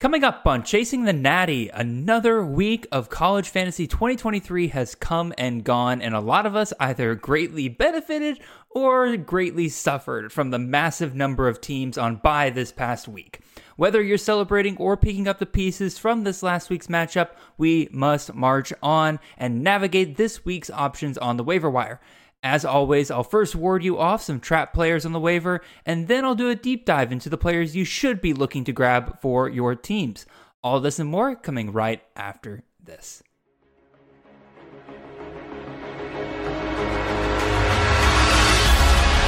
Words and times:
Coming 0.00 0.24
up 0.24 0.46
on 0.46 0.62
Chasing 0.62 1.04
the 1.04 1.12
Natty, 1.12 1.68
another 1.68 2.42
week 2.42 2.86
of 2.90 3.10
College 3.10 3.50
Fantasy 3.50 3.86
2023 3.86 4.68
has 4.68 4.94
come 4.94 5.34
and 5.36 5.62
gone, 5.62 6.00
and 6.00 6.14
a 6.14 6.20
lot 6.20 6.46
of 6.46 6.56
us 6.56 6.72
either 6.80 7.14
greatly 7.14 7.68
benefited 7.68 8.40
or 8.70 9.18
greatly 9.18 9.68
suffered 9.68 10.32
from 10.32 10.48
the 10.48 10.58
massive 10.58 11.14
number 11.14 11.48
of 11.48 11.60
teams 11.60 11.98
on 11.98 12.16
bye 12.16 12.48
this 12.48 12.72
past 12.72 13.08
week. 13.08 13.40
Whether 13.76 14.00
you're 14.00 14.16
celebrating 14.16 14.78
or 14.78 14.96
picking 14.96 15.28
up 15.28 15.38
the 15.38 15.44
pieces 15.44 15.98
from 15.98 16.24
this 16.24 16.42
last 16.42 16.70
week's 16.70 16.86
matchup, 16.86 17.32
we 17.58 17.90
must 17.92 18.32
march 18.32 18.72
on 18.82 19.20
and 19.36 19.62
navigate 19.62 20.16
this 20.16 20.46
week's 20.46 20.70
options 20.70 21.18
on 21.18 21.36
the 21.36 21.44
waiver 21.44 21.68
wire. 21.68 22.00
As 22.42 22.64
always, 22.64 23.10
I'll 23.10 23.22
first 23.22 23.54
ward 23.54 23.84
you 23.84 23.98
off 23.98 24.22
some 24.22 24.40
trap 24.40 24.72
players 24.72 25.04
on 25.04 25.12
the 25.12 25.20
waiver, 25.20 25.60
and 25.84 26.08
then 26.08 26.24
I'll 26.24 26.34
do 26.34 26.48
a 26.48 26.54
deep 26.54 26.86
dive 26.86 27.12
into 27.12 27.28
the 27.28 27.36
players 27.36 27.76
you 27.76 27.84
should 27.84 28.22
be 28.22 28.32
looking 28.32 28.64
to 28.64 28.72
grab 28.72 29.20
for 29.20 29.46
your 29.46 29.74
teams. 29.74 30.24
All 30.62 30.80
this 30.80 30.98
and 30.98 31.10
more 31.10 31.36
coming 31.36 31.70
right 31.70 32.02
after 32.16 32.62
this. 32.82 33.22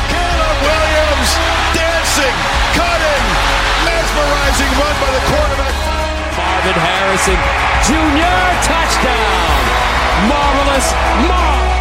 Caleb 0.09 0.59
Williams 0.65 1.33
dancing, 1.77 2.37
cutting, 2.73 3.25
mesmerizing 3.85 4.73
run 4.81 4.97
by 5.05 5.11
the 5.13 5.23
quarterback. 5.29 5.77
Marvin 6.33 6.81
Harrison 6.81 7.37
Jr. 7.85 8.41
touchdown. 8.65 9.61
Marvelous 10.29 10.93
Marv. 11.29 11.72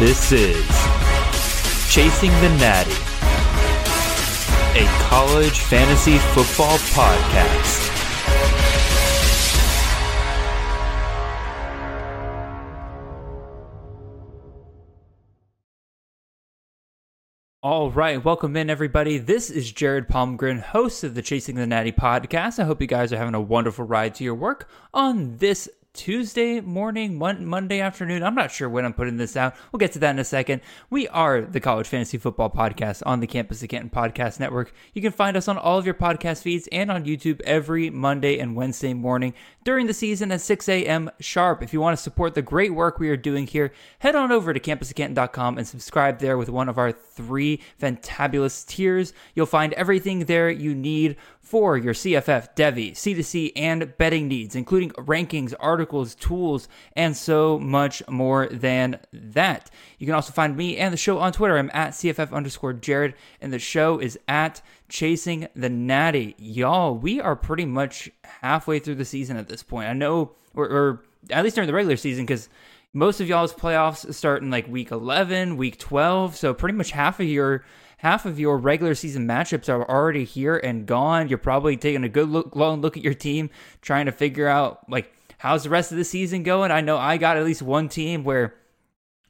This 0.00 0.32
is 0.32 0.66
Chasing 1.88 2.32
the 2.42 2.50
Natty, 2.58 2.92
a 4.78 4.86
college 5.08 5.60
fantasy 5.60 6.18
football 6.18 6.76
podcast. 6.92 7.83
All 17.64 17.90
right, 17.90 18.22
welcome 18.22 18.58
in 18.58 18.68
everybody. 18.68 19.16
This 19.16 19.48
is 19.48 19.72
Jared 19.72 20.06
Palmgren, 20.06 20.60
host 20.60 21.02
of 21.02 21.14
the 21.14 21.22
Chasing 21.22 21.54
the 21.54 21.66
Natty 21.66 21.92
podcast. 21.92 22.58
I 22.58 22.64
hope 22.64 22.82
you 22.82 22.86
guys 22.86 23.10
are 23.10 23.16
having 23.16 23.32
a 23.32 23.40
wonderful 23.40 23.86
ride 23.86 24.14
to 24.16 24.24
your 24.24 24.34
work 24.34 24.68
on 24.92 25.38
this 25.38 25.66
Tuesday 25.94 26.60
morning, 26.60 27.16
Mon- 27.16 27.46
Monday 27.46 27.80
afternoon. 27.80 28.24
I'm 28.24 28.34
not 28.34 28.50
sure 28.50 28.68
when 28.68 28.84
I'm 28.84 28.92
putting 28.92 29.16
this 29.16 29.36
out. 29.36 29.54
We'll 29.70 29.78
get 29.78 29.92
to 29.92 30.00
that 30.00 30.10
in 30.10 30.18
a 30.18 30.24
second. 30.24 30.60
We 30.90 31.06
are 31.08 31.40
the 31.40 31.60
College 31.60 31.86
Fantasy 31.86 32.18
Football 32.18 32.50
Podcast 32.50 33.04
on 33.06 33.20
the 33.20 33.28
Campus 33.28 33.62
of 33.62 33.68
Canton 33.68 33.90
Podcast 33.90 34.40
Network. 34.40 34.74
You 34.92 35.00
can 35.00 35.12
find 35.12 35.36
us 35.36 35.46
on 35.46 35.56
all 35.56 35.78
of 35.78 35.86
your 35.86 35.94
podcast 35.94 36.42
feeds 36.42 36.68
and 36.72 36.90
on 36.90 37.04
YouTube 37.04 37.40
every 37.42 37.90
Monday 37.90 38.40
and 38.40 38.56
Wednesday 38.56 38.92
morning 38.92 39.34
during 39.62 39.86
the 39.86 39.94
season 39.94 40.32
at 40.32 40.40
6 40.40 40.68
a.m. 40.68 41.10
sharp. 41.20 41.62
If 41.62 41.72
you 41.72 41.80
want 41.80 41.96
to 41.96 42.02
support 42.02 42.34
the 42.34 42.42
great 42.42 42.74
work 42.74 42.98
we 42.98 43.08
are 43.08 43.16
doing 43.16 43.46
here, 43.46 43.72
head 44.00 44.16
on 44.16 44.32
over 44.32 44.52
to 44.52 44.58
campusofcanton.com 44.58 45.58
and 45.58 45.66
subscribe 45.66 46.18
there 46.18 46.36
with 46.36 46.48
one 46.48 46.68
of 46.68 46.76
our 46.76 46.90
three 46.90 47.60
fantabulous 47.80 48.66
tiers. 48.66 49.12
You'll 49.36 49.46
find 49.46 49.72
everything 49.74 50.24
there 50.24 50.50
you 50.50 50.74
need 50.74 51.16
for 51.40 51.76
your 51.76 51.94
CFF, 51.94 52.56
Devy, 52.56 52.92
C2C, 52.92 53.52
and 53.54 53.96
betting 53.98 54.28
needs, 54.28 54.56
including 54.56 54.90
rankings, 54.92 55.52
articles, 55.60 55.83
tools, 55.86 56.68
and 56.96 57.16
so 57.16 57.58
much 57.58 58.06
more 58.08 58.46
than 58.48 58.98
that. 59.12 59.70
You 59.98 60.06
can 60.06 60.14
also 60.14 60.32
find 60.32 60.56
me 60.56 60.76
and 60.76 60.92
the 60.92 60.98
show 60.98 61.18
on 61.18 61.32
Twitter. 61.32 61.56
I'm 61.56 61.70
at 61.72 61.92
CFF 61.92 62.32
underscore 62.32 62.72
Jared, 62.72 63.14
and 63.40 63.52
the 63.52 63.58
show 63.58 63.98
is 63.98 64.18
at 64.28 64.62
Chasing 64.88 65.48
the 65.54 65.68
Natty. 65.68 66.34
Y'all, 66.38 66.96
we 66.96 67.20
are 67.20 67.36
pretty 67.36 67.64
much 67.64 68.10
halfway 68.42 68.78
through 68.78 68.96
the 68.96 69.04
season 69.04 69.36
at 69.36 69.48
this 69.48 69.62
point. 69.62 69.88
I 69.88 69.92
know, 69.92 70.32
or, 70.54 70.68
or 70.68 71.02
at 71.30 71.42
least 71.44 71.56
during 71.56 71.66
the 71.66 71.74
regular 71.74 71.96
season, 71.96 72.24
because 72.24 72.48
most 72.92 73.20
of 73.20 73.28
y'all's 73.28 73.52
playoffs 73.52 74.12
start 74.14 74.42
in 74.42 74.50
like 74.50 74.68
week 74.68 74.90
11, 74.90 75.56
week 75.56 75.78
12, 75.78 76.36
so 76.36 76.54
pretty 76.54 76.76
much 76.76 76.92
half 76.92 77.18
of 77.18 77.26
your 77.26 77.64
half 77.98 78.26
of 78.26 78.38
your 78.38 78.58
regular 78.58 78.94
season 78.94 79.26
matchups 79.26 79.68
are 79.68 79.88
already 79.88 80.24
here 80.24 80.58
and 80.58 80.84
gone. 80.86 81.26
You're 81.26 81.38
probably 81.38 81.76
taking 81.76 82.04
a 82.04 82.08
good 82.08 82.28
look, 82.28 82.54
long 82.54 82.82
look 82.82 82.98
at 82.98 83.02
your 83.02 83.14
team, 83.14 83.48
trying 83.80 84.06
to 84.06 84.12
figure 84.12 84.46
out 84.46 84.88
like 84.90 85.13
how's 85.44 85.62
the 85.62 85.68
rest 85.68 85.92
of 85.92 85.98
the 85.98 86.04
season 86.04 86.42
going. 86.42 86.70
I 86.70 86.80
know 86.80 86.96
I 86.96 87.18
got 87.18 87.36
at 87.36 87.44
least 87.44 87.60
one 87.60 87.90
team 87.90 88.24
where 88.24 88.54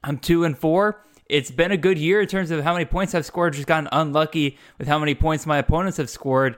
I'm 0.05 0.17
two 0.17 0.45
and 0.45 0.57
four. 0.57 1.03
It's 1.29 1.51
been 1.51 1.73
a 1.73 1.77
good 1.77 1.99
year 1.99 2.21
in 2.21 2.29
terms 2.29 2.53
of 2.53 2.63
how 2.63 2.73
many 2.73 2.85
points 2.85 3.17
I've 3.17 3.27
scored. 3.27 3.55
Just 3.55 3.67
gotten 3.67 3.89
unlucky 3.91 4.57
with 4.79 4.87
how 4.87 5.01
many 5.01 5.17
points 5.17 5.45
my 5.45 5.59
opponents 5.59 5.97
have 5.97 6.09
scored. 6.09 6.57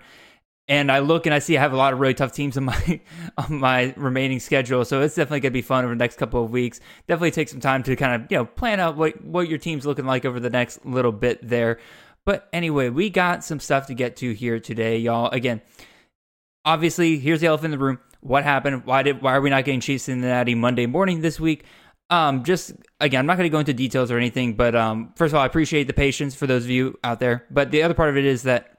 And 0.69 0.93
I 0.93 0.99
look 0.99 1.25
and 1.25 1.35
I 1.35 1.39
see 1.39 1.57
I 1.57 1.61
have 1.61 1.73
a 1.73 1.77
lot 1.77 1.95
of 1.95 2.01
really 2.01 2.13
tough 2.13 2.33
teams 2.33 2.59
on 2.59 2.65
my 2.65 3.01
on 3.39 3.59
my 3.59 3.95
remaining 3.97 4.41
schedule, 4.41 4.85
so 4.85 5.01
it's 5.01 5.15
definitely 5.15 5.41
gonna 5.41 5.53
be 5.53 5.63
fun 5.63 5.85
over 5.85 5.95
the 5.95 5.99
next 5.99 6.19
couple 6.19 6.45
of 6.45 6.51
weeks. 6.51 6.81
Definitely 7.07 7.31
take 7.31 7.49
some 7.49 7.61
time 7.61 7.83
to 7.85 7.97
kind 7.97 8.21
of 8.21 8.31
you 8.31 8.37
know 8.37 8.45
plan 8.45 8.79
out 8.79 8.97
what 8.97 9.25
what 9.25 9.49
your 9.49 9.59
team's 9.59 9.87
looking 9.87 10.07
like 10.07 10.25
over 10.25 10.41
the 10.41 10.51
next 10.51 10.85
little 10.85 11.13
bit 11.13 11.39
there. 11.41 11.79
But 12.27 12.49
anyway, 12.53 12.91
we 12.91 13.09
got 13.09 13.45
some 13.45 13.61
stuff 13.61 13.87
to 13.87 13.95
get 13.95 14.17
to 14.17 14.33
here 14.33 14.59
today, 14.59 14.99
y'all. 14.99 15.31
Again, 15.31 15.63
obviously, 16.65 17.21
here's 17.21 17.41
the 17.41 17.47
elephant 17.47 17.73
in 17.73 17.79
the 17.79 17.85
room. 17.85 18.01
What 18.21 18.45
happened? 18.45 18.85
Why 18.85 19.03
did 19.03 19.23
why 19.23 19.35
are 19.35 19.41
we 19.41 19.51
not 19.51 19.65
getting 19.65 19.81
Chasing 19.81 20.21
the 20.21 20.29
Natty 20.29 20.55
Monday 20.55 20.87
morning 20.87 21.21
this 21.21 21.39
week? 21.39 21.65
Um, 22.09 22.45
just 22.45 22.73
again, 23.01 23.21
I'm 23.21 23.27
not 23.27 23.37
going 23.37 23.47
to 23.47 23.53
go 23.53 23.59
into 23.59 23.75
details 23.75 24.11
or 24.11 24.17
anything, 24.17 24.55
but 24.55 24.75
um, 24.75 25.13
first 25.17 25.33
of 25.33 25.37
all, 25.37 25.43
I 25.43 25.47
appreciate 25.47 25.87
the 25.87 25.93
patience 25.93 26.35
for 26.35 26.47
those 26.47 26.65
of 26.65 26.71
you 26.71 26.99
out 27.03 27.21
there. 27.21 27.45
But 27.51 27.71
the 27.71 27.83
other 27.83 27.95
part 27.95 28.11
of 28.11 28.17
it 28.17 28.25
is 28.25 28.43
that 28.45 28.79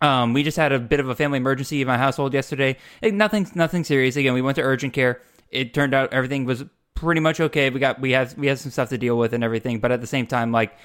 um, 0.00 0.34
we 0.34 0.42
just 0.42 0.56
had 0.56 0.72
a 0.72 0.78
bit 0.78 1.00
of 1.00 1.08
a 1.08 1.14
family 1.14 1.38
emergency 1.38 1.80
in 1.80 1.86
my 1.86 1.96
household 1.96 2.34
yesterday. 2.34 2.76
Nothing, 3.02 3.48
nothing 3.54 3.84
serious. 3.84 4.16
Again, 4.16 4.34
we 4.34 4.42
went 4.42 4.56
to 4.56 4.62
urgent 4.62 4.92
care. 4.92 5.22
It 5.50 5.72
turned 5.72 5.94
out 5.94 6.12
everything 6.12 6.44
was 6.44 6.64
pretty 6.94 7.20
much 7.20 7.40
okay. 7.40 7.70
We 7.70 7.80
got 7.80 8.00
we 8.00 8.12
have 8.12 8.36
we 8.36 8.48
have 8.48 8.58
some 8.58 8.70
stuff 8.70 8.90
to 8.90 8.98
deal 8.98 9.16
with 9.16 9.32
and 9.32 9.42
everything, 9.42 9.78
but 9.78 9.92
at 9.92 10.00
the 10.00 10.06
same 10.06 10.26
time, 10.26 10.52
like 10.52 10.76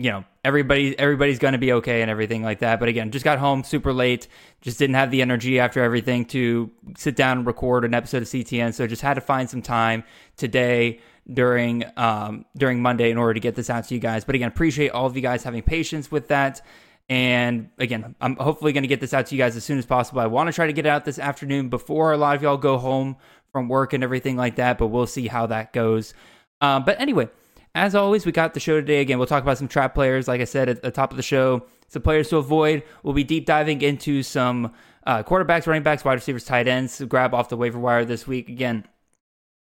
you 0.00 0.10
know, 0.10 0.24
everybody 0.42 0.98
everybody's 0.98 1.38
going 1.38 1.52
to 1.52 1.58
be 1.58 1.74
okay 1.74 2.00
and 2.00 2.10
everything 2.10 2.42
like 2.42 2.60
that. 2.60 2.80
But 2.80 2.88
again, 2.88 3.10
just 3.10 3.22
got 3.22 3.38
home 3.38 3.62
super 3.62 3.92
late. 3.92 4.28
Just 4.62 4.78
didn't 4.78 4.94
have 4.94 5.10
the 5.10 5.20
energy 5.20 5.60
after 5.60 5.82
everything 5.82 6.24
to 6.26 6.70
sit 6.96 7.16
down 7.16 7.36
and 7.36 7.46
record 7.46 7.84
an 7.84 7.92
episode 7.92 8.22
of 8.22 8.28
CTN. 8.28 8.72
So 8.72 8.86
just 8.86 9.02
had 9.02 9.14
to 9.14 9.20
find 9.20 9.50
some 9.50 9.60
time 9.60 10.04
today 10.38 11.00
during 11.30 11.84
um, 11.98 12.46
during 12.56 12.80
Monday 12.80 13.10
in 13.10 13.18
order 13.18 13.34
to 13.34 13.40
get 13.40 13.54
this 13.56 13.68
out 13.68 13.84
to 13.88 13.94
you 13.94 14.00
guys. 14.00 14.24
But 14.24 14.36
again, 14.36 14.48
appreciate 14.48 14.88
all 14.88 15.04
of 15.04 15.14
you 15.16 15.20
guys 15.20 15.44
having 15.44 15.62
patience 15.62 16.10
with 16.10 16.28
that. 16.28 16.62
And 17.10 17.68
again, 17.76 18.14
I'm 18.22 18.36
hopefully 18.36 18.72
going 18.72 18.84
to 18.84 18.88
get 18.88 19.00
this 19.00 19.12
out 19.12 19.26
to 19.26 19.34
you 19.34 19.38
guys 19.38 19.54
as 19.54 19.64
soon 19.64 19.78
as 19.78 19.84
possible. 19.84 20.22
I 20.22 20.28
want 20.28 20.46
to 20.46 20.54
try 20.54 20.66
to 20.66 20.72
get 20.72 20.86
it 20.86 20.88
out 20.88 21.04
this 21.04 21.18
afternoon 21.18 21.68
before 21.68 22.12
a 22.12 22.16
lot 22.16 22.36
of 22.36 22.42
y'all 22.42 22.56
go 22.56 22.78
home 22.78 23.16
from 23.52 23.68
work 23.68 23.92
and 23.92 24.02
everything 24.02 24.38
like 24.38 24.56
that. 24.56 24.78
But 24.78 24.86
we'll 24.86 25.06
see 25.06 25.26
how 25.26 25.44
that 25.48 25.74
goes. 25.74 26.14
Um, 26.62 26.84
but 26.86 26.98
anyway, 26.98 27.28
as 27.74 27.94
always, 27.94 28.26
we 28.26 28.32
got 28.32 28.54
the 28.54 28.60
show 28.60 28.76
today. 28.80 29.00
Again, 29.00 29.18
we'll 29.18 29.26
talk 29.26 29.42
about 29.42 29.58
some 29.58 29.68
trap 29.68 29.94
players, 29.94 30.26
like 30.26 30.40
I 30.40 30.44
said 30.44 30.68
at 30.68 30.82
the 30.82 30.90
top 30.90 31.10
of 31.12 31.16
the 31.16 31.22
show, 31.22 31.66
some 31.88 32.02
players 32.02 32.28
to 32.30 32.36
avoid. 32.36 32.82
We'll 33.02 33.14
be 33.14 33.24
deep 33.24 33.46
diving 33.46 33.82
into 33.82 34.22
some 34.22 34.72
uh, 35.06 35.22
quarterbacks, 35.22 35.66
running 35.66 35.82
backs, 35.82 36.04
wide 36.04 36.14
receivers, 36.14 36.44
tight 36.44 36.66
ends 36.66 36.98
to 36.98 37.06
grab 37.06 37.32
off 37.32 37.48
the 37.48 37.56
waiver 37.56 37.78
wire 37.78 38.04
this 38.04 38.26
week. 38.26 38.48
Again, 38.48 38.86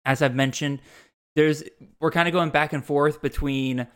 as 0.05 0.23
I've 0.23 0.35
mentioned, 0.35 0.81
there's 1.35 1.63
we're 2.01 2.11
kind 2.11 2.29
of 2.29 2.33
going 2.33 2.51
back 2.51 2.73
and 2.73 2.85
forth 2.85 3.21
between 3.21 3.87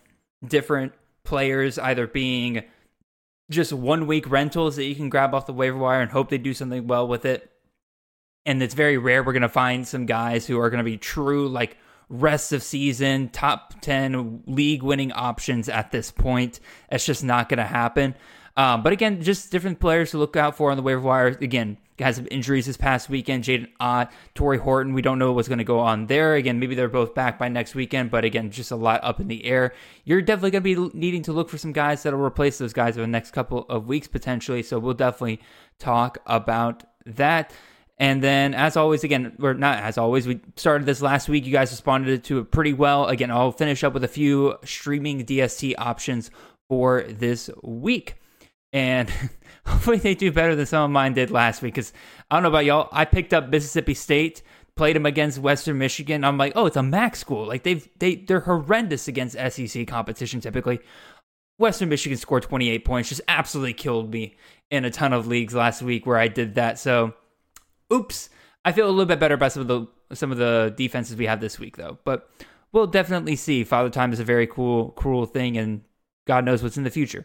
different 0.44 0.92
players 1.24 1.78
either 1.78 2.06
being 2.06 2.64
just 3.50 3.72
one 3.72 4.06
week 4.06 4.28
rentals 4.30 4.76
that 4.76 4.84
you 4.84 4.94
can 4.94 5.08
grab 5.08 5.34
off 5.34 5.46
the 5.46 5.52
waiver 5.52 5.78
wire 5.78 6.00
and 6.00 6.10
hope 6.10 6.28
they 6.28 6.38
do 6.38 6.54
something 6.54 6.86
well 6.86 7.06
with 7.06 7.24
it. 7.24 7.50
And 8.44 8.62
it's 8.62 8.74
very 8.74 8.98
rare 8.98 9.22
we're 9.22 9.32
going 9.32 9.42
to 9.42 9.48
find 9.48 9.86
some 9.86 10.06
guys 10.06 10.46
who 10.46 10.58
are 10.58 10.70
going 10.70 10.78
to 10.78 10.84
be 10.84 10.96
true, 10.96 11.48
like 11.48 11.76
rest 12.12 12.52
of 12.52 12.62
season, 12.62 13.30
top 13.30 13.80
10 13.80 14.44
league 14.46 14.82
winning 14.82 15.10
options 15.12 15.68
at 15.68 15.90
this 15.90 16.10
point. 16.12 16.60
That's 16.90 17.06
just 17.06 17.24
not 17.24 17.48
going 17.48 17.58
to 17.58 17.64
happen. 17.64 18.14
Um, 18.54 18.82
but 18.82 18.92
again, 18.92 19.22
just 19.22 19.50
different 19.50 19.80
players 19.80 20.10
to 20.10 20.18
look 20.18 20.36
out 20.36 20.56
for 20.56 20.70
on 20.70 20.76
the 20.76 20.82
waiver 20.82 21.00
wire. 21.00 21.28
Again, 21.28 21.78
guys 21.96 22.18
have 22.18 22.28
injuries 22.30 22.66
this 22.66 22.76
past 22.76 23.08
weekend. 23.08 23.44
Jaydn 23.44 23.68
Ott, 23.80 24.12
Tory 24.34 24.58
Horton. 24.58 24.92
We 24.92 25.00
don't 25.00 25.18
know 25.18 25.32
what's 25.32 25.48
going 25.48 25.56
to 25.56 25.64
go 25.64 25.78
on 25.78 26.06
there. 26.06 26.34
Again, 26.34 26.58
maybe 26.58 26.74
they're 26.74 26.88
both 26.88 27.14
back 27.14 27.38
by 27.38 27.48
next 27.48 27.74
weekend, 27.74 28.10
but 28.10 28.26
again, 28.26 28.50
just 28.50 28.70
a 28.70 28.76
lot 28.76 29.00
up 29.02 29.18
in 29.18 29.28
the 29.28 29.46
air. 29.46 29.72
You're 30.04 30.20
definitely 30.20 30.50
going 30.50 30.64
to 30.64 30.90
be 30.90 30.98
needing 30.98 31.22
to 31.22 31.32
look 31.32 31.48
for 31.48 31.56
some 31.56 31.72
guys 31.72 32.02
that'll 32.02 32.20
replace 32.20 32.58
those 32.58 32.74
guys 32.74 32.98
over 32.98 33.06
the 33.06 33.10
next 33.10 33.30
couple 33.30 33.64
of 33.70 33.86
weeks 33.86 34.06
potentially. 34.06 34.62
So 34.62 34.78
we'll 34.78 34.94
definitely 34.94 35.40
talk 35.78 36.18
about 36.26 36.84
that. 37.06 37.52
And 37.98 38.22
then, 38.22 38.54
as 38.54 38.76
always, 38.76 39.04
again, 39.04 39.34
we're 39.38 39.52
not 39.52 39.78
as 39.78 39.98
always, 39.98 40.26
we 40.26 40.40
started 40.56 40.86
this 40.86 41.02
last 41.02 41.28
week. 41.28 41.46
You 41.46 41.52
guys 41.52 41.70
responded 41.70 42.24
to 42.24 42.40
it 42.40 42.50
pretty 42.50 42.72
well. 42.72 43.06
Again, 43.06 43.30
I'll 43.30 43.52
finish 43.52 43.84
up 43.84 43.92
with 43.92 44.02
a 44.02 44.08
few 44.08 44.56
streaming 44.64 45.24
DST 45.24 45.74
options 45.78 46.30
for 46.68 47.02
this 47.02 47.48
week. 47.62 48.16
And 48.72 49.10
hopefully 49.66 49.98
they 49.98 50.14
do 50.14 50.32
better 50.32 50.56
than 50.56 50.66
some 50.66 50.84
of 50.84 50.90
mine 50.90 51.12
did 51.12 51.30
last 51.30 51.62
week. 51.62 51.74
Because 51.74 51.92
I 52.30 52.36
don't 52.36 52.42
know 52.42 52.48
about 52.48 52.64
y'all, 52.64 52.88
I 52.90 53.04
picked 53.04 53.32
up 53.32 53.48
Mississippi 53.50 53.94
State 53.94 54.42
played 54.76 54.96
them 54.96 55.06
against 55.06 55.38
Western 55.38 55.78
Michigan. 55.78 56.24
I'm 56.24 56.38
like, 56.38 56.52
oh, 56.56 56.66
it's 56.66 56.76
a 56.76 56.82
MAC 56.82 57.16
school. 57.16 57.46
Like 57.46 57.62
they've 57.62 57.88
they 57.98 58.16
they're 58.16 58.40
horrendous 58.40 59.08
against 59.08 59.36
SEC 59.36 59.86
competition 59.86 60.40
typically. 60.40 60.80
Western 61.58 61.88
Michigan 61.88 62.18
scored 62.18 62.42
28 62.42 62.84
points, 62.84 63.08
just 63.10 63.20
absolutely 63.28 63.74
killed 63.74 64.10
me 64.10 64.36
in 64.70 64.84
a 64.84 64.90
ton 64.90 65.12
of 65.12 65.26
leagues 65.26 65.54
last 65.54 65.82
week 65.82 66.06
where 66.06 66.18
I 66.18 66.28
did 66.28 66.54
that. 66.54 66.78
So, 66.78 67.14
oops. 67.92 68.30
I 68.64 68.72
feel 68.72 68.86
a 68.86 68.90
little 68.90 69.06
bit 69.06 69.20
better 69.20 69.34
about 69.34 69.52
some 69.52 69.62
of 69.62 69.68
the 69.68 69.86
some 70.14 70.30
of 70.30 70.38
the 70.38 70.72
defenses 70.76 71.16
we 71.16 71.26
have 71.26 71.40
this 71.40 71.58
week 71.58 71.76
though. 71.76 71.98
But 72.04 72.28
we'll 72.72 72.86
definitely 72.86 73.36
see. 73.36 73.64
Father 73.64 73.90
Time 73.90 74.12
is 74.12 74.20
a 74.20 74.24
very 74.24 74.46
cool, 74.46 74.90
cruel 74.90 75.26
thing, 75.26 75.56
and 75.56 75.82
God 76.26 76.44
knows 76.44 76.62
what's 76.62 76.76
in 76.76 76.84
the 76.84 76.90
future. 76.90 77.24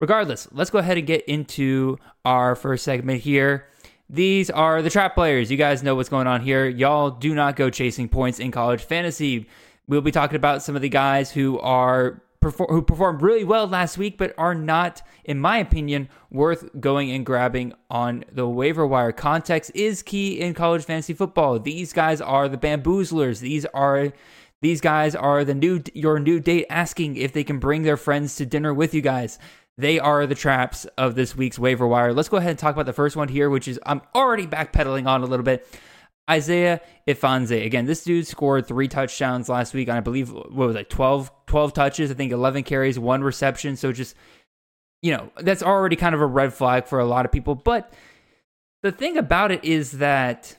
Regardless, 0.00 0.48
let's 0.52 0.70
go 0.70 0.78
ahead 0.78 0.98
and 0.98 1.06
get 1.06 1.24
into 1.26 1.96
our 2.24 2.54
first 2.54 2.84
segment 2.84 3.22
here. 3.22 3.66
These 4.10 4.50
are 4.50 4.82
the 4.82 4.90
trap 4.90 5.14
players. 5.14 5.50
You 5.50 5.56
guys 5.56 5.82
know 5.82 5.94
what's 5.94 6.08
going 6.08 6.26
on 6.26 6.42
here. 6.42 6.66
Y'all 6.66 7.10
do 7.10 7.34
not 7.34 7.56
go 7.56 7.70
chasing 7.70 8.08
points 8.08 8.38
in 8.38 8.50
college 8.50 8.82
fantasy. 8.82 9.48
We'll 9.86 10.02
be 10.02 10.10
talking 10.10 10.36
about 10.36 10.62
some 10.62 10.76
of 10.76 10.82
the 10.82 10.88
guys 10.88 11.30
who 11.30 11.58
are 11.60 12.22
who 12.50 12.82
performed 12.82 13.22
really 13.22 13.44
well 13.44 13.66
last 13.66 13.98
week, 13.98 14.18
but 14.18 14.34
are 14.38 14.54
not, 14.54 15.02
in 15.24 15.38
my 15.38 15.58
opinion, 15.58 16.08
worth 16.30 16.68
going 16.80 17.10
and 17.10 17.24
grabbing 17.24 17.72
on 17.90 18.24
the 18.30 18.48
waiver 18.48 18.86
wire. 18.86 19.12
Context 19.12 19.70
is 19.74 20.02
key 20.02 20.40
in 20.40 20.54
college 20.54 20.84
fantasy 20.84 21.14
football. 21.14 21.58
These 21.58 21.92
guys 21.92 22.20
are 22.20 22.48
the 22.48 22.56
bamboozlers. 22.56 23.40
These 23.40 23.66
are 23.66 24.12
these 24.60 24.80
guys 24.80 25.14
are 25.14 25.44
the 25.44 25.54
new 25.54 25.82
your 25.92 26.18
new 26.18 26.40
date 26.40 26.66
asking 26.70 27.16
if 27.16 27.32
they 27.32 27.44
can 27.44 27.58
bring 27.58 27.82
their 27.82 27.96
friends 27.96 28.36
to 28.36 28.46
dinner 28.46 28.72
with 28.72 28.94
you 28.94 29.02
guys. 29.02 29.38
They 29.76 29.98
are 29.98 30.26
the 30.26 30.36
traps 30.36 30.86
of 30.96 31.16
this 31.16 31.36
week's 31.36 31.58
waiver 31.58 31.86
wire. 31.86 32.12
Let's 32.12 32.28
go 32.28 32.36
ahead 32.36 32.50
and 32.50 32.58
talk 32.58 32.74
about 32.74 32.86
the 32.86 32.92
first 32.92 33.16
one 33.16 33.28
here, 33.28 33.50
which 33.50 33.66
is 33.66 33.80
I'm 33.84 34.02
already 34.14 34.46
backpedaling 34.46 35.06
on 35.06 35.22
a 35.22 35.26
little 35.26 35.44
bit. 35.44 35.66
Isaiah 36.30 36.80
Ifanse. 37.06 37.64
Again, 37.64 37.86
this 37.86 38.04
dude 38.04 38.26
scored 38.26 38.66
three 38.66 38.88
touchdowns 38.88 39.48
last 39.48 39.74
week 39.74 39.88
on, 39.88 39.96
I 39.96 40.00
believe, 40.00 40.32
what 40.32 40.50
was 40.50 40.76
it, 40.76 40.90
12, 40.90 41.30
12 41.46 41.72
touches, 41.72 42.10
I 42.10 42.14
think 42.14 42.32
11 42.32 42.62
carries, 42.62 42.98
one 42.98 43.22
reception. 43.22 43.76
So 43.76 43.92
just, 43.92 44.16
you 45.02 45.12
know, 45.12 45.30
that's 45.38 45.62
already 45.62 45.96
kind 45.96 46.14
of 46.14 46.20
a 46.20 46.26
red 46.26 46.54
flag 46.54 46.86
for 46.86 46.98
a 46.98 47.04
lot 47.04 47.26
of 47.26 47.32
people. 47.32 47.54
But 47.54 47.92
the 48.82 48.92
thing 48.92 49.18
about 49.18 49.50
it 49.52 49.64
is 49.64 49.92
that 49.92 50.56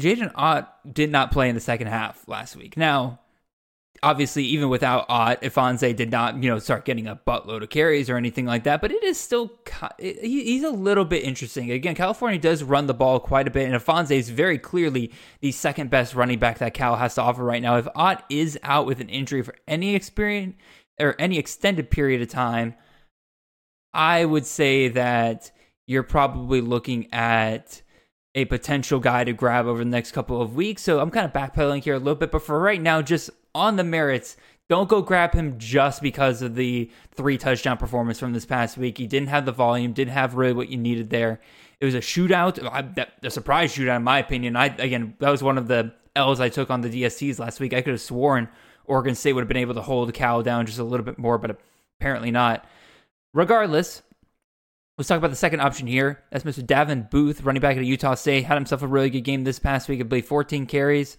Jaydn 0.00 0.32
Ott 0.34 0.94
did 0.94 1.10
not 1.10 1.30
play 1.30 1.48
in 1.48 1.54
the 1.54 1.60
second 1.60 1.86
half 1.86 2.26
last 2.26 2.56
week. 2.56 2.76
Now, 2.76 3.20
obviously, 4.04 4.44
even 4.44 4.68
without 4.68 5.06
Ott, 5.08 5.40
Ifanse 5.42 5.96
did 5.96 6.10
not, 6.10 6.40
you 6.42 6.50
know, 6.50 6.58
start 6.58 6.84
getting 6.84 7.06
a 7.06 7.16
buttload 7.16 7.62
of 7.62 7.70
carries 7.70 8.10
or 8.10 8.16
anything 8.16 8.44
like 8.44 8.64
that. 8.64 8.80
But 8.80 8.92
it 8.92 9.02
is 9.02 9.18
still, 9.18 9.50
he's 9.98 10.62
a 10.62 10.70
little 10.70 11.04
bit 11.04 11.24
interesting. 11.24 11.70
Again, 11.70 11.94
California 11.94 12.38
does 12.38 12.62
run 12.62 12.86
the 12.86 12.94
ball 12.94 13.18
quite 13.18 13.48
a 13.48 13.50
bit, 13.50 13.66
and 13.66 13.74
Ifanse 13.74 14.10
is 14.10 14.28
very 14.28 14.58
clearly 14.58 15.10
the 15.40 15.50
second 15.50 15.90
best 15.90 16.14
running 16.14 16.38
back 16.38 16.58
that 16.58 16.74
Cal 16.74 16.96
has 16.96 17.14
to 17.16 17.22
offer 17.22 17.42
right 17.42 17.62
now. 17.62 17.76
If 17.78 17.88
Ott 17.96 18.24
is 18.28 18.58
out 18.62 18.86
with 18.86 19.00
an 19.00 19.08
injury 19.08 19.42
for 19.42 19.54
any 19.66 19.94
experience 19.94 20.56
or 21.00 21.16
any 21.18 21.38
extended 21.38 21.90
period 21.90 22.20
of 22.20 22.28
time, 22.28 22.74
I 23.92 24.24
would 24.24 24.44
say 24.44 24.88
that 24.88 25.50
you're 25.86 26.02
probably 26.02 26.60
looking 26.60 27.12
at 27.12 27.80
a 28.34 28.44
potential 28.44 28.98
guy 29.00 29.24
to 29.24 29.32
grab 29.32 29.66
over 29.66 29.78
the 29.78 29.84
next 29.84 30.12
couple 30.12 30.42
of 30.42 30.54
weeks. 30.54 30.82
So 30.82 31.00
I'm 31.00 31.10
kind 31.10 31.24
of 31.24 31.32
backpedaling 31.32 31.84
here 31.84 31.94
a 31.94 31.98
little 31.98 32.16
bit, 32.16 32.30
but 32.30 32.42
for 32.42 32.58
right 32.58 32.82
now, 32.82 33.00
just 33.00 33.30
on 33.54 33.76
the 33.76 33.84
merits, 33.84 34.36
don't 34.68 34.88
go 34.88 35.02
grab 35.02 35.34
him 35.34 35.58
just 35.58 36.00
because 36.00 36.42
of 36.42 36.54
the 36.54 36.90
three 37.12 37.36
touchdown 37.36 37.76
performance 37.76 38.18
from 38.18 38.32
this 38.32 38.46
past 38.46 38.78
week. 38.78 38.98
He 38.98 39.06
didn't 39.06 39.28
have 39.28 39.44
the 39.44 39.52
volume, 39.52 39.92
didn't 39.92 40.14
have 40.14 40.34
really 40.34 40.54
what 40.54 40.68
you 40.68 40.78
needed 40.78 41.10
there. 41.10 41.40
It 41.80 41.84
was 41.84 41.94
a 41.94 42.00
shootout, 42.00 42.58
a 43.22 43.30
surprise 43.30 43.74
shootout, 43.74 43.96
in 43.96 44.04
my 44.04 44.18
opinion. 44.18 44.56
I 44.56 44.66
again, 44.66 45.14
that 45.18 45.30
was 45.30 45.42
one 45.42 45.58
of 45.58 45.68
the 45.68 45.92
L's 46.16 46.40
I 46.40 46.48
took 46.48 46.70
on 46.70 46.80
the 46.80 46.88
DSTs 46.88 47.38
last 47.38 47.60
week. 47.60 47.74
I 47.74 47.82
could 47.82 47.92
have 47.92 48.00
sworn 48.00 48.48
Oregon 48.86 49.14
State 49.14 49.32
would 49.32 49.42
have 49.42 49.48
been 49.48 49.56
able 49.58 49.74
to 49.74 49.82
hold 49.82 50.12
Cal 50.14 50.42
down 50.42 50.66
just 50.66 50.78
a 50.78 50.84
little 50.84 51.04
bit 51.04 51.18
more, 51.18 51.36
but 51.38 51.58
apparently 52.00 52.30
not. 52.30 52.64
Regardless, 53.32 54.02
Let's 54.96 55.08
talk 55.08 55.18
about 55.18 55.30
the 55.30 55.36
second 55.36 55.58
option 55.58 55.88
here. 55.88 56.22
That's 56.30 56.44
Mr. 56.44 56.64
Davon 56.64 57.08
Booth, 57.10 57.42
running 57.42 57.60
back 57.60 57.76
at 57.76 57.84
Utah 57.84 58.14
State. 58.14 58.44
Had 58.44 58.54
himself 58.54 58.80
a 58.80 58.86
really 58.86 59.10
good 59.10 59.22
game 59.22 59.42
this 59.42 59.58
past 59.58 59.88
week. 59.88 59.98
I 59.98 60.04
believe 60.04 60.24
14 60.24 60.66
carries, 60.66 61.16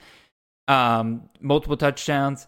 um, 0.68 1.30
multiple 1.40 1.78
touchdowns. 1.78 2.48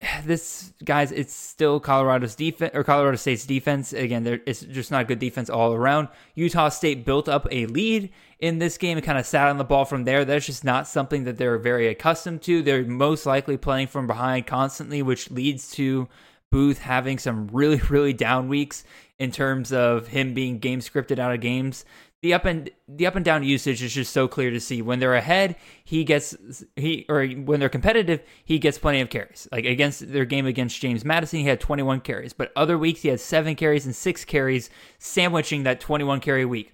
This 0.24 0.72
guys, 0.84 1.12
it's 1.12 1.32
still 1.32 1.78
Colorado's 1.78 2.34
defense 2.34 2.72
or 2.74 2.82
Colorado 2.82 3.16
State's 3.16 3.46
defense. 3.46 3.92
Again, 3.92 4.40
it's 4.46 4.60
just 4.60 4.90
not 4.90 5.06
good 5.06 5.20
defense 5.20 5.48
all 5.48 5.74
around. 5.74 6.08
Utah 6.34 6.70
State 6.70 7.06
built 7.06 7.28
up 7.28 7.46
a 7.52 7.66
lead 7.66 8.10
in 8.40 8.58
this 8.58 8.78
game 8.78 8.98
and 8.98 9.06
kind 9.06 9.16
of 9.16 9.24
sat 9.24 9.48
on 9.48 9.58
the 9.58 9.64
ball 9.64 9.84
from 9.84 10.02
there. 10.02 10.24
That's 10.24 10.46
just 10.46 10.64
not 10.64 10.88
something 10.88 11.22
that 11.24 11.38
they're 11.38 11.58
very 11.58 11.86
accustomed 11.86 12.42
to. 12.42 12.62
They're 12.62 12.84
most 12.84 13.26
likely 13.26 13.56
playing 13.56 13.86
from 13.86 14.08
behind 14.08 14.48
constantly, 14.48 15.02
which 15.02 15.30
leads 15.30 15.70
to 15.72 16.08
Booth 16.50 16.78
having 16.78 17.18
some 17.18 17.46
really, 17.48 17.80
really 17.88 18.12
down 18.12 18.48
weeks 18.48 18.82
in 19.20 19.30
terms 19.30 19.72
of 19.72 20.08
him 20.08 20.34
being 20.34 20.58
game 20.58 20.80
scripted 20.80 21.20
out 21.20 21.32
of 21.32 21.40
games. 21.40 21.84
The 22.22 22.34
up 22.34 22.44
and 22.44 22.70
the 22.86 23.06
up 23.06 23.16
and 23.16 23.24
down 23.24 23.42
usage 23.42 23.82
is 23.82 23.92
just 23.92 24.12
so 24.12 24.28
clear 24.28 24.50
to 24.50 24.60
see. 24.60 24.80
When 24.80 25.00
they're 25.00 25.14
ahead, 25.14 25.56
he 25.82 26.04
gets 26.04 26.36
he 26.76 27.04
or 27.08 27.26
when 27.26 27.58
they're 27.58 27.68
competitive, 27.68 28.22
he 28.44 28.60
gets 28.60 28.78
plenty 28.78 29.00
of 29.00 29.10
carries. 29.10 29.48
Like 29.50 29.64
against 29.64 30.12
their 30.12 30.24
game 30.24 30.46
against 30.46 30.80
James 30.80 31.04
Madison, 31.04 31.40
he 31.40 31.46
had 31.46 31.60
21 31.60 32.00
carries, 32.00 32.32
but 32.32 32.52
other 32.54 32.78
weeks 32.78 33.02
he 33.02 33.08
had 33.08 33.18
7 33.18 33.56
carries 33.56 33.86
and 33.86 33.94
6 33.94 34.24
carries 34.24 34.70
sandwiching 34.98 35.64
that 35.64 35.80
21 35.80 36.20
carry 36.20 36.44
week. 36.44 36.72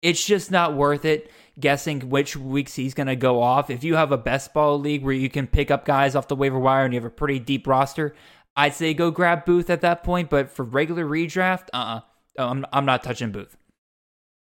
It's 0.00 0.24
just 0.24 0.50
not 0.50 0.74
worth 0.74 1.04
it 1.04 1.30
guessing 1.58 2.10
which 2.10 2.36
weeks 2.36 2.74
he's 2.74 2.94
going 2.94 3.06
to 3.06 3.16
go 3.16 3.42
off. 3.42 3.70
If 3.70 3.82
you 3.82 3.96
have 3.96 4.12
a 4.12 4.18
best 4.18 4.52
ball 4.52 4.78
league 4.78 5.02
where 5.02 5.14
you 5.14 5.30
can 5.30 5.46
pick 5.46 5.70
up 5.70 5.84
guys 5.84 6.14
off 6.14 6.28
the 6.28 6.36
waiver 6.36 6.58
wire 6.58 6.84
and 6.84 6.92
you 6.92 7.00
have 7.00 7.06
a 7.06 7.10
pretty 7.10 7.38
deep 7.38 7.66
roster, 7.66 8.14
I'd 8.56 8.74
say 8.74 8.94
go 8.94 9.10
grab 9.10 9.44
Booth 9.44 9.70
at 9.70 9.80
that 9.82 10.02
point, 10.04 10.30
but 10.30 10.50
for 10.50 10.64
regular 10.64 11.04
redraft, 11.04 11.68
uh 11.72 11.76
uh-uh. 11.76 12.00
uh, 12.42 12.50
I'm, 12.50 12.66
I'm 12.72 12.84
not 12.84 13.02
touching 13.02 13.32
Booth. 13.32 13.56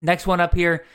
Next 0.01 0.27
one 0.27 0.39
up 0.39 0.53
here. 0.53 0.85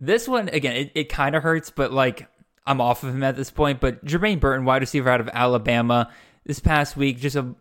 This 0.00 0.28
one, 0.28 0.48
again, 0.48 0.76
it, 0.76 0.92
it 0.94 1.08
kind 1.08 1.34
of 1.34 1.42
hurts, 1.42 1.70
but 1.70 1.92
like 1.92 2.28
I'm 2.66 2.80
off 2.80 3.02
of 3.02 3.14
him 3.14 3.22
at 3.22 3.36
this 3.36 3.50
point. 3.50 3.80
But 3.80 4.04
Jermaine 4.04 4.40
Burton, 4.40 4.64
wide 4.64 4.82
receiver 4.82 5.08
out 5.08 5.20
of 5.20 5.28
Alabama, 5.32 6.10
this 6.44 6.60
past 6.60 6.96
week, 6.96 7.18
just 7.18 7.36
a 7.36 7.54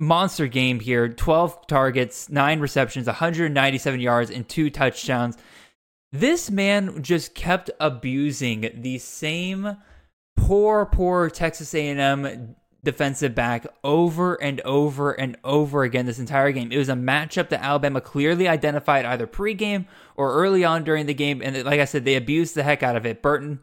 monster 0.00 0.46
game 0.46 0.80
here 0.80 1.08
12 1.08 1.66
targets, 1.66 2.28
nine 2.28 2.60
receptions, 2.60 3.06
197 3.06 4.00
yards, 4.00 4.30
and 4.30 4.48
two 4.48 4.70
touchdowns. 4.70 5.36
This 6.12 6.50
man 6.50 7.02
just 7.02 7.34
kept 7.34 7.70
abusing 7.80 8.70
the 8.74 8.98
same 8.98 9.76
poor, 10.36 10.86
poor 10.86 11.28
Texas 11.28 11.74
A&M 11.74 12.56
defensive 12.90 13.34
back 13.34 13.66
over 13.84 14.34
and 14.36 14.62
over 14.62 15.12
and 15.12 15.36
over 15.44 15.82
again 15.82 16.06
this 16.06 16.18
entire 16.18 16.52
game. 16.52 16.72
It 16.72 16.78
was 16.78 16.88
a 16.88 16.94
matchup 16.94 17.50
that 17.50 17.62
Alabama 17.62 18.00
clearly 18.00 18.48
identified 18.48 19.04
either 19.04 19.26
pregame 19.26 19.86
or 20.16 20.32
early 20.32 20.64
on 20.64 20.84
during 20.84 21.04
the 21.04 21.12
game. 21.12 21.42
And 21.42 21.64
like 21.64 21.80
I 21.80 21.84
said, 21.84 22.06
they 22.06 22.16
abused 22.16 22.54
the 22.54 22.62
heck 22.62 22.82
out 22.82 22.96
of 22.96 23.04
it. 23.04 23.20
Burton, 23.20 23.60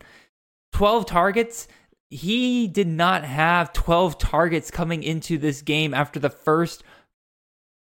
12 0.74 1.08
targets. 1.08 1.68
He 2.12 2.68
did 2.68 2.88
not 2.88 3.24
have 3.24 3.74
12 3.74 4.20
targets 4.20 4.70
coming 4.70 5.02
into 5.02 5.40
this 5.40 5.64
game 5.64 5.94
after 5.94 6.20
the 6.20 6.30
first 6.30 6.84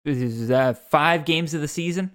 five 0.05 1.25
games 1.25 1.55
of 1.55 1.61
the 1.61 1.69
season. 1.69 2.13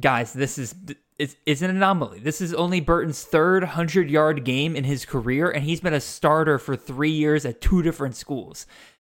Guys, 0.00 0.32
this 0.32 0.58
is 0.58 0.74
it's, 1.18 1.62
an 1.62 1.70
anomaly. 1.70 2.18
This 2.18 2.40
is 2.40 2.52
only 2.54 2.80
Burton's 2.80 3.22
third 3.22 3.62
100 3.62 4.10
yard 4.10 4.44
game 4.44 4.74
in 4.74 4.84
his 4.84 5.04
career, 5.04 5.50
and 5.50 5.64
he's 5.64 5.80
been 5.80 5.94
a 5.94 6.00
starter 6.00 6.58
for 6.58 6.76
three 6.76 7.12
years 7.12 7.44
at 7.44 7.60
two 7.60 7.82
different 7.82 8.16
schools. 8.16 8.66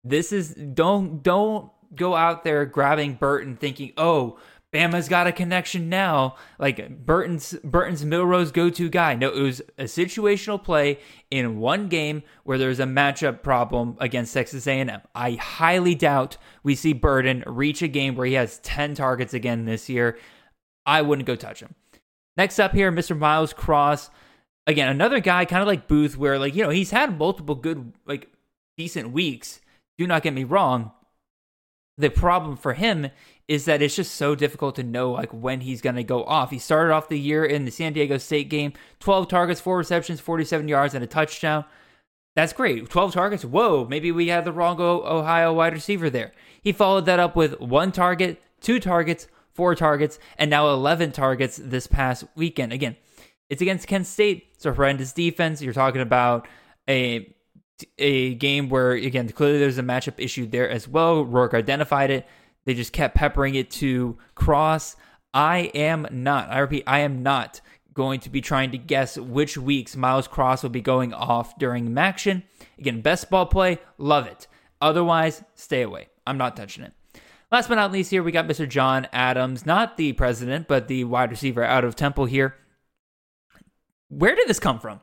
This 0.04 0.32
is, 0.32 0.54
don't, 0.54 1.24
don't 1.24 1.72
go 1.96 2.16
out 2.16 2.44
there 2.44 2.66
grabbing 2.66 3.14
Burton 3.14 3.56
thinking, 3.56 3.94
oh, 3.98 4.38
Bama's 4.76 5.08
got 5.08 5.26
a 5.26 5.32
connection 5.32 5.88
now. 5.88 6.36
Like 6.60 7.06
Burton's 7.06 7.54
Burton's 7.64 8.04
Milroe's 8.04 8.52
go-to 8.52 8.90
guy. 8.90 9.16
No, 9.16 9.30
it 9.30 9.42
was 9.42 9.62
a 9.78 9.86
situational 9.86 10.62
play 10.62 11.00
in 11.32 11.60
one 11.60 11.88
game 11.88 12.24
where 12.44 12.58
there's 12.58 12.82
a 12.82 12.86
matchup 12.86 13.42
problem 13.42 13.96
against 14.02 14.34
Texas 14.34 14.68
A&M. 14.68 15.02
I 15.16 15.32
highly 15.34 15.96
doubt 15.96 16.36
we 16.62 16.76
see 16.76 16.92
Burton 16.92 17.46
reach 17.48 17.82
a 17.82 17.88
game 17.88 18.16
where 18.16 18.28
he 18.28 18.34
has 18.34 18.60
10 18.60 18.96
targets 18.96 19.34
again 19.34 19.64
this 19.64 19.88
year. 19.88 20.18
I 20.86 21.02
wouldn't 21.02 21.28
go 21.28 21.36
touch 21.36 21.62
him. 21.62 21.76
Next 22.38 22.60
up 22.60 22.74
here, 22.74 22.92
Mr. 22.92 23.18
Miles 23.18 23.54
Cross. 23.54 24.10
Again, 24.68 24.90
another 24.90 25.20
guy 25.20 25.46
kind 25.46 25.62
of 25.62 25.68
like 25.68 25.88
Booth, 25.88 26.18
where 26.18 26.40
like, 26.40 26.56
you 26.56 26.64
know, 26.64 26.70
he's 26.70 26.92
had 26.92 27.18
multiple 27.18 27.56
good, 27.56 27.94
like 28.06 28.30
decent 28.78 29.12
weeks. 29.12 29.62
Do 29.98 30.08
not 30.08 30.24
get 30.24 30.34
me 30.34 30.44
wrong. 30.44 30.92
The 31.98 32.10
problem 32.10 32.58
for 32.58 32.74
him 32.74 33.10
is 33.48 33.66
that 33.66 33.82
it's 33.82 33.96
just 33.96 34.16
so 34.16 34.36
difficult 34.36 34.76
to 34.76 34.84
know 34.84 35.12
like 35.12 35.32
when 35.32 35.62
he's 35.62 35.82
going 35.82 35.96
to 35.96 36.04
go 36.04 36.24
off. 36.26 36.52
He 36.52 36.60
started 36.60 36.94
off 36.94 37.08
the 37.08 37.20
year 37.20 37.46
in 37.46 37.64
the 37.64 37.72
San 37.72 37.94
Diego 37.94 38.18
State 38.18 38.50
game, 38.50 38.74
12 39.00 39.30
targets, 39.30 39.62
4 39.62 39.78
receptions, 39.78 40.20
47 40.20 40.68
yards 40.68 40.94
and 40.94 41.04
a 41.04 41.08
touchdown. 41.08 41.64
That's 42.36 42.52
great. 42.52 42.90
12 42.90 43.14
targets. 43.14 43.46
Whoa, 43.46 43.86
maybe 43.90 44.12
we 44.12 44.28
had 44.28 44.44
the 44.44 44.52
wrong 44.52 44.78
Ohio 44.82 45.54
wide 45.54 45.74
receiver 45.74 46.10
there. 46.10 46.34
He 46.62 46.74
followed 46.74 47.06
that 47.06 47.20
up 47.20 47.36
with 47.36 47.62
one 47.62 47.94
target, 47.94 48.42
two 48.60 48.80
targets, 48.80 49.28
four 49.56 49.74
targets, 49.74 50.20
and 50.38 50.50
now 50.50 50.70
11 50.70 51.14
targets 51.14 51.58
this 51.58 51.88
past 51.88 52.26
weekend. 52.36 52.74
Again, 52.74 52.96
It's 53.50 53.62
against 53.62 53.88
Kent 53.88 54.06
State. 54.06 54.48
It's 54.54 54.66
a 54.66 54.74
horrendous 54.74 55.14
defense. 55.14 55.62
You're 55.62 55.74
talking 55.74 56.02
about 56.02 56.48
a 56.90 57.32
a 58.00 58.36
game 58.36 58.70
where 58.70 58.92
again 58.94 59.28
clearly 59.28 59.60
there's 59.60 59.78
a 59.78 59.84
matchup 59.84 60.14
issue 60.18 60.46
there 60.46 60.70
as 60.70 60.88
well. 60.88 61.26
Rourke 61.26 61.54
identified 61.54 62.10
it. 62.10 62.26
They 62.66 62.74
just 62.74 62.94
kept 62.94 63.16
peppering 63.16 63.56
it 63.56 63.70
to 63.72 64.18
Cross. 64.34 64.96
I 65.34 65.72
am 65.76 66.08
not. 66.12 66.50
I 66.50 66.60
repeat, 66.60 66.84
I 66.88 67.00
am 67.00 67.22
not 67.22 67.62
going 67.94 68.20
to 68.22 68.30
be 68.30 68.42
trying 68.42 68.72
to 68.72 68.78
guess 68.78 69.18
which 69.18 69.58
weeks 69.58 69.96
Miles 69.96 70.28
Cross 70.28 70.64
will 70.64 70.70
be 70.70 70.82
going 70.82 71.14
off 71.14 71.58
during 71.58 71.90
MACtion. 71.90 72.44
Again, 72.78 73.02
best 73.02 73.30
ball 73.30 73.46
play, 73.46 73.80
love 73.98 74.28
it. 74.28 74.48
Otherwise, 74.82 75.44
stay 75.56 75.82
away. 75.82 76.08
I'm 76.26 76.38
not 76.38 76.56
touching 76.56 76.84
it. 76.84 76.94
Last 77.56 77.70
but 77.70 77.76
not 77.76 77.94
least, 77.94 78.12
here 78.12 78.22
we 78.22 78.34
got 78.34 78.50
Mr. 78.50 78.68
John 78.68 79.08
Adams, 79.14 79.66
not 79.66 79.96
the 79.96 80.12
president, 80.12 80.68
but 80.68 80.90
the 80.90 81.06
wide 81.06 81.32
receiver 81.32 81.64
out 81.64 81.86
of 81.86 81.96
Temple 81.96 82.26
here. 82.26 82.58
Where 84.10 84.36
did 84.36 84.50
this 84.50 84.60
come 84.60 84.78
from? 84.78 85.00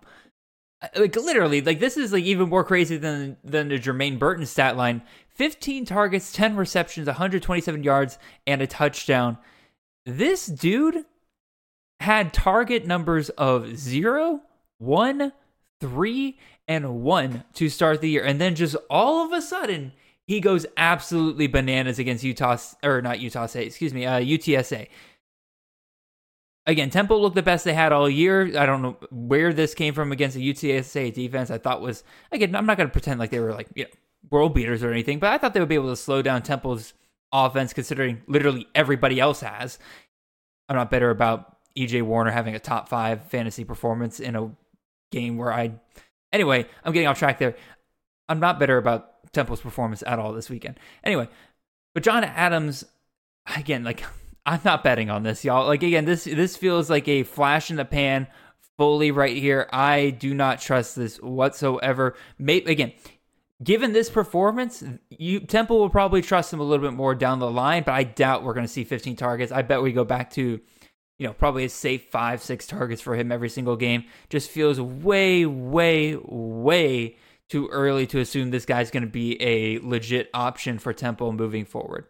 Like 0.94 1.16
literally, 1.16 1.62
like 1.62 1.80
this 1.80 1.96
is 1.96 2.12
like 2.12 2.24
even 2.24 2.50
more 2.50 2.62
crazy 2.62 2.98
than 2.98 3.38
than 3.42 3.68
the 3.68 3.78
Jermaine 3.78 4.18
Burton 4.18 4.44
stat 4.44 4.76
line. 4.76 5.00
15 5.30 5.86
targets, 5.86 6.30
10 6.30 6.56
receptions, 6.56 7.06
127 7.06 7.82
yards, 7.82 8.18
and 8.46 8.60
a 8.60 8.66
touchdown. 8.66 9.38
This 10.04 10.44
dude 10.44 11.06
had 12.00 12.34
target 12.34 12.86
numbers 12.86 13.30
of 13.30 13.78
zero, 13.78 14.42
one, 14.76 15.32
three, 15.80 16.38
and 16.68 17.00
one 17.00 17.44
to 17.54 17.70
start 17.70 18.02
the 18.02 18.10
year. 18.10 18.24
And 18.26 18.38
then 18.38 18.54
just 18.54 18.76
all 18.90 19.24
of 19.24 19.32
a 19.32 19.40
sudden, 19.40 19.92
he 20.32 20.40
goes 20.40 20.64
absolutely 20.78 21.46
bananas 21.46 21.98
against 21.98 22.24
Utah, 22.24 22.56
or 22.82 23.02
not 23.02 23.20
Utah 23.20 23.44
State, 23.44 23.66
excuse 23.66 23.92
me, 23.92 24.06
uh, 24.06 24.18
UTSA. 24.18 24.88
Again, 26.64 26.88
Temple 26.88 27.20
looked 27.20 27.34
the 27.34 27.42
best 27.42 27.66
they 27.66 27.74
had 27.74 27.92
all 27.92 28.08
year. 28.08 28.58
I 28.58 28.64
don't 28.64 28.80
know 28.80 28.96
where 29.10 29.52
this 29.52 29.74
came 29.74 29.92
from 29.92 30.10
against 30.10 30.34
the 30.34 30.54
UTSA 30.54 31.12
defense. 31.12 31.50
I 31.50 31.58
thought 31.58 31.82
was, 31.82 32.02
again, 32.30 32.56
I'm 32.56 32.64
not 32.64 32.78
going 32.78 32.88
to 32.88 32.92
pretend 32.92 33.20
like 33.20 33.28
they 33.28 33.40
were 33.40 33.52
like, 33.52 33.68
you 33.74 33.84
know, 33.84 33.90
world 34.30 34.54
beaters 34.54 34.82
or 34.82 34.90
anything, 34.90 35.18
but 35.18 35.30
I 35.30 35.36
thought 35.36 35.52
they 35.52 35.60
would 35.60 35.68
be 35.68 35.74
able 35.74 35.90
to 35.90 35.96
slow 35.96 36.22
down 36.22 36.40
Temple's 36.40 36.94
offense 37.30 37.74
considering 37.74 38.22
literally 38.26 38.66
everybody 38.74 39.20
else 39.20 39.40
has. 39.40 39.78
I'm 40.70 40.76
not 40.76 40.90
better 40.90 41.10
about 41.10 41.58
EJ 41.76 42.04
Warner 42.04 42.30
having 42.30 42.54
a 42.54 42.58
top 42.58 42.88
five 42.88 43.24
fantasy 43.24 43.64
performance 43.64 44.18
in 44.18 44.34
a 44.34 44.50
game 45.10 45.36
where 45.36 45.52
I. 45.52 45.74
Anyway, 46.32 46.66
I'm 46.82 46.94
getting 46.94 47.08
off 47.08 47.18
track 47.18 47.38
there. 47.38 47.54
I'm 48.30 48.40
not 48.40 48.58
better 48.58 48.78
about 48.78 49.11
Temple's 49.32 49.60
performance 49.60 50.02
at 50.06 50.18
all 50.18 50.32
this 50.32 50.50
weekend. 50.50 50.78
Anyway, 51.02 51.28
but 51.94 52.02
John 52.02 52.24
Adams, 52.24 52.84
again, 53.56 53.84
like 53.84 54.04
I'm 54.46 54.60
not 54.64 54.82
betting 54.82 55.10
on 55.10 55.22
this, 55.22 55.44
y'all. 55.44 55.66
Like 55.66 55.82
again, 55.82 56.04
this 56.04 56.24
this 56.24 56.56
feels 56.56 56.90
like 56.90 57.08
a 57.08 57.22
flash 57.22 57.70
in 57.70 57.76
the 57.76 57.84
pan, 57.84 58.26
fully 58.76 59.10
right 59.10 59.36
here. 59.36 59.68
I 59.72 60.10
do 60.10 60.34
not 60.34 60.60
trust 60.60 60.96
this 60.96 61.18
whatsoever. 61.18 62.14
Maybe 62.38 62.70
again, 62.70 62.92
given 63.62 63.92
this 63.92 64.10
performance, 64.10 64.82
you 65.10 65.40
Temple 65.40 65.78
will 65.78 65.90
probably 65.90 66.22
trust 66.22 66.52
him 66.52 66.60
a 66.60 66.64
little 66.64 66.84
bit 66.84 66.96
more 66.96 67.14
down 67.14 67.38
the 67.38 67.50
line, 67.50 67.84
but 67.84 67.92
I 67.92 68.04
doubt 68.04 68.42
we're 68.42 68.54
going 68.54 68.66
to 68.66 68.72
see 68.72 68.84
15 68.84 69.16
targets. 69.16 69.52
I 69.52 69.62
bet 69.62 69.82
we 69.82 69.92
go 69.92 70.04
back 70.04 70.30
to, 70.32 70.60
you 71.18 71.26
know, 71.26 71.32
probably 71.32 71.64
a 71.64 71.68
safe 71.68 72.10
five, 72.10 72.42
six 72.42 72.66
targets 72.66 73.00
for 73.00 73.14
him 73.14 73.30
every 73.30 73.48
single 73.48 73.76
game. 73.76 74.04
Just 74.28 74.50
feels 74.50 74.80
way, 74.80 75.46
way, 75.46 76.16
way 76.16 77.16
too 77.52 77.68
early 77.68 78.06
to 78.06 78.18
assume 78.18 78.50
this 78.50 78.64
guy's 78.64 78.90
going 78.90 79.02
to 79.02 79.06
be 79.06 79.36
a 79.42 79.78
legit 79.80 80.30
option 80.32 80.78
for 80.78 80.94
Temple 80.94 81.32
moving 81.32 81.66
forward. 81.66 82.06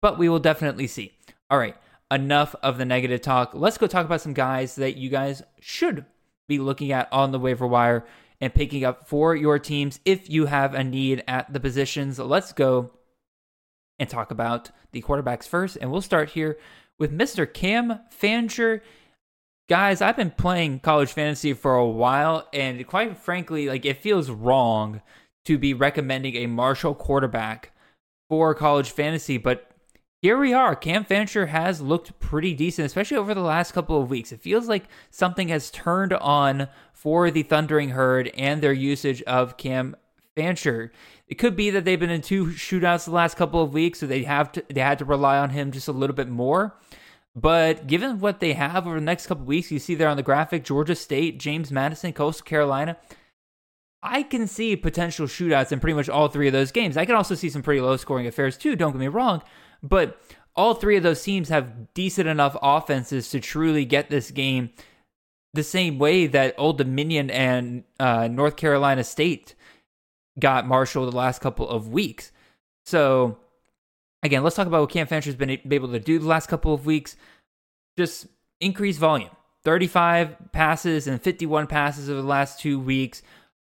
But 0.00 0.18
we 0.18 0.30
will 0.30 0.38
definitely 0.38 0.86
see. 0.86 1.12
All 1.50 1.58
right, 1.58 1.76
enough 2.10 2.54
of 2.62 2.78
the 2.78 2.86
negative 2.86 3.20
talk. 3.20 3.50
Let's 3.52 3.76
go 3.76 3.86
talk 3.86 4.06
about 4.06 4.22
some 4.22 4.32
guys 4.32 4.76
that 4.76 4.96
you 4.96 5.10
guys 5.10 5.42
should 5.60 6.06
be 6.48 6.58
looking 6.58 6.92
at 6.92 7.12
on 7.12 7.30
the 7.30 7.38
waiver 7.38 7.66
wire 7.66 8.06
and 8.40 8.54
picking 8.54 8.82
up 8.82 9.06
for 9.06 9.36
your 9.36 9.58
teams 9.58 10.00
if 10.06 10.30
you 10.30 10.46
have 10.46 10.72
a 10.72 10.82
need 10.82 11.24
at 11.28 11.52
the 11.52 11.60
positions. 11.60 12.18
Let's 12.18 12.54
go 12.54 12.90
and 13.98 14.08
talk 14.08 14.30
about 14.30 14.70
the 14.92 15.02
quarterbacks 15.02 15.46
first. 15.46 15.76
And 15.78 15.92
we'll 15.92 16.00
start 16.00 16.30
here 16.30 16.56
with 16.98 17.12
Mr. 17.12 17.52
Cam 17.52 18.00
Fancher. 18.08 18.82
Guys, 19.70 20.02
I've 20.02 20.16
been 20.16 20.32
playing 20.32 20.80
college 20.80 21.12
fantasy 21.12 21.52
for 21.52 21.76
a 21.76 21.86
while, 21.86 22.48
and 22.52 22.84
quite 22.88 23.16
frankly, 23.16 23.68
like 23.68 23.84
it 23.84 24.02
feels 24.02 24.28
wrong 24.28 25.00
to 25.44 25.58
be 25.58 25.74
recommending 25.74 26.34
a 26.34 26.48
Marshall 26.48 26.92
quarterback 26.92 27.70
for 28.28 28.52
college 28.52 28.90
fantasy, 28.90 29.38
but 29.38 29.70
here 30.22 30.36
we 30.36 30.52
are. 30.52 30.74
Cam 30.74 31.04
Fancher 31.04 31.46
has 31.46 31.80
looked 31.80 32.18
pretty 32.18 32.52
decent, 32.52 32.86
especially 32.86 33.16
over 33.16 33.32
the 33.32 33.42
last 33.42 33.70
couple 33.70 34.02
of 34.02 34.10
weeks. 34.10 34.32
It 34.32 34.40
feels 34.40 34.66
like 34.66 34.88
something 35.12 35.46
has 35.50 35.70
turned 35.70 36.14
on 36.14 36.66
for 36.92 37.30
the 37.30 37.44
Thundering 37.44 37.90
Herd 37.90 38.26
and 38.36 38.60
their 38.60 38.72
usage 38.72 39.22
of 39.22 39.56
Cam 39.56 39.94
Fancher. 40.34 40.90
It 41.28 41.36
could 41.36 41.54
be 41.54 41.70
that 41.70 41.84
they've 41.84 42.00
been 42.00 42.10
in 42.10 42.22
two 42.22 42.46
shootouts 42.46 43.04
the 43.04 43.12
last 43.12 43.36
couple 43.36 43.62
of 43.62 43.72
weeks, 43.72 44.00
so 44.00 44.08
they 44.08 44.24
have 44.24 44.50
to 44.50 44.64
they 44.68 44.80
had 44.80 44.98
to 44.98 45.04
rely 45.04 45.38
on 45.38 45.50
him 45.50 45.70
just 45.70 45.86
a 45.86 45.92
little 45.92 46.16
bit 46.16 46.28
more. 46.28 46.74
But 47.36 47.86
given 47.86 48.20
what 48.20 48.40
they 48.40 48.54
have 48.54 48.86
over 48.86 48.96
the 48.96 49.04
next 49.04 49.26
couple 49.26 49.44
weeks, 49.44 49.70
you 49.70 49.78
see 49.78 49.94
there 49.94 50.08
on 50.08 50.16
the 50.16 50.22
graphic 50.22 50.64
Georgia 50.64 50.96
State, 50.96 51.38
James 51.38 51.70
Madison, 51.70 52.12
Coastal 52.12 52.44
Carolina. 52.44 52.96
I 54.02 54.22
can 54.22 54.46
see 54.46 54.76
potential 54.76 55.26
shootouts 55.26 55.72
in 55.72 55.80
pretty 55.80 55.94
much 55.94 56.08
all 56.08 56.28
three 56.28 56.46
of 56.46 56.52
those 56.52 56.72
games. 56.72 56.96
I 56.96 57.04
can 57.04 57.14
also 57.14 57.34
see 57.34 57.50
some 57.50 57.62
pretty 57.62 57.80
low 57.80 57.96
scoring 57.96 58.26
affairs 58.26 58.56
too, 58.56 58.74
don't 58.74 58.92
get 58.92 58.98
me 58.98 59.08
wrong. 59.08 59.42
But 59.82 60.20
all 60.56 60.74
three 60.74 60.96
of 60.96 61.02
those 61.02 61.22
teams 61.22 61.48
have 61.50 61.92
decent 61.94 62.28
enough 62.28 62.56
offenses 62.60 63.30
to 63.30 63.40
truly 63.40 63.84
get 63.84 64.10
this 64.10 64.30
game 64.30 64.70
the 65.52 65.62
same 65.62 65.98
way 65.98 66.26
that 66.26 66.54
Old 66.58 66.78
Dominion 66.78 67.30
and 67.30 67.84
uh, 67.98 68.28
North 68.28 68.56
Carolina 68.56 69.04
State 69.04 69.54
got 70.38 70.66
Marshall 70.66 71.10
the 71.10 71.16
last 71.16 71.40
couple 71.40 71.68
of 71.68 71.88
weeks. 71.88 72.32
So, 72.84 73.38
again, 74.22 74.42
let's 74.42 74.56
talk 74.56 74.66
about 74.66 74.82
what 74.82 74.90
Cam 74.90 75.06
Fancher's 75.06 75.34
been 75.34 75.50
able 75.50 75.88
to 75.88 75.98
do 75.98 76.18
the 76.18 76.26
last 76.26 76.48
couple 76.48 76.74
of 76.74 76.86
weeks. 76.86 77.16
Just 77.96 78.26
increase 78.60 78.98
volume 78.98 79.30
35 79.64 80.52
passes 80.52 81.06
and 81.06 81.20
51 81.20 81.66
passes 81.66 82.08
over 82.08 82.20
the 82.20 82.26
last 82.26 82.60
two 82.60 82.78
weeks. 82.78 83.22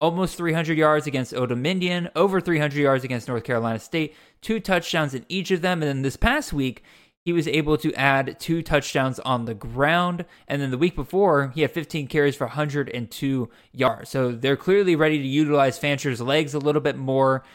Almost 0.02 0.36
300 0.36 0.78
yards 0.78 1.08
against 1.08 1.34
Old 1.34 1.50
Dominion, 1.50 2.10
over 2.14 2.42
300 2.42 2.78
yards 2.78 3.06
against 3.06 3.30
North 3.30 3.46
Carolina 3.46 3.80
State, 3.80 4.14
two 4.42 4.60
touchdowns 4.60 5.14
in 5.14 5.26
each 5.30 5.50
of 5.50 5.62
them. 5.62 5.82
And 5.82 5.90
then 5.90 6.02
this 6.02 6.18
past 6.18 6.52
week, 6.52 6.84
he 7.24 7.32
was 7.32 7.48
able 7.48 7.78
to 7.78 7.94
add 7.94 8.38
two 8.38 8.62
touchdowns 8.62 9.20
on 9.20 9.46
the 9.46 9.54
ground. 9.54 10.26
And 10.48 10.62
then 10.62 10.72
the 10.72 10.78
week 10.78 10.96
before, 10.96 11.54
he 11.56 11.62
had 11.62 11.72
15 11.72 12.08
carries 12.08 12.36
for 12.36 12.48
102 12.48 13.50
yards. 13.72 14.10
So 14.10 14.34
they're 14.34 14.58
clearly 14.58 14.98
ready 14.98 15.20
to 15.20 15.28
utilize 15.28 15.80
Fancher's 15.80 16.20
legs 16.20 16.54
a 16.54 16.60
little 16.60 16.82
bit 16.82 16.98
more. 16.98 17.46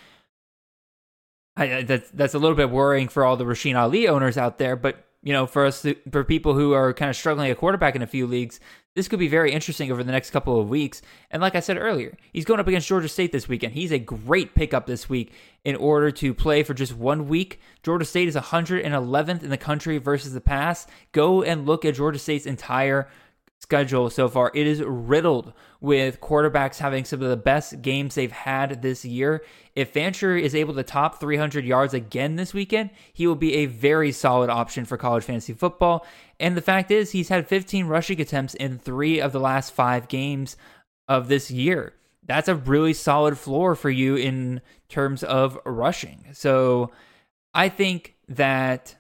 I, 1.59 1.83
that's 1.83 2.11
that's 2.13 2.35
a 2.35 2.39
little 2.39 2.57
bit 2.57 2.71
worrying 2.71 3.09
for 3.09 3.25
all 3.25 3.37
the 3.37 3.45
Rasheen 3.45 3.77
Ali 3.77 4.07
owners 4.09 4.39
out 4.39 4.59
there, 4.59 4.77
but 4.77 5.05
you 5.23 5.33
know, 5.33 5.47
for 5.47 5.67
us, 5.67 5.85
for 6.13 6.23
people 6.23 6.55
who 6.55 6.73
are 6.73 6.95
kind 6.95 7.11
of 7.11 7.17
struggling 7.17 7.51
at 7.51 7.59
quarterback 7.59 7.97
in 7.97 8.03
a 8.03 8.07
few 8.07 8.27
leagues, 8.27 8.61
this 8.95 9.09
could 9.09 9.19
be 9.19 9.29
very 9.29 9.53
interesting 9.53 9.91
over 9.91 10.05
the 10.05 10.13
next 10.13 10.31
couple 10.31 10.61
of 10.61 10.69
weeks. 10.69 11.03
And 11.31 11.43
like 11.43 11.57
I 11.57 11.61
said 11.61 11.77
earlier, 11.77 12.17
he's 12.33 12.45
going 12.45 12.61
up 12.61 12.69
against 12.69 12.87
Georgia 12.87 13.09
State 13.09 13.33
this 13.33 13.49
weekend. 13.49 13.75
He's 13.75 13.91
a 13.91 13.99
great 13.99 14.55
pickup 14.55 14.87
this 14.87 15.09
week 15.09 15.33
in 15.65 15.75
order 15.75 16.13
to 16.13 16.33
play 16.33 16.63
for 16.63 16.73
just 16.73 16.97
one 16.97 17.29
week. 17.29 17.61
Georgia 17.83 18.05
State 18.05 18.29
is 18.29 18.37
111th 18.37 19.43
in 19.43 19.51
the 19.51 19.57
country 19.57 19.99
versus 19.99 20.35
the 20.35 20.41
pass. 20.41 20.87
Go 21.11 21.43
and 21.43 21.67
look 21.67 21.85
at 21.85 21.97
Georgia 21.97 22.19
State's 22.19 22.47
entire 22.47 23.09
schedule 23.61 24.09
so 24.09 24.29
far. 24.29 24.51
It 24.55 24.67
is 24.67 24.83
riddled 24.83 25.53
with 25.81 26.21
quarterbacks 26.21 26.79
having 26.79 27.05
some 27.05 27.23
of 27.23 27.29
the 27.29 27.37
best 27.37 27.83
games 27.83 28.15
they've 28.15 28.33
had 28.33 28.83
this 28.83 29.05
year. 29.05 29.45
If 29.75 29.91
Fancher 29.91 30.37
is 30.37 30.55
able 30.55 30.75
to 30.75 30.83
top 30.83 31.21
300 31.21 31.65
yards 31.65 31.95
again 31.95 32.37
this 32.37 32.55
weekend, 32.55 32.91
he 33.13 33.27
will 33.27 33.37
be 33.37 33.55
a 33.57 33.67
very 33.67 34.13
solid 34.13 34.51
option 34.51 34.85
for 34.85 34.97
college 34.97 35.25
fantasy 35.25 35.53
football. 35.53 36.07
And 36.41 36.57
the 36.57 36.63
fact 36.63 36.91
is, 36.91 37.11
he's 37.11 37.29
had 37.29 37.49
15 37.49 37.87
rushing 37.87 38.21
attempts 38.21 38.55
in 38.55 38.79
three 38.79 39.21
of 39.21 39.33
the 39.33 39.41
last 39.41 39.73
five 39.73 40.09
games 40.09 40.57
of 41.09 41.29
this 41.29 41.51
year. 41.51 41.95
That's 42.25 42.49
a 42.49 42.55
really 42.55 42.93
solid 42.93 43.39
floor 43.39 43.75
for 43.75 43.91
you 43.91 44.17
in 44.17 44.61
terms 44.89 45.23
of 45.23 45.59
rushing. 45.65 46.27
So 46.33 46.91
I 47.55 47.69
think 47.71 48.15
that 48.29 48.97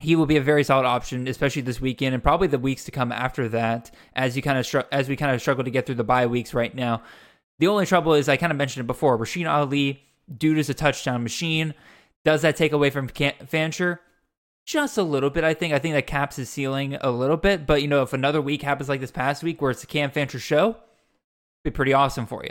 he 0.00 0.14
will 0.14 0.26
be 0.26 0.36
a 0.36 0.42
very 0.42 0.62
solid 0.62 0.86
option, 0.86 1.26
especially 1.26 1.62
this 1.62 1.80
weekend 1.80 2.14
and 2.14 2.22
probably 2.22 2.48
the 2.48 2.58
weeks 2.58 2.84
to 2.84 2.90
come 2.90 3.10
after 3.10 3.48
that. 3.48 3.90
As 4.14 4.36
you 4.36 4.42
kind 4.42 4.58
of 4.58 4.66
str- 4.66 4.80
as 4.92 5.08
we 5.08 5.16
kind 5.16 5.34
of 5.34 5.40
struggle 5.40 5.64
to 5.64 5.70
get 5.70 5.86
through 5.86 5.94
the 5.94 6.04
bye 6.04 6.26
weeks 6.26 6.54
right 6.54 6.74
now. 6.74 7.02
The 7.58 7.68
only 7.68 7.86
trouble 7.86 8.12
is 8.12 8.28
I 8.28 8.36
kind 8.36 8.52
of 8.52 8.58
mentioned 8.58 8.84
it 8.84 8.86
before. 8.86 9.16
Rasheen 9.18 9.50
Ali, 9.50 10.02
dude, 10.36 10.58
is 10.58 10.68
a 10.68 10.74
touchdown 10.74 11.22
machine. 11.22 11.74
Does 12.24 12.42
that 12.42 12.56
take 12.56 12.72
away 12.72 12.90
from 12.90 13.08
Can- 13.08 13.46
Fancher? 13.46 14.00
Just 14.66 14.98
a 14.98 15.02
little 15.02 15.30
bit, 15.30 15.44
I 15.44 15.54
think. 15.54 15.72
I 15.72 15.78
think 15.78 15.94
that 15.94 16.06
caps 16.08 16.36
his 16.36 16.50
ceiling 16.50 16.98
a 17.00 17.10
little 17.10 17.36
bit. 17.36 17.66
But 17.66 17.80
you 17.82 17.88
know, 17.88 18.02
if 18.02 18.12
another 18.12 18.42
week 18.42 18.62
happens 18.62 18.88
like 18.88 19.00
this 19.00 19.12
past 19.12 19.42
week, 19.42 19.62
where 19.62 19.70
it's 19.70 19.84
a 19.84 19.86
Cam 19.86 20.10
Fancher 20.10 20.40
show, 20.40 20.76
be 21.64 21.70
pretty 21.70 21.92
awesome 21.92 22.26
for 22.26 22.44
you. 22.44 22.50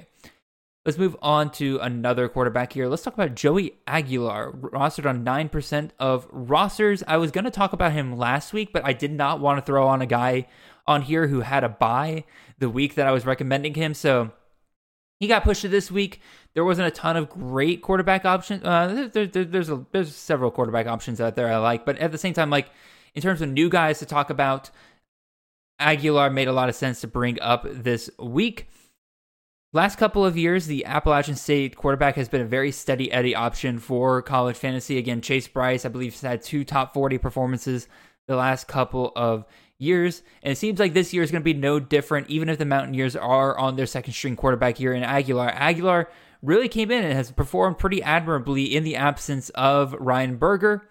Let's 0.86 1.00
move 1.00 1.16
on 1.20 1.50
to 1.54 1.80
another 1.80 2.30
quarterback 2.30 2.74
here. 2.74 2.88
Let's 2.88 3.02
talk 3.02 3.16
about 3.16 3.34
Joey 3.34 3.74
Aguilar, 3.88 4.52
rostered 4.52 5.10
on 5.10 5.26
9% 5.26 5.90
of 6.00 6.28
rosters. 6.32 7.04
I 7.08 7.18
was 7.18 7.32
going 7.32 7.46
to 7.46 7.52
talk 7.52 7.74
about 7.74 7.92
him 7.92 8.16
last 8.16 8.54
week, 8.54 8.72
but 8.72 8.86
I 8.86 8.94
did 8.94 9.12
not 9.12 9.40
want 9.40 9.58
to 9.58 9.66
throw 9.66 9.88
on 9.88 10.04
a 10.04 10.06
guy 10.06 10.46
on 10.86 11.02
here 11.02 11.26
who 11.28 11.42
had 11.42 11.64
a 11.64 11.70
buy 11.70 12.24
the 12.60 12.70
week 12.70 12.94
that 12.96 13.08
I 13.08 13.12
was 13.12 13.26
recommending 13.26 13.74
him. 13.74 13.96
So 13.96 14.32
he 15.20 15.28
got 15.28 15.44
pushed 15.44 15.62
to 15.62 15.70
this 15.70 15.90
week. 15.90 16.22
There 16.54 16.64
wasn't 16.64 16.88
a 16.88 16.92
ton 16.92 17.18
of 17.18 17.30
great 17.30 17.82
quarterback 17.82 18.24
options. 18.24 18.64
Uh, 18.64 19.10
there, 19.12 19.26
there, 19.26 19.44
there's 19.44 19.72
a, 19.72 19.84
there's 19.92 20.16
several 20.16 20.52
quarterback 20.52 20.86
options 20.86 21.20
out 21.20 21.36
there 21.36 21.52
I 21.52 21.58
like, 21.58 21.84
but 21.84 21.98
at 21.98 22.12
the 22.12 22.20
same 22.20 22.36
time, 22.36 22.52
like 22.52 22.70
in 23.16 23.24
terms 23.24 23.42
of 23.42 23.50
new 23.50 23.70
guys 23.70 23.98
to 24.00 24.06
talk 24.06 24.30
about, 24.30 24.70
Aguilar 25.80 26.30
made 26.30 26.48
a 26.48 26.54
lot 26.54 26.70
of 26.70 26.76
sense 26.76 27.02
to 27.02 27.08
bring 27.08 27.42
up 27.42 27.66
this 27.68 28.10
week. 28.20 28.68
Last 29.76 29.98
couple 29.98 30.26
of 30.26 30.38
years, 30.38 30.68
the 30.68 30.86
Appalachian 30.86 31.36
State 31.36 31.76
quarterback 31.76 32.16
has 32.16 32.30
been 32.30 32.40
a 32.40 32.46
very 32.46 32.72
steady 32.72 33.12
Eddie 33.12 33.36
option 33.36 33.78
for 33.78 34.22
college 34.22 34.56
fantasy. 34.56 34.98
Again, 34.98 35.20
Chase 35.20 35.50
Brice, 35.50 35.84
I 35.84 35.90
believe, 35.90 36.14
has 36.14 36.22
had 36.22 36.42
two 36.42 36.64
top 36.64 36.94
40 36.94 37.18
performances 37.18 37.90
the 38.26 38.38
last 38.38 38.70
couple 38.70 39.12
of 39.18 39.44
years. 39.78 40.24
And 40.42 40.54
it 40.54 40.56
seems 40.56 40.80
like 40.80 40.94
this 40.94 41.14
year 41.14 41.24
is 41.24 41.32
going 41.32 41.42
to 41.42 41.44
be 41.44 41.54
no 41.54 41.82
different, 41.82 42.30
even 42.30 42.48
if 42.48 42.58
the 42.58 42.64
Mountaineers 42.64 43.18
are 43.18 43.58
on 43.60 43.76
their 43.76 43.86
second 43.86 44.14
string 44.14 44.38
quarterback 44.38 44.78
here 44.78 44.94
in 44.94 45.04
Aguilar. 45.04 45.50
Aguilar 45.50 46.10
really 46.42 46.70
came 46.70 46.90
in 46.90 47.04
and 47.04 47.12
has 47.12 47.32
performed 47.32 47.78
pretty 47.78 48.02
admirably 48.02 48.74
in 48.74 48.86
the 48.86 48.96
absence 48.96 49.50
of 49.50 49.94
Ryan 50.00 50.38
Burger. 50.38 50.88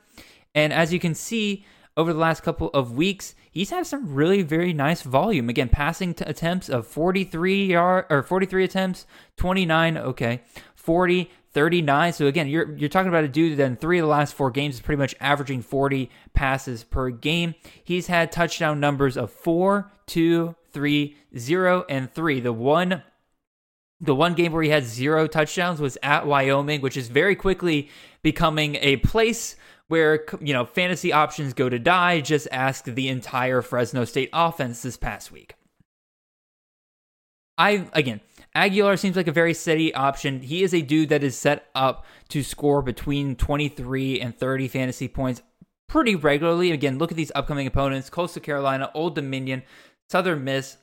And 0.54 0.74
as 0.74 0.92
you 0.92 1.00
can 1.00 1.14
see, 1.14 1.64
over 1.96 2.12
the 2.12 2.18
last 2.18 2.42
couple 2.42 2.68
of 2.74 2.94
weeks, 2.94 3.34
he's 3.54 3.70
had 3.70 3.86
some 3.86 4.12
really 4.12 4.42
very 4.42 4.74
nice 4.74 5.00
volume. 5.02 5.48
Again, 5.48 5.70
passing 5.70 6.12
t- 6.12 6.24
attempts 6.26 6.68
of 6.68 6.86
43 6.86 7.66
yard 7.66 8.06
or 8.10 8.22
43 8.22 8.64
attempts, 8.64 9.06
29, 9.36 9.96
okay, 9.96 10.42
40, 10.74 11.30
39. 11.52 12.12
So 12.12 12.26
again, 12.26 12.48
you're 12.48 12.76
you're 12.76 12.90
talking 12.90 13.08
about 13.08 13.24
a 13.24 13.28
dude 13.28 13.56
that 13.56 13.64
in 13.64 13.76
three 13.76 13.98
of 13.98 14.02
the 14.02 14.10
last 14.10 14.34
four 14.34 14.50
games 14.50 14.74
is 14.74 14.80
pretty 14.82 14.98
much 14.98 15.14
averaging 15.20 15.62
40 15.62 16.10
passes 16.34 16.84
per 16.84 17.10
game. 17.10 17.54
He's 17.82 18.08
had 18.08 18.32
touchdown 18.32 18.80
numbers 18.80 19.16
of 19.16 19.30
four, 19.30 19.90
two, 20.06 20.56
three, 20.72 21.16
zero, 21.38 21.86
and 21.88 22.12
three. 22.12 22.40
The 22.40 22.52
one 22.52 23.02
the 24.00 24.14
one 24.14 24.34
game 24.34 24.52
where 24.52 24.62
he 24.62 24.68
had 24.68 24.84
zero 24.84 25.26
touchdowns 25.26 25.80
was 25.80 25.96
at 26.02 26.26
Wyoming, 26.26 26.80
which 26.80 26.96
is 26.96 27.08
very 27.08 27.36
quickly 27.36 27.88
becoming 28.22 28.76
a 28.80 28.96
place 28.96 29.56
where 29.88 30.24
you 30.40 30.52
know 30.52 30.64
fantasy 30.64 31.12
options 31.12 31.52
go 31.52 31.68
to 31.68 31.78
die. 31.78 32.20
Just 32.20 32.48
ask 32.50 32.84
the 32.84 33.08
entire 33.08 33.62
Fresno 33.62 34.04
State 34.04 34.30
offense 34.32 34.82
this 34.82 34.96
past 34.96 35.30
week. 35.32 35.54
I 37.56 37.86
again, 37.92 38.20
Aguilar 38.54 38.96
seems 38.96 39.16
like 39.16 39.28
a 39.28 39.32
very 39.32 39.54
steady 39.54 39.94
option. 39.94 40.40
He 40.40 40.62
is 40.62 40.74
a 40.74 40.80
dude 40.82 41.10
that 41.10 41.22
is 41.22 41.36
set 41.36 41.66
up 41.74 42.04
to 42.28 42.42
score 42.42 42.82
between 42.82 43.36
23 43.36 44.20
and 44.20 44.36
30 44.36 44.68
fantasy 44.68 45.08
points 45.08 45.42
pretty 45.88 46.14
regularly. 46.14 46.72
Again, 46.72 46.98
look 46.98 47.10
at 47.10 47.16
these 47.16 47.32
upcoming 47.34 47.66
opponents: 47.66 48.10
Coastal 48.10 48.42
Carolina, 48.42 48.90
Old 48.94 49.14
Dominion, 49.14 49.62
Southern 50.10 50.44
Miss. 50.44 50.78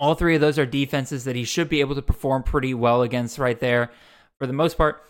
All 0.00 0.14
three 0.14 0.36
of 0.36 0.40
those 0.40 0.60
are 0.60 0.66
defenses 0.66 1.24
that 1.24 1.34
he 1.34 1.44
should 1.44 1.68
be 1.68 1.80
able 1.80 1.96
to 1.96 2.02
perform 2.02 2.44
pretty 2.44 2.72
well 2.72 3.02
against 3.02 3.38
right 3.38 3.58
there. 3.58 3.90
For 4.38 4.46
the 4.46 4.52
most 4.52 4.78
part, 4.78 5.02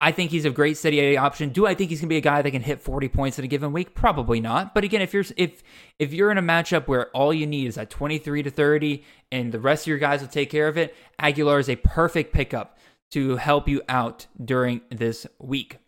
I 0.00 0.12
think 0.12 0.30
he's 0.30 0.44
a 0.44 0.50
great 0.50 0.76
steady 0.76 1.00
A 1.00 1.16
option. 1.16 1.50
Do 1.50 1.66
I 1.66 1.74
think 1.74 1.88
he's 1.88 2.00
going 2.00 2.08
to 2.08 2.12
be 2.12 2.18
a 2.18 2.22
guy 2.22 2.42
that 2.42 2.50
can 2.50 2.62
hit 2.62 2.82
40 2.82 3.08
points 3.08 3.38
in 3.38 3.44
a 3.46 3.48
given 3.48 3.72
week? 3.72 3.94
Probably 3.94 4.40
not. 4.40 4.74
But 4.74 4.84
again, 4.84 5.00
if 5.00 5.14
you're 5.14 5.24
if 5.36 5.62
if 5.98 6.12
you're 6.12 6.30
in 6.30 6.36
a 6.36 6.42
matchup 6.42 6.86
where 6.86 7.08
all 7.10 7.32
you 7.32 7.46
need 7.46 7.66
is 7.66 7.78
at 7.78 7.88
23 7.88 8.42
to 8.42 8.50
30 8.50 9.02
and 9.32 9.52
the 9.52 9.60
rest 9.60 9.84
of 9.84 9.88
your 9.88 9.98
guys 9.98 10.20
will 10.20 10.28
take 10.28 10.50
care 10.50 10.68
of 10.68 10.76
it, 10.76 10.94
Aguilar 11.18 11.58
is 11.58 11.70
a 11.70 11.76
perfect 11.76 12.34
pickup 12.34 12.78
to 13.12 13.36
help 13.36 13.68
you 13.68 13.82
out 13.88 14.26
during 14.42 14.82
this 14.90 15.26
week. 15.38 15.78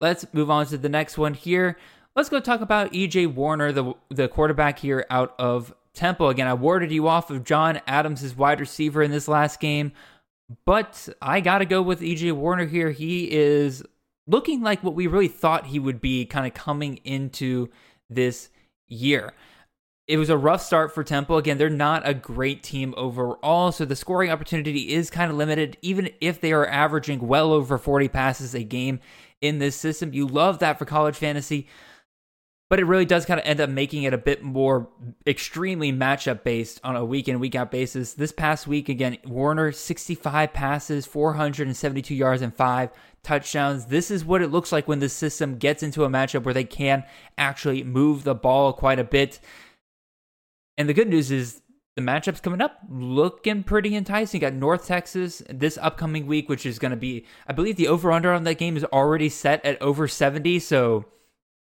Let's 0.00 0.26
move 0.34 0.50
on 0.50 0.66
to 0.66 0.76
the 0.76 0.88
next 0.88 1.16
one 1.16 1.34
here. 1.34 1.78
Let's 2.14 2.28
go 2.28 2.40
talk 2.40 2.60
about 2.60 2.92
EJ 2.92 3.34
Warner, 3.34 3.72
the 3.72 3.94
the 4.10 4.28
quarterback 4.28 4.80
here 4.80 5.06
out 5.08 5.34
of 5.38 5.74
Temple. 5.94 6.28
Again, 6.28 6.46
I 6.46 6.54
warded 6.54 6.92
you 6.92 7.08
off 7.08 7.30
of 7.30 7.42
John 7.42 7.80
Adams' 7.86 8.36
wide 8.36 8.60
receiver 8.60 9.02
in 9.02 9.10
this 9.10 9.28
last 9.28 9.60
game. 9.60 9.92
But 10.64 11.08
I 11.20 11.40
got 11.40 11.58
to 11.58 11.66
go 11.66 11.82
with 11.82 12.00
EJ 12.00 12.32
Warner 12.32 12.66
here. 12.66 12.90
He 12.90 13.30
is 13.30 13.82
looking 14.26 14.62
like 14.62 14.82
what 14.82 14.94
we 14.94 15.06
really 15.06 15.28
thought 15.28 15.66
he 15.66 15.78
would 15.78 16.00
be 16.00 16.24
kind 16.24 16.46
of 16.46 16.54
coming 16.54 16.98
into 17.04 17.68
this 18.08 18.50
year. 18.86 19.32
It 20.06 20.16
was 20.16 20.30
a 20.30 20.38
rough 20.38 20.62
start 20.62 20.94
for 20.94 21.04
Temple. 21.04 21.36
Again, 21.36 21.58
they're 21.58 21.68
not 21.68 22.08
a 22.08 22.14
great 22.14 22.62
team 22.62 22.94
overall, 22.96 23.72
so 23.72 23.84
the 23.84 23.94
scoring 23.94 24.30
opportunity 24.30 24.94
is 24.94 25.10
kind 25.10 25.30
of 25.30 25.36
limited, 25.36 25.76
even 25.82 26.08
if 26.22 26.40
they 26.40 26.52
are 26.52 26.66
averaging 26.66 27.28
well 27.28 27.52
over 27.52 27.76
40 27.76 28.08
passes 28.08 28.54
a 28.54 28.62
game 28.62 29.00
in 29.42 29.58
this 29.58 29.76
system. 29.76 30.14
You 30.14 30.26
love 30.26 30.60
that 30.60 30.78
for 30.78 30.86
college 30.86 31.16
fantasy 31.16 31.66
but 32.68 32.78
it 32.78 32.84
really 32.84 33.06
does 33.06 33.24
kind 33.24 33.40
of 33.40 33.46
end 33.46 33.60
up 33.60 33.70
making 33.70 34.02
it 34.02 34.12
a 34.12 34.18
bit 34.18 34.42
more 34.42 34.88
extremely 35.26 35.90
matchup 35.90 36.42
based 36.44 36.80
on 36.84 36.96
a 36.96 37.04
week 37.04 37.26
in 37.26 37.40
week 37.40 37.54
out 37.54 37.70
basis. 37.70 38.12
This 38.12 38.32
past 38.32 38.66
week 38.66 38.90
again, 38.90 39.16
Warner 39.24 39.72
65 39.72 40.52
passes, 40.52 41.06
472 41.06 42.14
yards 42.14 42.42
and 42.42 42.54
5 42.54 42.90
touchdowns. 43.22 43.86
This 43.86 44.10
is 44.10 44.24
what 44.24 44.42
it 44.42 44.50
looks 44.50 44.70
like 44.70 44.86
when 44.86 44.98
the 44.98 45.08
system 45.08 45.56
gets 45.56 45.82
into 45.82 46.04
a 46.04 46.08
matchup 46.08 46.42
where 46.42 46.54
they 46.54 46.64
can 46.64 47.04
actually 47.38 47.82
move 47.84 48.24
the 48.24 48.34
ball 48.34 48.74
quite 48.74 48.98
a 48.98 49.04
bit. 49.04 49.40
And 50.76 50.88
the 50.88 50.94
good 50.94 51.08
news 51.08 51.30
is 51.30 51.62
the 51.96 52.02
matchups 52.02 52.42
coming 52.42 52.60
up 52.60 52.80
looking 52.90 53.62
pretty 53.62 53.96
enticing. 53.96 54.40
You 54.40 54.46
got 54.46 54.54
North 54.54 54.86
Texas 54.86 55.42
this 55.48 55.78
upcoming 55.80 56.26
week, 56.26 56.50
which 56.50 56.66
is 56.66 56.78
going 56.78 56.90
to 56.90 56.96
be, 56.96 57.24
I 57.46 57.54
believe 57.54 57.76
the 57.76 57.88
over 57.88 58.12
under 58.12 58.32
on 58.32 58.44
that 58.44 58.58
game 58.58 58.76
is 58.76 58.84
already 58.84 59.30
set 59.30 59.64
at 59.64 59.80
over 59.80 60.06
70. 60.06 60.58
So 60.60 61.06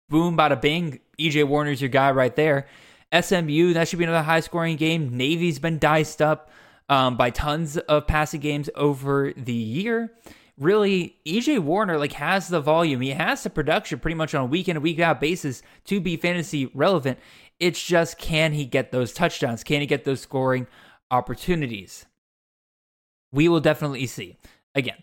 boom, 0.09 0.37
bada 0.37 0.59
bing. 0.59 0.99
EJ 1.19 1.45
Warner's 1.45 1.81
your 1.81 1.89
guy 1.89 2.11
right 2.11 2.35
there. 2.35 2.67
SMU, 3.13 3.73
that 3.73 3.87
should 3.87 3.99
be 3.99 4.05
another 4.05 4.23
high 4.23 4.39
scoring 4.39 4.75
game. 4.75 5.15
Navy's 5.15 5.59
been 5.59 5.79
diced 5.79 6.21
up 6.21 6.49
um, 6.89 7.17
by 7.17 7.29
tons 7.29 7.77
of 7.77 8.07
passing 8.07 8.41
games 8.41 8.69
over 8.75 9.33
the 9.35 9.53
year. 9.53 10.11
Really, 10.57 11.17
EJ 11.25 11.59
Warner 11.59 11.97
like 11.97 12.13
has 12.13 12.47
the 12.47 12.61
volume. 12.61 13.01
He 13.01 13.11
has 13.11 13.43
the 13.43 13.49
production 13.49 13.99
pretty 13.99 14.15
much 14.15 14.33
on 14.33 14.43
a 14.43 14.45
week 14.45 14.69
in 14.69 14.77
a 14.77 14.81
week 14.81 14.99
out 14.99 15.19
basis 15.19 15.61
to 15.85 15.99
be 15.99 16.17
fantasy 16.17 16.67
relevant. 16.67 17.19
It's 17.59 17.83
just 17.83 18.17
can 18.17 18.53
he 18.53 18.65
get 18.65 18.91
those 18.91 19.13
touchdowns? 19.13 19.63
Can 19.63 19.81
he 19.81 19.87
get 19.87 20.03
those 20.03 20.21
scoring 20.21 20.67
opportunities? 21.11 22.05
We 23.31 23.49
will 23.49 23.59
definitely 23.59 24.07
see. 24.07 24.37
Again, 24.75 24.97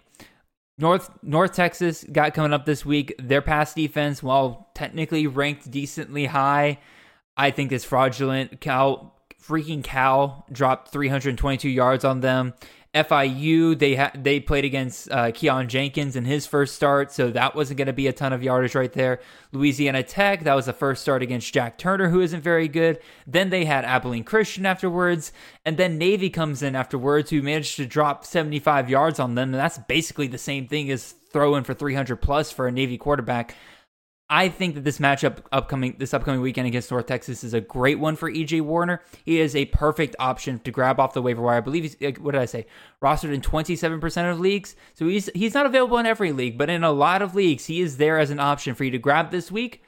North 0.83 1.11
North 1.23 1.53
Texas 1.53 2.05
got 2.11 2.35
coming 2.35 2.53
up 2.53 2.67
this 2.67 2.85
week. 2.85 3.15
Their 3.19 3.41
pass 3.41 3.73
defense, 3.73 4.21
while 4.21 4.69
technically 4.75 5.29
ranked 5.29 5.71
decently 5.71 6.27
high, 6.27 6.81
I 7.37 7.53
think 7.53 7.71
is 7.71 7.85
fraudulent. 7.85 8.61
Cal 8.61 9.15
freaking 9.41 9.85
Cal 9.85 10.45
dropped 10.51 10.89
322 10.89 11.69
yards 11.69 12.05
on 12.05 12.21
them. 12.21 12.55
FIU 12.95 13.79
they 13.79 13.95
ha- 13.95 14.13
they 14.15 14.39
played 14.39 14.67
against 14.67 15.11
uh, 15.11 15.31
Keyone 15.31 15.67
Jenkins 15.67 16.15
in 16.15 16.27
his 16.27 16.47
first 16.47 16.75
start, 16.75 17.11
so 17.11 17.31
that 17.31 17.55
wasn't 17.55 17.79
going 17.79 17.87
to 17.87 17.93
be 17.95 18.07
a 18.07 18.13
ton 18.13 18.35
of 18.35 18.43
yardage 18.43 18.75
right 18.75 18.93
there. 18.93 19.21
Louisiana 19.51 20.03
Tech 20.03 20.45
that 20.45 20.55
was 20.55 20.67
the 20.67 20.75
first 20.75 21.01
start 21.01 21.23
against 21.23 21.55
Jack 21.55 21.79
Turner, 21.79 22.11
who 22.11 22.21
isn't 22.21 22.43
very 22.43 22.69
good. 22.69 22.99
Then 23.27 23.49
they 23.49 23.65
had 23.65 23.87
Abilene 23.87 24.25
Christian 24.25 24.67
afterwards, 24.67 25.33
and 25.65 25.79
then 25.79 25.97
Navy 25.97 26.29
comes 26.29 26.63
in 26.63 26.77
afterwards, 26.77 27.31
who 27.31 27.41
managed 27.41 27.77
to 27.77 27.87
drop 27.87 28.27
75 28.27 28.91
yards 28.91 29.19
on 29.19 29.37
them, 29.37 29.55
and 29.55 29.61
that's 29.61 29.79
basically 29.79 30.27
the 30.27 30.37
same 30.37 30.69
thing 30.69 30.91
as 30.91 31.15
throwing 31.33 31.65
for 31.65 31.73
300 31.73 32.17
plus 32.17 32.53
for 32.53 32.69
a 32.69 32.73
Navy 32.73 32.99
quarterback. 32.99 33.55
I 34.33 34.49
think 34.49 34.77
that 34.77 34.85
this 34.85 34.99
matchup 34.99 35.41
upcoming 35.53 35.97
this 35.99 36.15
upcoming 36.15 36.41
weekend 36.41 36.67
against 36.67 36.91
North 36.91 37.05
Texas 37.05 37.45
is 37.45 37.53
a 37.53 37.61
great 37.61 37.99
one 37.99 38.17
for 38.17 38.33
EJ 38.33 38.63
Warner. 38.63 39.03
He 39.27 39.39
is 39.39 39.55
a 39.55 39.67
perfect 39.67 40.17
option 40.19 40.59
to 40.61 40.71
grab 40.71 40.99
off 40.99 41.13
the 41.13 41.21
waiver 41.21 41.43
wire. 41.43 41.59
I 41.59 41.61
believe 41.61 41.83
he's 41.83 42.19
what 42.19 42.33
did 42.33 42.41
I 42.41 42.47
say? 42.47 42.65
Rostered 43.03 43.35
in 43.35 43.43
27% 43.43 44.33
of 44.33 44.41
leagues. 44.41 44.75
So 44.95 45.07
he's 45.07 45.29
he's 45.35 45.53
not 45.53 45.67
available 45.67 45.99
in 45.99 46.07
every 46.07 46.33
league, 46.33 46.57
but 46.57 46.71
in 46.71 46.83
a 46.83 46.93
lot 46.93 47.21
of 47.21 47.35
leagues 47.35 47.67
he 47.67 47.83
is 47.83 47.99
there 47.99 48.19
as 48.19 48.31
an 48.31 48.41
option 48.41 48.75
for 48.75 48.85
you 48.85 48.91
to 48.93 48.99
grab 48.99 49.33
this 49.33 49.53
week. 49.53 49.83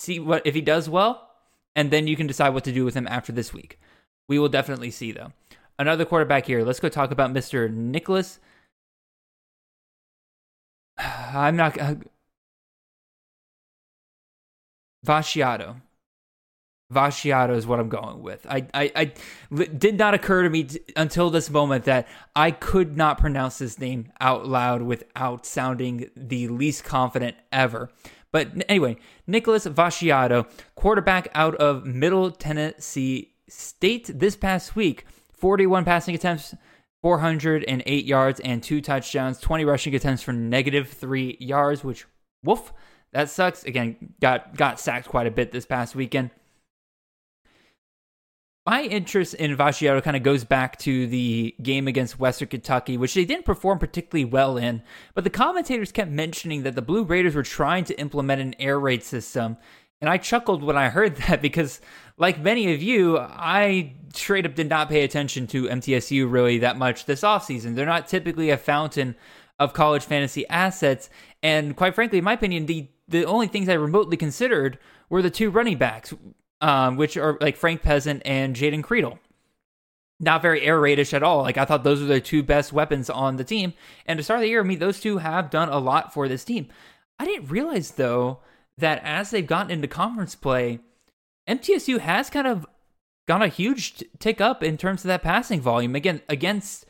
See 0.00 0.18
what 0.18 0.44
if 0.44 0.56
he 0.56 0.60
does 0.60 0.88
well, 0.88 1.30
and 1.76 1.92
then 1.92 2.08
you 2.08 2.16
can 2.16 2.26
decide 2.26 2.54
what 2.54 2.64
to 2.64 2.72
do 2.72 2.84
with 2.84 2.94
him 2.94 3.06
after 3.06 3.30
this 3.30 3.54
week. 3.54 3.78
We 4.28 4.40
will 4.40 4.48
definitely 4.48 4.90
see 4.90 5.12
though. 5.12 5.32
Another 5.78 6.04
quarterback 6.04 6.46
here. 6.46 6.64
Let's 6.64 6.80
go 6.80 6.88
talk 6.88 7.12
about 7.12 7.32
Mr. 7.32 7.72
Nicholas 7.72 8.40
I'm 10.98 11.56
not 11.56 11.80
uh, 11.80 11.94
uh, 15.08 15.74
Vasciato. 16.92 17.56
Is 17.56 17.66
what 17.66 17.80
I'm 17.80 17.88
going 17.88 18.22
with. 18.22 18.46
I, 18.48 18.66
I, 18.72 18.92
I 18.96 19.64
did 19.64 19.98
not 19.98 20.14
occur 20.14 20.42
to 20.44 20.50
me 20.50 20.64
t- 20.64 20.80
until 20.96 21.30
this 21.30 21.50
moment 21.50 21.84
that 21.84 22.08
I 22.34 22.50
could 22.50 22.96
not 22.96 23.18
pronounce 23.18 23.58
this 23.58 23.78
name 23.78 24.10
out 24.20 24.46
loud 24.46 24.82
without 24.82 25.44
sounding 25.44 26.10
the 26.16 26.48
least 26.48 26.84
confident 26.84 27.36
ever. 27.52 27.90
But 28.32 28.52
anyway, 28.68 28.96
Nicholas 29.26 29.66
Vasciato, 29.66 30.48
quarterback 30.74 31.28
out 31.34 31.54
of 31.56 31.86
Middle 31.86 32.30
Tennessee 32.30 33.32
State 33.48 34.10
this 34.12 34.36
past 34.36 34.76
week, 34.76 35.06
41 35.32 35.84
passing 35.84 36.14
attempts, 36.14 36.54
408 37.02 38.04
yards 38.04 38.40
and 38.40 38.62
two 38.62 38.80
touchdowns, 38.80 39.40
20 39.40 39.64
rushing 39.64 39.94
attempts 39.94 40.22
for 40.22 40.32
negative 40.32 40.88
three 40.88 41.36
yards, 41.40 41.82
which, 41.82 42.06
woof, 42.44 42.72
that 43.12 43.30
sucks. 43.30 43.64
Again, 43.64 44.14
got 44.20 44.56
got 44.56 44.80
sacked 44.80 45.08
quite 45.08 45.26
a 45.26 45.30
bit 45.30 45.52
this 45.52 45.66
past 45.66 45.94
weekend. 45.94 46.30
My 48.66 48.82
interest 48.82 49.32
in 49.32 49.56
Fasciato 49.56 50.02
kind 50.02 50.14
of 50.14 50.22
goes 50.22 50.44
back 50.44 50.78
to 50.80 51.06
the 51.06 51.54
game 51.62 51.88
against 51.88 52.18
Western 52.18 52.48
Kentucky, 52.48 52.98
which 52.98 53.14
they 53.14 53.24
didn't 53.24 53.46
perform 53.46 53.78
particularly 53.78 54.26
well 54.26 54.58
in. 54.58 54.82
But 55.14 55.24
the 55.24 55.30
commentators 55.30 55.90
kept 55.90 56.10
mentioning 56.10 56.64
that 56.64 56.74
the 56.74 56.82
Blue 56.82 57.02
Raiders 57.02 57.34
were 57.34 57.42
trying 57.42 57.84
to 57.84 57.98
implement 57.98 58.42
an 58.42 58.54
air 58.58 58.78
raid 58.78 59.02
system. 59.02 59.56
And 60.02 60.10
I 60.10 60.18
chuckled 60.18 60.62
when 60.62 60.76
I 60.76 60.90
heard 60.90 61.16
that 61.28 61.40
because, 61.40 61.80
like 62.18 62.40
many 62.40 62.74
of 62.74 62.82
you, 62.82 63.18
I 63.18 63.94
straight 64.12 64.44
up 64.44 64.54
did 64.54 64.68
not 64.68 64.90
pay 64.90 65.02
attention 65.02 65.46
to 65.46 65.64
MTSU 65.64 66.30
really 66.30 66.58
that 66.58 66.76
much 66.76 67.06
this 67.06 67.22
offseason. 67.22 67.74
They're 67.74 67.86
not 67.86 68.06
typically 68.06 68.50
a 68.50 68.58
fountain 68.58 69.16
of 69.58 69.72
college 69.72 70.04
fantasy 70.04 70.46
assets. 70.48 71.08
And 71.42 71.74
quite 71.74 71.94
frankly, 71.94 72.18
in 72.18 72.24
my 72.24 72.34
opinion, 72.34 72.66
the 72.66 72.88
the 73.08 73.24
only 73.24 73.46
things 73.46 73.68
I 73.68 73.74
remotely 73.74 74.16
considered 74.16 74.78
were 75.08 75.22
the 75.22 75.30
two 75.30 75.50
running 75.50 75.78
backs, 75.78 76.12
um, 76.60 76.96
which 76.96 77.16
are 77.16 77.38
like 77.40 77.56
Frank 77.56 77.82
Peasant 77.82 78.22
and 78.24 78.54
Jaden 78.54 78.82
Creedle. 78.82 79.18
Not 80.20 80.42
very 80.42 80.62
air 80.62 80.80
raidish 80.80 81.14
at 81.14 81.22
all. 81.22 81.42
Like 81.42 81.56
I 81.56 81.64
thought 81.64 81.84
those 81.84 82.00
were 82.00 82.06
the 82.06 82.20
two 82.20 82.42
best 82.42 82.72
weapons 82.72 83.08
on 83.08 83.36
the 83.36 83.44
team. 83.44 83.72
And 84.04 84.18
to 84.18 84.22
start 84.22 84.40
the 84.40 84.48
year, 84.48 84.60
I 84.60 84.64
mean, 84.64 84.80
those 84.80 85.00
two 85.00 85.18
have 85.18 85.50
done 85.50 85.68
a 85.68 85.78
lot 85.78 86.12
for 86.12 86.28
this 86.28 86.44
team. 86.44 86.68
I 87.18 87.24
didn't 87.24 87.48
realize 87.48 87.92
though 87.92 88.40
that 88.76 89.02
as 89.04 89.30
they've 89.30 89.46
gotten 89.46 89.70
into 89.70 89.88
conference 89.88 90.34
play, 90.34 90.80
MTSU 91.48 92.00
has 92.00 92.30
kind 92.30 92.46
of 92.46 92.66
gone 93.26 93.42
a 93.42 93.48
huge 93.48 94.04
tick 94.18 94.40
up 94.40 94.62
in 94.62 94.76
terms 94.76 95.04
of 95.04 95.08
that 95.08 95.22
passing 95.22 95.60
volume. 95.60 95.94
Again, 95.94 96.20
against 96.28 96.84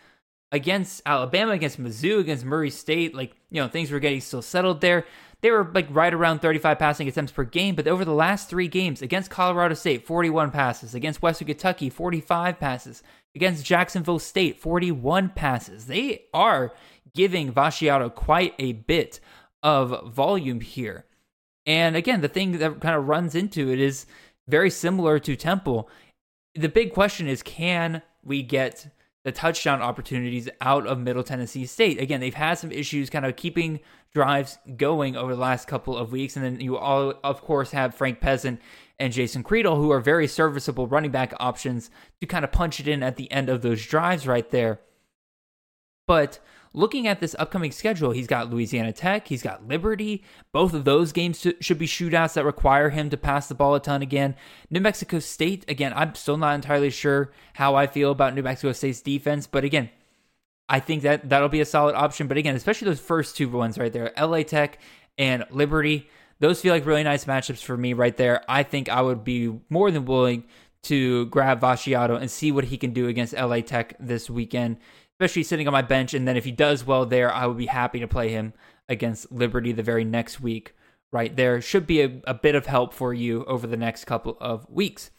against 0.50 1.02
Alabama, 1.04 1.52
against 1.52 1.80
Mizzou, 1.80 2.20
against 2.20 2.44
Murray 2.44 2.70
State, 2.70 3.14
like 3.14 3.36
you 3.50 3.60
know 3.60 3.68
things 3.68 3.90
were 3.90 4.00
getting 4.00 4.20
still 4.20 4.42
settled 4.42 4.80
there 4.80 5.04
they 5.40 5.50
were 5.50 5.70
like 5.72 5.86
right 5.90 6.12
around 6.12 6.40
35 6.40 6.78
passing 6.78 7.08
attempts 7.08 7.32
per 7.32 7.44
game. 7.44 7.74
But 7.74 7.86
over 7.86 8.04
the 8.04 8.12
last 8.12 8.48
three 8.48 8.68
games, 8.68 9.02
against 9.02 9.30
Colorado 9.30 9.74
State, 9.74 10.06
41 10.06 10.50
passes, 10.50 10.94
against 10.94 11.22
Western 11.22 11.46
Kentucky, 11.46 11.90
45 11.90 12.58
passes, 12.58 13.02
against 13.34 13.64
Jacksonville 13.64 14.18
State, 14.18 14.60
41 14.60 15.30
passes. 15.30 15.86
They 15.86 16.24
are 16.34 16.72
giving 17.14 17.52
Fasciato 17.52 18.12
quite 18.12 18.54
a 18.58 18.72
bit 18.72 19.20
of 19.62 20.12
volume 20.12 20.60
here. 20.60 21.04
And 21.66 21.96
again, 21.96 22.20
the 22.20 22.28
thing 22.28 22.52
that 22.58 22.80
kind 22.80 22.96
of 22.96 23.06
runs 23.06 23.34
into 23.34 23.70
it 23.70 23.78
is 23.78 24.06
very 24.48 24.70
similar 24.70 25.18
to 25.20 25.36
Temple. 25.36 25.88
The 26.54 26.68
big 26.68 26.92
question 26.92 27.28
is 27.28 27.42
can 27.42 28.02
we 28.24 28.42
get 28.42 28.88
the 29.28 29.32
touchdown 29.32 29.82
opportunities 29.82 30.48
out 30.62 30.86
of 30.86 30.98
Middle 30.98 31.22
Tennessee 31.22 31.66
State. 31.66 32.00
Again, 32.00 32.18
they've 32.18 32.32
had 32.32 32.54
some 32.54 32.72
issues 32.72 33.10
kind 33.10 33.26
of 33.26 33.36
keeping 33.36 33.80
drives 34.14 34.58
going 34.78 35.16
over 35.16 35.34
the 35.34 35.40
last 35.40 35.68
couple 35.68 35.98
of 35.98 36.12
weeks. 36.12 36.34
And 36.34 36.42
then 36.42 36.60
you 36.60 36.78
all, 36.78 37.12
of 37.22 37.42
course, 37.42 37.72
have 37.72 37.94
Frank 37.94 38.20
Peasant 38.20 38.58
and 38.98 39.12
Jason 39.12 39.44
Creedle, 39.44 39.76
who 39.76 39.90
are 39.90 40.00
very 40.00 40.26
serviceable 40.26 40.86
running 40.86 41.10
back 41.10 41.34
options 41.38 41.90
to 42.22 42.26
kind 42.26 42.42
of 42.42 42.52
punch 42.52 42.80
it 42.80 42.88
in 42.88 43.02
at 43.02 43.16
the 43.16 43.30
end 43.30 43.50
of 43.50 43.60
those 43.60 43.84
drives 43.84 44.26
right 44.26 44.50
there. 44.50 44.80
But 46.06 46.38
looking 46.72 47.06
at 47.06 47.20
this 47.20 47.36
upcoming 47.38 47.72
schedule, 47.72 48.10
he's 48.10 48.26
got 48.26 48.50
Louisiana 48.50 48.92
Tech, 48.92 49.28
he's 49.28 49.42
got 49.42 49.66
Liberty. 49.66 50.22
Both 50.52 50.74
of 50.74 50.84
those 50.84 51.12
games 51.12 51.46
should 51.60 51.78
be 51.78 51.86
shootouts 51.86 52.34
that 52.34 52.44
require 52.44 52.90
him 52.90 53.10
to 53.10 53.16
pass 53.16 53.48
the 53.48 53.54
ball 53.54 53.74
a 53.74 53.80
ton 53.80 54.02
again. 54.02 54.34
New 54.70 54.80
Mexico 54.80 55.18
State, 55.18 55.64
again, 55.68 55.92
I'm 55.94 56.14
still 56.14 56.36
not 56.36 56.54
entirely 56.54 56.90
sure 56.90 57.32
how 57.54 57.74
I 57.74 57.86
feel 57.86 58.10
about 58.10 58.34
New 58.34 58.42
Mexico 58.42 58.72
State's 58.72 59.00
defense, 59.00 59.46
but 59.46 59.64
again, 59.64 59.90
I 60.68 60.80
think 60.80 61.02
that 61.02 61.28
that'll 61.28 61.48
be 61.48 61.60
a 61.60 61.64
solid 61.64 61.94
option. 61.94 62.28
But 62.28 62.36
again, 62.36 62.54
especially 62.54 62.86
those 62.86 63.00
first 63.00 63.36
two 63.36 63.48
ones 63.48 63.78
right 63.78 63.92
there, 63.92 64.12
LA 64.20 64.42
Tech 64.42 64.78
and 65.16 65.44
Liberty, 65.50 66.08
those 66.40 66.60
feel 66.60 66.74
like 66.74 66.86
really 66.86 67.02
nice 67.02 67.24
matchups 67.24 67.62
for 67.62 67.76
me 67.76 67.94
right 67.94 68.16
there. 68.16 68.44
I 68.48 68.62
think 68.62 68.88
I 68.88 69.00
would 69.02 69.24
be 69.24 69.58
more 69.70 69.90
than 69.90 70.04
willing 70.04 70.44
to 70.82 71.26
grab 71.26 71.60
Fasciato 71.60 72.20
and 72.20 72.30
see 72.30 72.52
what 72.52 72.64
he 72.64 72.76
can 72.76 72.92
do 72.92 73.08
against 73.08 73.32
LA 73.32 73.60
Tech 73.60 73.96
this 73.98 74.30
weekend 74.30 74.76
especially 75.18 75.42
sitting 75.42 75.66
on 75.66 75.72
my 75.72 75.82
bench. 75.82 76.14
And 76.14 76.28
then 76.28 76.36
if 76.36 76.44
he 76.44 76.52
does 76.52 76.86
well 76.86 77.04
there, 77.04 77.32
I 77.32 77.46
would 77.46 77.58
be 77.58 77.66
happy 77.66 77.98
to 78.00 78.08
play 78.08 78.30
him 78.30 78.52
against 78.88 79.32
Liberty 79.32 79.72
the 79.72 79.82
very 79.82 80.04
next 80.04 80.40
week. 80.40 80.74
Right 81.10 81.34
there 81.34 81.60
should 81.60 81.86
be 81.86 82.02
a, 82.02 82.20
a 82.24 82.34
bit 82.34 82.54
of 82.54 82.66
help 82.66 82.92
for 82.92 83.14
you 83.14 83.44
over 83.46 83.66
the 83.66 83.78
next 83.78 84.04
couple 84.04 84.36
of 84.40 84.68
weeks. 84.68 85.10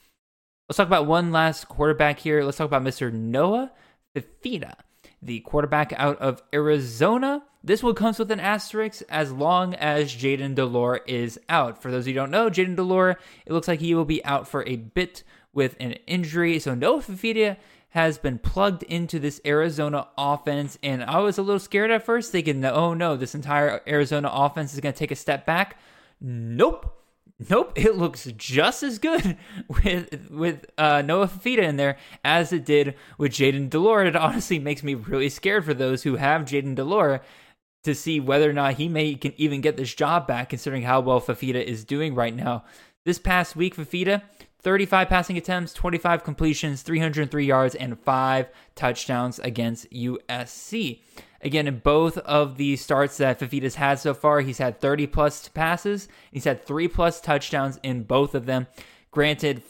Let's 0.70 0.78
talk 0.78 0.88
about 0.88 1.08
one 1.08 1.32
last 1.32 1.68
quarterback 1.68 2.20
here. 2.20 2.44
Let's 2.44 2.58
talk 2.58 2.68
about 2.68 2.84
Mr. 2.84 3.12
Noah 3.12 3.72
Fifita, 4.16 4.76
the 5.20 5.40
quarterback 5.40 5.92
out 5.98 6.20
of 6.20 6.44
Arizona. 6.54 7.42
This 7.64 7.82
one 7.82 7.96
comes 7.96 8.20
with 8.20 8.30
an 8.30 8.40
asterisk 8.40 9.02
as 9.10 9.32
long 9.32 9.74
as 9.74 10.16
Jayden 10.16 10.54
de 10.54 10.64
Laura 10.64 11.02
is 11.08 11.40
out. 11.50 11.82
For 11.82 11.90
those 11.90 12.04
of 12.04 12.10
you 12.10 12.14
who 12.14 12.20
don't 12.20 12.32
know, 12.32 12.52
Jayden 12.52 12.76
de 12.76 12.84
Laura, 12.84 13.18
it 13.48 13.52
looks 13.52 13.68
like 13.68 13.80
he 13.80 13.96
will 13.96 14.06
be 14.06 14.24
out 14.24 14.48
for 14.48 14.64
a 14.68 14.76
bit 14.76 15.24
with 15.54 15.76
an 15.80 15.94
injury. 16.06 16.60
So 16.60 16.76
Noah 16.76 17.02
Fifita 17.02 17.58
has 17.90 18.18
been 18.18 18.38
plugged 18.38 18.84
into 18.84 19.20
this 19.20 19.42
Arizona 19.46 20.08
offense. 20.18 20.78
And 20.84 21.04
I 21.04 21.20
was 21.20 21.38
a 21.38 21.42
little 21.42 21.60
scared 21.60 21.92
at 21.92 22.06
first, 22.06 22.32
thinking, 22.32 22.64
oh 22.66 22.94
no, 22.94 23.16
this 23.16 23.36
entire 23.36 23.82
Arizona 23.88 24.30
offense 24.32 24.74
is 24.74 24.80
going 24.80 24.94
to 24.94 25.00
take 25.00 25.12
a 25.12 25.16
step 25.16 25.46
back. 25.46 25.78
Nope. 26.22 26.96
Nope, 27.50 27.72
it 27.78 27.96
looks 27.96 28.26
just 28.36 28.84
as 28.84 29.00
good 29.00 29.38
with 29.70 30.30
with 30.30 30.66
uh, 30.78 31.02
Noah 31.02 31.30
Fifita 31.30 31.60
in 31.60 31.78
there 31.78 31.96
as 32.26 32.52
it 32.52 32.66
did 32.66 32.96
with 33.18 33.32
Jayden 33.32 33.70
de 33.70 33.80
Laura. 33.80 34.08
It 34.08 34.16
honestly 34.18 34.60
makes 34.60 34.84
me 34.84 34.94
really 34.94 35.30
scared 35.30 35.64
for 35.64 35.74
those 35.74 36.04
who 36.04 36.18
have 36.18 36.42
Jayden 36.42 36.76
de 36.76 36.84
Laura 36.84 37.22
to 37.86 37.96
see 37.96 38.20
whether 38.20 38.50
or 38.50 38.54
not 38.54 38.74
he 38.74 38.90
may 38.90 39.16
can 39.16 39.34
even 39.38 39.62
get 39.62 39.78
this 39.78 39.96
job 39.96 40.28
back, 40.28 40.50
considering 40.50 40.84
how 40.84 41.00
well 41.00 41.22
Fafita 41.22 41.64
is 41.64 41.86
doing 41.86 42.14
right 42.14 42.36
now. 42.36 42.66
This 43.06 43.20
past 43.20 43.56
week, 43.56 43.78
Fifita 43.78 44.22
35 44.62 45.08
passing 45.08 45.38
attempts, 45.38 45.74
25 45.74 46.24
completions, 46.24 46.82
303 46.82 47.46
yards, 47.46 47.76
and 47.76 48.00
five 48.00 48.50
touchdowns 48.76 49.40
against 49.40 49.90
USC. 49.92 51.02
Again, 51.42 51.68
in 51.68 51.80
both 51.80 52.18
of 52.20 52.58
the 52.58 52.76
starts 52.76 53.18
that 53.18 53.40
Fifita's 53.40 53.76
had 53.76 54.00
so 54.00 54.14
far, 54.14 54.42
he's 54.42 54.58
had 54.58 54.82
30 54.82 55.08
plus 55.08 55.48
passes. 55.48 56.10
He's 56.32 56.44
had 56.44 56.66
three 56.66 56.90
plus 56.90 57.22
touchdowns 57.22 57.80
in 57.84 58.04
both 58.04 58.36
of 58.36 58.46
them. 58.46 58.68
Granted, 59.12 59.62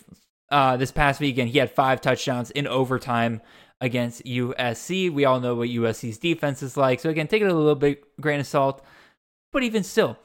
uh, 0.51 0.77
this 0.77 0.91
past 0.91 1.19
weekend, 1.19 1.49
he 1.49 1.59
had 1.59 1.69
five 1.69 2.01
touchdowns 2.01 2.49
in 2.51 2.65
overtime 2.65 3.41
against 3.79 4.25
USC. 4.25 5.13
We 5.13 5.25
all 5.25 5.39
know 5.39 5.53
what 5.53 5.69
USC's 5.69 6.17
defense 6.17 6.63
is 6.63 6.75
like. 6.75 6.99
So, 6.99 7.09
again, 7.09 7.27
take 7.27 7.43
it 7.43 7.51
a 7.51 7.53
little 7.53 7.75
bit 7.75 8.03
grain 8.19 8.39
of 8.39 8.47
salt. 8.47 8.83
But 9.51 9.63
even 9.63 9.83
still, 9.83 10.17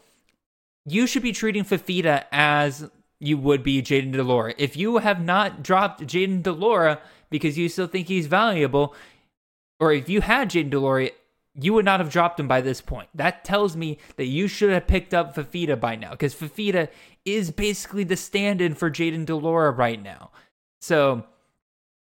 you 0.86 1.06
should 1.06 1.22
be 1.22 1.32
treating 1.32 1.64
Fifita 1.64 2.24
as 2.32 2.90
you 3.20 3.38
would 3.38 3.62
be 3.62 3.82
Jayden 3.82 4.12
de 4.12 4.22
Laura. 4.22 4.54
If 4.58 4.76
you 4.76 4.98
have 4.98 5.22
not 5.24 5.62
dropped 5.62 6.02
Jayden 6.06 6.42
de 6.42 6.52
Laura 6.52 7.00
because 7.30 7.56
you 7.56 7.68
still 7.68 7.86
think 7.86 8.08
he's 8.08 8.26
valuable, 8.26 8.94
or 9.80 9.92
if 9.92 10.08
you 10.08 10.20
had 10.20 10.50
Jayden 10.50 10.70
de 10.70 10.78
Laura, 10.78 11.10
you 11.54 11.72
would 11.72 11.84
not 11.84 12.00
have 12.00 12.10
dropped 12.10 12.40
him 12.40 12.48
by 12.48 12.60
this 12.60 12.80
point. 12.80 13.08
That 13.14 13.44
tells 13.44 13.76
me 13.76 13.98
that 14.16 14.26
you 14.26 14.48
should 14.48 14.70
have 14.70 14.86
picked 14.86 15.14
up 15.14 15.34
Fafita 15.34 15.78
by 15.78 15.96
now, 15.96 16.10
because 16.10 16.34
Fafita 16.34 16.88
is 17.24 17.50
basically 17.50 18.04
the 18.04 18.16
stand-in 18.16 18.74
for 18.74 18.90
Jayden 18.90 19.24
de 19.24 19.34
Laura 19.34 19.70
right 19.70 20.02
now. 20.02 20.30
So 20.82 21.24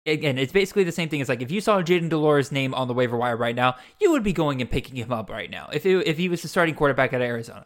again, 0.06 0.38
it's 0.38 0.54
basically 0.54 0.84
the 0.84 0.92
same 0.92 1.10
thing. 1.10 1.20
It's 1.20 1.30
like 1.30 1.42
if 1.42 1.52
you 1.52 1.62
saw 1.62 1.82
Jayden 1.82 2.10
de 2.10 2.18
Laura's 2.18 2.52
name 2.52 2.74
on 2.74 2.88
the 2.88 2.94
waiver 2.94 3.18
wire 3.18 3.36
right 3.36 3.56
now, 3.56 3.76
you 4.00 4.12
would 4.12 4.24
be 4.24 4.34
going 4.34 4.62
and 4.62 4.70
picking 4.70 4.96
him 4.96 5.12
up 5.12 5.30
right 5.30 5.50
now. 5.50 5.70
If 5.74 5.86
it, 5.86 6.08
if 6.08 6.18
he 6.18 6.30
was 6.30 6.42
the 6.42 6.48
starting 6.48 6.76
quarterback 6.76 7.12
at 7.14 7.22
Arizona, 7.22 7.66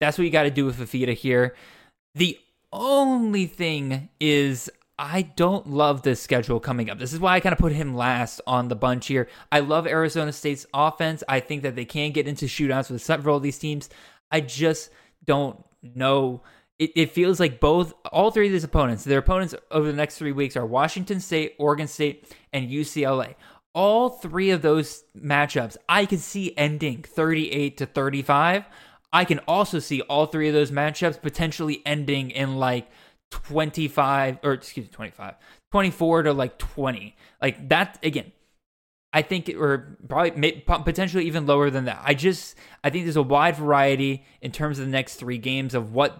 that's 0.00 0.16
what 0.16 0.24
you 0.24 0.30
got 0.30 0.44
to 0.44 0.50
do 0.50 0.64
with 0.64 0.78
Fafita 0.78 1.14
here. 1.14 1.54
The 2.14 2.38
only 2.76 3.46
thing 3.46 4.08
is 4.20 4.70
I 4.98 5.22
don't 5.22 5.68
love 5.68 6.02
this 6.02 6.22
schedule 6.22 6.58
coming 6.58 6.88
up. 6.88 6.98
This 6.98 7.12
is 7.12 7.20
why 7.20 7.34
I 7.34 7.40
kind 7.40 7.52
of 7.52 7.58
put 7.58 7.72
him 7.72 7.94
last 7.94 8.40
on 8.46 8.68
the 8.68 8.76
bunch 8.76 9.06
here. 9.08 9.28
I 9.52 9.60
love 9.60 9.86
Arizona 9.86 10.32
State's 10.32 10.66
offense. 10.72 11.22
I 11.28 11.40
think 11.40 11.62
that 11.64 11.76
they 11.76 11.84
can 11.84 12.12
get 12.12 12.26
into 12.26 12.46
shootouts 12.46 12.90
with 12.90 13.02
several 13.02 13.36
of 13.36 13.42
these 13.42 13.58
teams. 13.58 13.90
I 14.30 14.40
just 14.40 14.90
don't 15.24 15.62
know. 15.82 16.42
It, 16.78 16.92
it 16.94 17.12
feels 17.12 17.40
like 17.40 17.60
both, 17.60 17.92
all 18.10 18.30
three 18.30 18.46
of 18.46 18.52
these 18.52 18.64
opponents, 18.64 19.04
their 19.04 19.18
opponents 19.18 19.54
over 19.70 19.86
the 19.86 19.96
next 19.96 20.16
three 20.16 20.32
weeks 20.32 20.56
are 20.56 20.64
Washington 20.64 21.20
State, 21.20 21.54
Oregon 21.58 21.88
State, 21.88 22.32
and 22.52 22.70
UCLA. 22.70 23.34
All 23.74 24.08
three 24.08 24.50
of 24.50 24.62
those 24.62 25.04
matchups, 25.18 25.76
I 25.88 26.06
could 26.06 26.20
see 26.20 26.56
ending 26.56 27.02
38 27.02 27.76
to 27.76 27.86
35. 27.86 28.64
I 29.12 29.24
can 29.24 29.38
also 29.40 29.78
see 29.78 30.00
all 30.02 30.26
three 30.26 30.48
of 30.48 30.54
those 30.54 30.70
matchups 30.70 31.20
potentially 31.20 31.82
ending 31.86 32.30
in 32.30 32.56
like 32.56 32.88
25 33.30 34.38
or 34.42 34.52
excuse 34.52 34.86
me 34.86 34.92
25 34.92 35.34
24 35.72 36.22
to 36.22 36.32
like 36.32 36.58
20 36.58 37.16
like 37.42 37.68
that 37.68 37.98
again 38.04 38.30
i 39.12 39.20
think 39.20 39.48
or 39.58 39.98
probably 40.08 40.62
potentially 40.62 41.24
even 41.24 41.44
lower 41.44 41.70
than 41.70 41.86
that. 41.86 42.00
I 42.04 42.14
just 42.14 42.56
i 42.84 42.90
think 42.90 43.04
there's 43.04 43.16
a 43.16 43.22
wide 43.22 43.56
variety 43.56 44.24
in 44.40 44.52
terms 44.52 44.78
of 44.78 44.84
the 44.84 44.92
next 44.92 45.16
three 45.16 45.38
games 45.38 45.74
of 45.74 45.92
what 45.92 46.18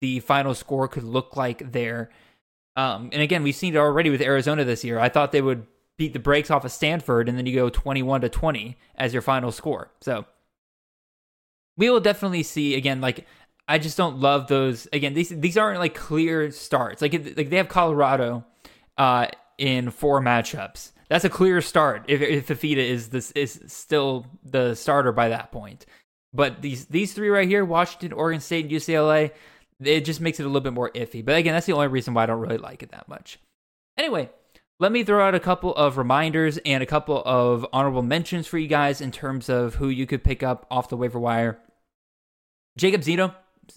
the 0.00 0.20
final 0.20 0.54
score 0.54 0.88
could 0.88 1.04
look 1.04 1.36
like 1.36 1.72
there. 1.72 2.10
Um 2.76 3.10
and 3.12 3.20
again 3.20 3.42
we've 3.42 3.54
seen 3.54 3.74
it 3.74 3.78
already 3.78 4.08
with 4.08 4.22
arizona 4.22 4.64
this 4.64 4.84
year. 4.84 4.98
I 4.98 5.10
thought 5.10 5.32
they 5.32 5.42
would 5.42 5.66
beat 5.98 6.12
the 6.12 6.18
brakes 6.18 6.50
off 6.50 6.64
of 6.64 6.72
Stanford, 6.72 7.28
and 7.28 7.36
then 7.36 7.44
you 7.44 7.54
go 7.54 7.68
21 7.68 8.22
to 8.22 8.28
20 8.28 8.78
as 8.94 9.12
your 9.12 9.20
final 9.20 9.52
score. 9.52 9.90
So 10.00 10.24
we 11.78 11.88
will 11.88 12.00
definitely 12.00 12.42
see 12.42 12.74
again. 12.74 13.00
Like 13.00 13.26
I 13.66 13.78
just 13.78 13.96
don't 13.96 14.18
love 14.18 14.48
those. 14.48 14.86
Again, 14.92 15.14
these 15.14 15.30
these 15.30 15.56
aren't 15.56 15.78
like 15.78 15.94
clear 15.94 16.50
starts. 16.50 17.00
Like 17.00 17.14
like 17.14 17.48
they 17.48 17.56
have 17.56 17.68
Colorado 17.68 18.44
uh, 18.98 19.28
in 19.56 19.90
four 19.90 20.20
matchups. 20.20 20.92
That's 21.08 21.24
a 21.24 21.30
clear 21.30 21.62
start 21.62 22.04
if 22.08 22.20
if 22.20 22.48
Fifita 22.48 22.76
is 22.76 23.08
this 23.08 23.30
is 23.30 23.62
still 23.68 24.26
the 24.44 24.74
starter 24.74 25.12
by 25.12 25.30
that 25.30 25.50
point. 25.52 25.86
But 26.34 26.60
these 26.60 26.86
these 26.86 27.14
three 27.14 27.30
right 27.30 27.48
here, 27.48 27.64
Washington, 27.64 28.12
Oregon 28.12 28.40
State, 28.40 28.66
and 28.66 28.74
UCLA, 28.74 29.30
it 29.80 30.04
just 30.04 30.20
makes 30.20 30.40
it 30.40 30.44
a 30.44 30.46
little 30.46 30.60
bit 30.60 30.74
more 30.74 30.90
iffy. 30.90 31.24
But 31.24 31.36
again, 31.36 31.54
that's 31.54 31.66
the 31.66 31.72
only 31.72 31.86
reason 31.86 32.12
why 32.12 32.24
I 32.24 32.26
don't 32.26 32.40
really 32.40 32.58
like 32.58 32.82
it 32.82 32.90
that 32.90 33.08
much. 33.08 33.38
Anyway, 33.96 34.30
let 34.80 34.92
me 34.92 35.04
throw 35.04 35.26
out 35.26 35.34
a 35.34 35.40
couple 35.40 35.74
of 35.74 35.98
reminders 35.98 36.58
and 36.58 36.82
a 36.82 36.86
couple 36.86 37.22
of 37.24 37.66
honorable 37.72 38.02
mentions 38.02 38.46
for 38.46 38.58
you 38.58 38.68
guys 38.68 39.00
in 39.00 39.10
terms 39.10 39.48
of 39.48 39.76
who 39.76 39.88
you 39.88 40.06
could 40.06 40.22
pick 40.22 40.42
up 40.42 40.66
off 40.70 40.88
the 40.88 40.96
waiver 40.96 41.18
wire. 41.18 41.58
Jacob 42.78 43.02
Zeno 43.02 43.34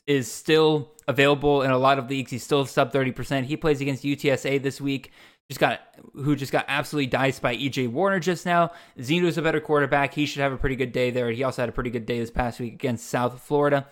is 0.07 0.31
still 0.31 0.91
available 1.07 1.63
in 1.63 1.71
a 1.71 1.77
lot 1.77 1.99
of 1.99 2.09
leagues. 2.09 2.31
He's 2.31 2.43
still 2.43 2.65
sub 2.65 2.93
30%. 2.93 3.45
He 3.45 3.57
plays 3.57 3.81
against 3.81 4.03
UTSA 4.03 4.61
this 4.61 4.79
week. 4.79 5.11
Just 5.49 5.59
got 5.59 5.81
who 6.13 6.37
just 6.37 6.53
got 6.53 6.65
absolutely 6.69 7.07
diced 7.07 7.41
by 7.41 7.57
EJ 7.57 7.89
Warner 7.89 8.19
just 8.19 8.45
now. 8.45 8.71
Zeno's 9.01 9.37
a 9.37 9.41
better 9.41 9.59
quarterback. 9.59 10.13
He 10.13 10.25
should 10.25 10.41
have 10.41 10.53
a 10.53 10.57
pretty 10.57 10.77
good 10.77 10.93
day 10.93 11.09
there. 11.09 11.29
He 11.31 11.43
also 11.43 11.63
had 11.63 11.67
a 11.67 11.73
pretty 11.73 11.89
good 11.89 12.05
day 12.05 12.19
this 12.19 12.31
past 12.31 12.61
week 12.61 12.73
against 12.73 13.07
South 13.07 13.41
Florida. 13.41 13.87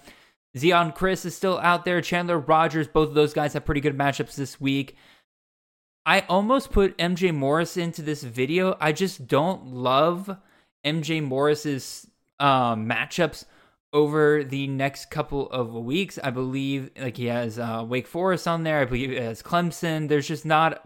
Zion 0.57 0.93
Chris 0.93 1.25
is 1.25 1.35
still 1.35 1.59
out 1.59 1.83
there. 1.83 2.01
Chandler 2.01 2.39
Rogers, 2.39 2.87
both 2.87 3.09
of 3.09 3.15
those 3.15 3.33
guys 3.33 3.53
have 3.53 3.65
pretty 3.65 3.81
good 3.81 3.97
matchups 3.97 4.35
this 4.35 4.61
week. 4.61 4.95
I 6.05 6.21
almost 6.21 6.71
put 6.71 6.97
MJ 6.97 7.35
Morris 7.35 7.75
into 7.75 8.01
this 8.01 8.23
video. 8.23 8.77
I 8.79 8.93
just 8.93 9.27
don't 9.27 9.67
love 9.67 10.37
MJ 10.85 11.21
Morris's 11.21 12.07
um, 12.39 12.87
matchups 12.87 13.45
over 13.91 14.43
the 14.43 14.67
next 14.67 15.05
couple 15.05 15.49
of 15.49 15.73
weeks. 15.73 16.19
I 16.23 16.29
believe 16.29 16.91
like 16.99 17.17
he 17.17 17.25
has 17.25 17.57
uh, 17.57 17.85
Wake 17.87 18.07
Forest 18.07 18.47
on 18.47 18.63
there. 18.63 18.79
I 18.79 18.85
believe 18.85 19.09
he 19.09 19.15
has 19.17 19.41
Clemson. 19.41 20.07
There's 20.07 20.27
just 20.27 20.45
not 20.45 20.85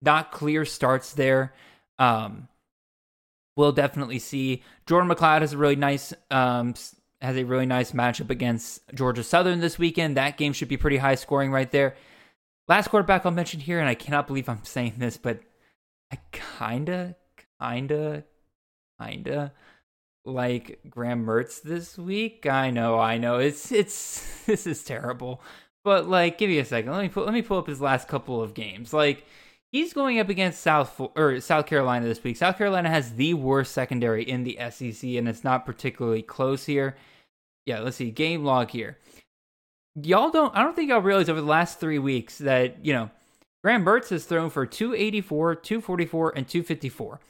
not 0.00 0.32
clear 0.32 0.64
starts 0.64 1.12
there. 1.12 1.52
Um, 1.98 2.48
we'll 3.56 3.72
definitely 3.72 4.18
see. 4.18 4.62
Jordan 4.86 5.10
McCloud 5.10 5.40
has 5.40 5.52
a 5.52 5.58
really 5.58 5.76
nice 5.76 6.12
um, 6.30 6.74
has 7.20 7.36
a 7.36 7.44
really 7.44 7.66
nice 7.66 7.92
matchup 7.92 8.30
against 8.30 8.80
Georgia 8.94 9.22
Southern 9.22 9.60
this 9.60 9.78
weekend. 9.78 10.16
That 10.16 10.36
game 10.36 10.52
should 10.52 10.68
be 10.68 10.76
pretty 10.76 10.96
high 10.96 11.14
scoring 11.14 11.52
right 11.52 11.70
there. 11.70 11.96
Last 12.68 12.88
quarterback 12.88 13.26
I'll 13.26 13.32
mention 13.32 13.60
here, 13.60 13.80
and 13.80 13.88
I 13.88 13.94
cannot 13.94 14.26
believe 14.26 14.48
I'm 14.48 14.60
saying 14.64 14.94
this, 14.98 15.16
but 15.16 15.40
I 16.10 16.18
kinda, 16.30 17.16
kinda, 17.60 18.24
kinda 19.00 19.52
like 20.24 20.80
Graham 20.88 21.24
Mertz 21.24 21.62
this 21.62 21.98
week. 21.98 22.46
I 22.46 22.70
know, 22.70 22.98
I 22.98 23.18
know. 23.18 23.38
It's 23.38 23.72
it's 23.72 24.44
this 24.46 24.66
is 24.66 24.82
terrible. 24.84 25.42
But 25.84 26.08
like 26.08 26.38
give 26.38 26.50
me 26.50 26.58
a 26.58 26.64
second. 26.64 26.92
Let 26.92 27.02
me 27.02 27.08
pull 27.08 27.24
let 27.24 27.34
me 27.34 27.42
pull 27.42 27.58
up 27.58 27.66
his 27.66 27.80
last 27.80 28.08
couple 28.08 28.42
of 28.42 28.54
games. 28.54 28.92
Like 28.92 29.24
he's 29.72 29.92
going 29.92 30.20
up 30.20 30.28
against 30.28 30.60
South 30.60 31.00
or 31.16 31.40
South 31.40 31.66
Carolina 31.66 32.06
this 32.06 32.22
week. 32.22 32.36
South 32.36 32.58
Carolina 32.58 32.88
has 32.88 33.14
the 33.14 33.34
worst 33.34 33.72
secondary 33.72 34.22
in 34.22 34.44
the 34.44 34.58
SEC 34.70 35.02
and 35.10 35.28
it's 35.28 35.44
not 35.44 35.66
particularly 35.66 36.22
close 36.22 36.64
here. 36.66 36.96
Yeah, 37.66 37.80
let's 37.80 37.96
see 37.96 38.10
game 38.10 38.44
log 38.44 38.70
here. 38.70 38.98
Y'all 40.00 40.30
don't 40.30 40.54
I 40.56 40.62
don't 40.62 40.76
think 40.76 40.90
y'all 40.90 41.00
realize 41.00 41.28
over 41.28 41.40
the 41.40 41.46
last 41.46 41.80
3 41.80 41.98
weeks 41.98 42.38
that, 42.38 42.84
you 42.84 42.92
know, 42.92 43.10
Graham 43.62 43.84
Mertz 43.84 44.08
has 44.08 44.24
thrown 44.24 44.50
for 44.50 44.66
284, 44.66 45.56
244 45.56 46.32
and 46.36 46.48
254. 46.48 47.20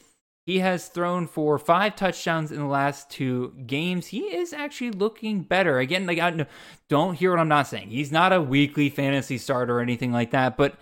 He 0.44 0.58
has 0.58 0.88
thrown 0.88 1.28
for 1.28 1.56
five 1.58 1.94
touchdowns 1.94 2.50
in 2.50 2.58
the 2.58 2.66
last 2.66 3.08
two 3.10 3.54
games. 3.66 4.08
He 4.08 4.22
is 4.22 4.52
actually 4.52 4.90
looking 4.90 5.42
better. 5.42 5.78
Again, 5.78 6.04
like 6.04 6.18
I 6.18 6.46
don't 6.88 7.14
hear 7.14 7.30
what 7.30 7.38
I'm 7.38 7.48
not 7.48 7.68
saying. 7.68 7.90
He's 7.90 8.10
not 8.10 8.32
a 8.32 8.42
weekly 8.42 8.90
fantasy 8.90 9.38
starter 9.38 9.78
or 9.78 9.80
anything 9.80 10.10
like 10.10 10.32
that, 10.32 10.56
but 10.56 10.76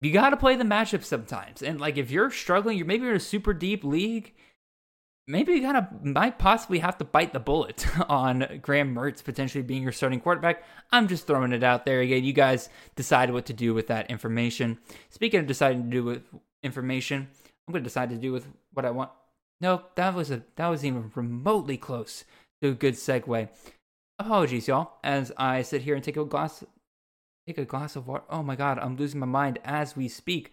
you 0.00 0.10
got 0.10 0.30
to 0.30 0.38
play 0.38 0.56
the 0.56 0.64
matchup 0.64 1.04
sometimes. 1.04 1.62
And 1.62 1.80
like 1.80 1.98
if 1.98 2.10
you're 2.10 2.30
struggling, 2.30 2.78
you're 2.78 2.86
maybe 2.86 3.06
in 3.06 3.14
a 3.14 3.20
super 3.20 3.52
deep 3.52 3.84
league, 3.84 4.32
maybe 5.26 5.52
you 5.52 5.60
gotta 5.60 5.88
might 6.02 6.38
possibly 6.38 6.78
have 6.78 6.98
to 6.98 7.04
bite 7.04 7.32
the 7.32 7.40
bullet 7.40 7.86
on 8.08 8.58
Graham 8.62 8.94
Mertz 8.94 9.22
potentially 9.22 9.62
being 9.62 9.82
your 9.82 9.92
starting 9.92 10.20
quarterback. 10.20 10.64
I'm 10.92 11.08
just 11.08 11.26
throwing 11.26 11.52
it 11.52 11.62
out 11.62 11.84
there 11.84 12.00
again. 12.00 12.24
You 12.24 12.32
guys 12.32 12.68
decide 12.96 13.32
what 13.32 13.46
to 13.46 13.52
do 13.52 13.74
with 13.74 13.88
that 13.88 14.10
information. 14.10 14.78
Speaking 15.10 15.40
of 15.40 15.46
deciding 15.46 15.84
to 15.84 15.90
do 15.90 16.04
with 16.04 16.22
information, 16.62 17.28
I'm 17.66 17.72
going 17.72 17.82
to 17.82 17.88
decide 17.88 18.10
to 18.10 18.16
do 18.16 18.32
with 18.32 18.46
what 18.72 18.84
I 18.84 18.90
want. 18.90 19.10
No, 19.60 19.82
that 19.94 20.14
was 20.14 20.30
a 20.30 20.42
that 20.56 20.68
was 20.68 20.84
even 20.84 21.10
remotely 21.14 21.76
close 21.76 22.24
to 22.60 22.70
a 22.70 22.74
good 22.74 22.94
segue. 22.94 23.48
Apologies, 24.18 24.68
y'all, 24.68 24.92
as 25.02 25.32
I 25.36 25.62
sit 25.62 25.82
here 25.82 25.94
and 25.94 26.04
take 26.04 26.16
a 26.16 26.24
glass 26.24 26.64
take 27.46 27.58
a 27.58 27.64
glass 27.64 27.96
of 27.96 28.06
water. 28.06 28.24
Oh 28.28 28.42
my 28.42 28.56
god, 28.56 28.78
I'm 28.78 28.96
losing 28.96 29.20
my 29.20 29.26
mind 29.26 29.58
as 29.64 29.96
we 29.96 30.08
speak. 30.08 30.52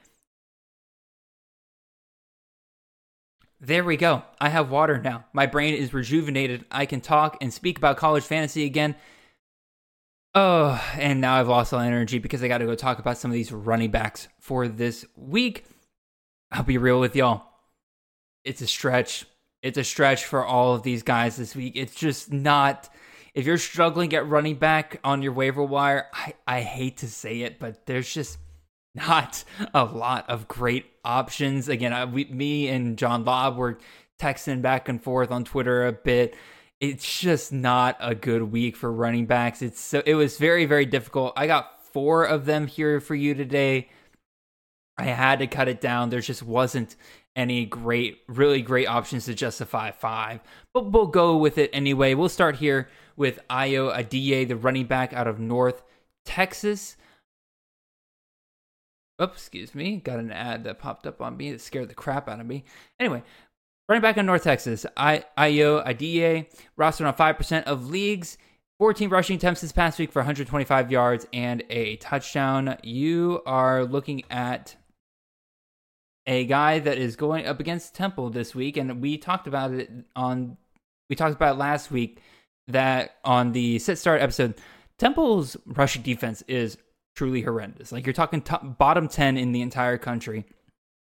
There 3.59 3.83
we 3.83 3.95
go. 3.95 4.23
I 4.39 4.49
have 4.49 4.71
water 4.71 4.99
now. 4.99 5.25
My 5.33 5.45
brain 5.45 5.75
is 5.75 5.93
rejuvenated. 5.93 6.65
I 6.71 6.87
can 6.87 6.99
talk 6.99 7.37
and 7.41 7.53
speak 7.53 7.77
about 7.77 7.97
college 7.97 8.23
fantasy 8.23 8.65
again. 8.65 8.95
Oh, 10.33 10.81
and 10.95 11.21
now 11.21 11.35
I've 11.35 11.47
lost 11.47 11.73
all 11.73 11.79
energy 11.79 12.17
because 12.17 12.41
I 12.41 12.47
got 12.47 12.59
to 12.59 12.65
go 12.65 12.73
talk 12.73 12.97
about 12.97 13.17
some 13.17 13.29
of 13.29 13.35
these 13.35 13.51
running 13.51 13.91
backs 13.91 14.29
for 14.39 14.67
this 14.67 15.05
week. 15.15 15.65
I'll 16.51 16.63
be 16.63 16.77
real 16.77 16.99
with 16.99 17.15
y'all. 17.15 17.43
It's 18.43 18.61
a 18.61 18.67
stretch. 18.67 19.25
It's 19.61 19.77
a 19.77 19.83
stretch 19.83 20.25
for 20.25 20.45
all 20.45 20.73
of 20.73 20.83
these 20.83 21.03
guys 21.03 21.37
this 21.37 21.55
week. 21.55 21.73
It's 21.75 21.95
just 21.95 22.31
not. 22.31 22.89
If 23.33 23.45
you're 23.45 23.57
struggling 23.57 24.13
at 24.13 24.27
running 24.27 24.55
back 24.55 24.99
on 25.03 25.21
your 25.21 25.31
waiver 25.31 25.63
wire, 25.63 26.07
I, 26.13 26.33
I 26.45 26.61
hate 26.61 26.97
to 26.97 27.07
say 27.07 27.41
it, 27.41 27.59
but 27.59 27.85
there's 27.85 28.13
just 28.13 28.37
not 28.93 29.43
a 29.73 29.85
lot 29.85 30.29
of 30.29 30.47
great 30.47 30.85
options. 31.05 31.69
Again, 31.69 31.93
I, 31.93 32.05
we, 32.05 32.25
me 32.25 32.67
and 32.67 32.97
John 32.97 33.23
Lobb 33.23 33.55
were 33.55 33.77
texting 34.19 34.61
back 34.61 34.89
and 34.89 35.01
forth 35.01 35.31
on 35.31 35.45
Twitter 35.45 35.87
a 35.87 35.93
bit. 35.93 36.35
It's 36.81 37.19
just 37.19 37.53
not 37.53 37.95
a 37.99 38.15
good 38.15 38.43
week 38.43 38.75
for 38.75 38.91
running 38.91 39.27
backs. 39.27 39.61
It's 39.61 39.79
so 39.79 40.01
it 40.05 40.15
was 40.15 40.37
very 40.37 40.65
very 40.65 40.85
difficult. 40.85 41.33
I 41.37 41.45
got 41.45 41.85
four 41.93 42.23
of 42.23 42.45
them 42.45 42.65
here 42.65 42.99
for 42.99 43.13
you 43.13 43.35
today. 43.35 43.89
I 44.97 45.05
had 45.05 45.39
to 45.39 45.47
cut 45.47 45.67
it 45.67 45.81
down. 45.81 46.09
There 46.09 46.21
just 46.21 46.43
wasn't 46.43 46.95
any 47.35 47.65
great, 47.65 48.19
really 48.27 48.61
great 48.61 48.87
options 48.87 49.25
to 49.25 49.33
justify 49.33 49.91
five, 49.91 50.41
but 50.73 50.91
we'll 50.91 51.07
go 51.07 51.37
with 51.37 51.57
it 51.57 51.69
anyway. 51.73 52.13
We'll 52.13 52.29
start 52.29 52.57
here 52.57 52.89
with 53.15 53.39
Ayo 53.49 53.95
Adeyi, 53.95 54.47
the 54.47 54.55
running 54.55 54.85
back 54.85 55.13
out 55.13 55.27
of 55.27 55.39
North 55.39 55.83
Texas. 56.25 56.97
Oops, 59.21 59.37
excuse 59.37 59.75
me. 59.75 59.97
Got 59.97 60.19
an 60.19 60.31
ad 60.31 60.63
that 60.63 60.79
popped 60.79 61.05
up 61.05 61.21
on 61.21 61.37
me 61.37 61.51
that 61.51 61.61
scared 61.61 61.89
the 61.89 61.95
crap 61.95 62.27
out 62.27 62.39
of 62.39 62.45
me. 62.45 62.63
Anyway, 62.99 63.23
running 63.87 64.01
back 64.01 64.17
in 64.17 64.25
North 64.25 64.43
Texas, 64.43 64.85
I, 64.97 65.25
Ayo 65.37 65.85
Adeyi, 65.85 66.47
rostered 66.77 67.07
on 67.07 67.13
5% 67.13 67.63
of 67.63 67.89
leagues. 67.89 68.37
14 68.79 69.09
rushing 69.09 69.35
attempts 69.35 69.61
this 69.61 69.71
past 69.71 69.99
week 69.99 70.11
for 70.11 70.19
125 70.19 70.91
yards 70.91 71.27
and 71.33 71.63
a 71.69 71.97
touchdown. 71.97 72.77
You 72.81 73.43
are 73.45 73.85
looking 73.85 74.23
at 74.31 74.75
a 76.27 76.45
guy 76.45 76.79
that 76.79 76.97
is 76.97 77.15
going 77.15 77.45
up 77.45 77.59
against 77.59 77.95
Temple 77.95 78.29
this 78.29 78.53
week, 78.53 78.77
and 78.77 79.01
we 79.01 79.17
talked 79.17 79.47
about 79.47 79.71
it 79.71 79.89
on 80.15 80.57
we 81.09 81.15
talked 81.15 81.35
about 81.35 81.57
last 81.57 81.91
week 81.91 82.21
that 82.67 83.17
on 83.25 83.51
the 83.51 83.79
sit 83.79 83.97
start 83.97 84.21
episode, 84.21 84.55
Temple's 84.97 85.57
rushing 85.65 86.03
defense 86.03 86.43
is 86.47 86.77
truly 87.15 87.41
horrendous. 87.41 87.91
Like 87.91 88.05
you're 88.05 88.13
talking 88.13 88.41
top, 88.41 88.77
bottom 88.77 89.07
ten 89.07 89.37
in 89.37 89.51
the 89.51 89.61
entire 89.61 89.97
country. 89.97 90.45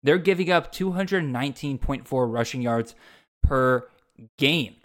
They're 0.03 0.19
giving 0.19 0.51
up 0.51 0.71
219.4 0.71 2.31
rushing 2.31 2.61
yards 2.61 2.95
per 3.43 3.87
game. 4.37 4.75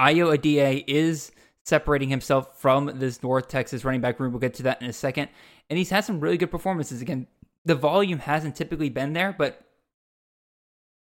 Ayo 0.00 0.36
Adeyi 0.36 0.84
is 0.86 1.30
separating 1.64 2.08
himself 2.08 2.58
from 2.58 2.98
this 2.98 3.22
North 3.22 3.48
Texas 3.48 3.84
running 3.84 4.00
back 4.00 4.18
room. 4.18 4.32
We'll 4.32 4.40
get 4.40 4.54
to 4.54 4.62
that 4.64 4.80
in 4.80 4.88
a 4.88 4.92
second. 4.92 5.28
And 5.68 5.76
he's 5.76 5.90
had 5.90 6.04
some 6.04 6.20
really 6.20 6.38
good 6.38 6.50
performances. 6.50 7.02
Again, 7.02 7.26
the 7.68 7.74
volume 7.74 8.20
hasn't 8.20 8.56
typically 8.56 8.88
been 8.88 9.12
there, 9.12 9.34
but 9.36 9.62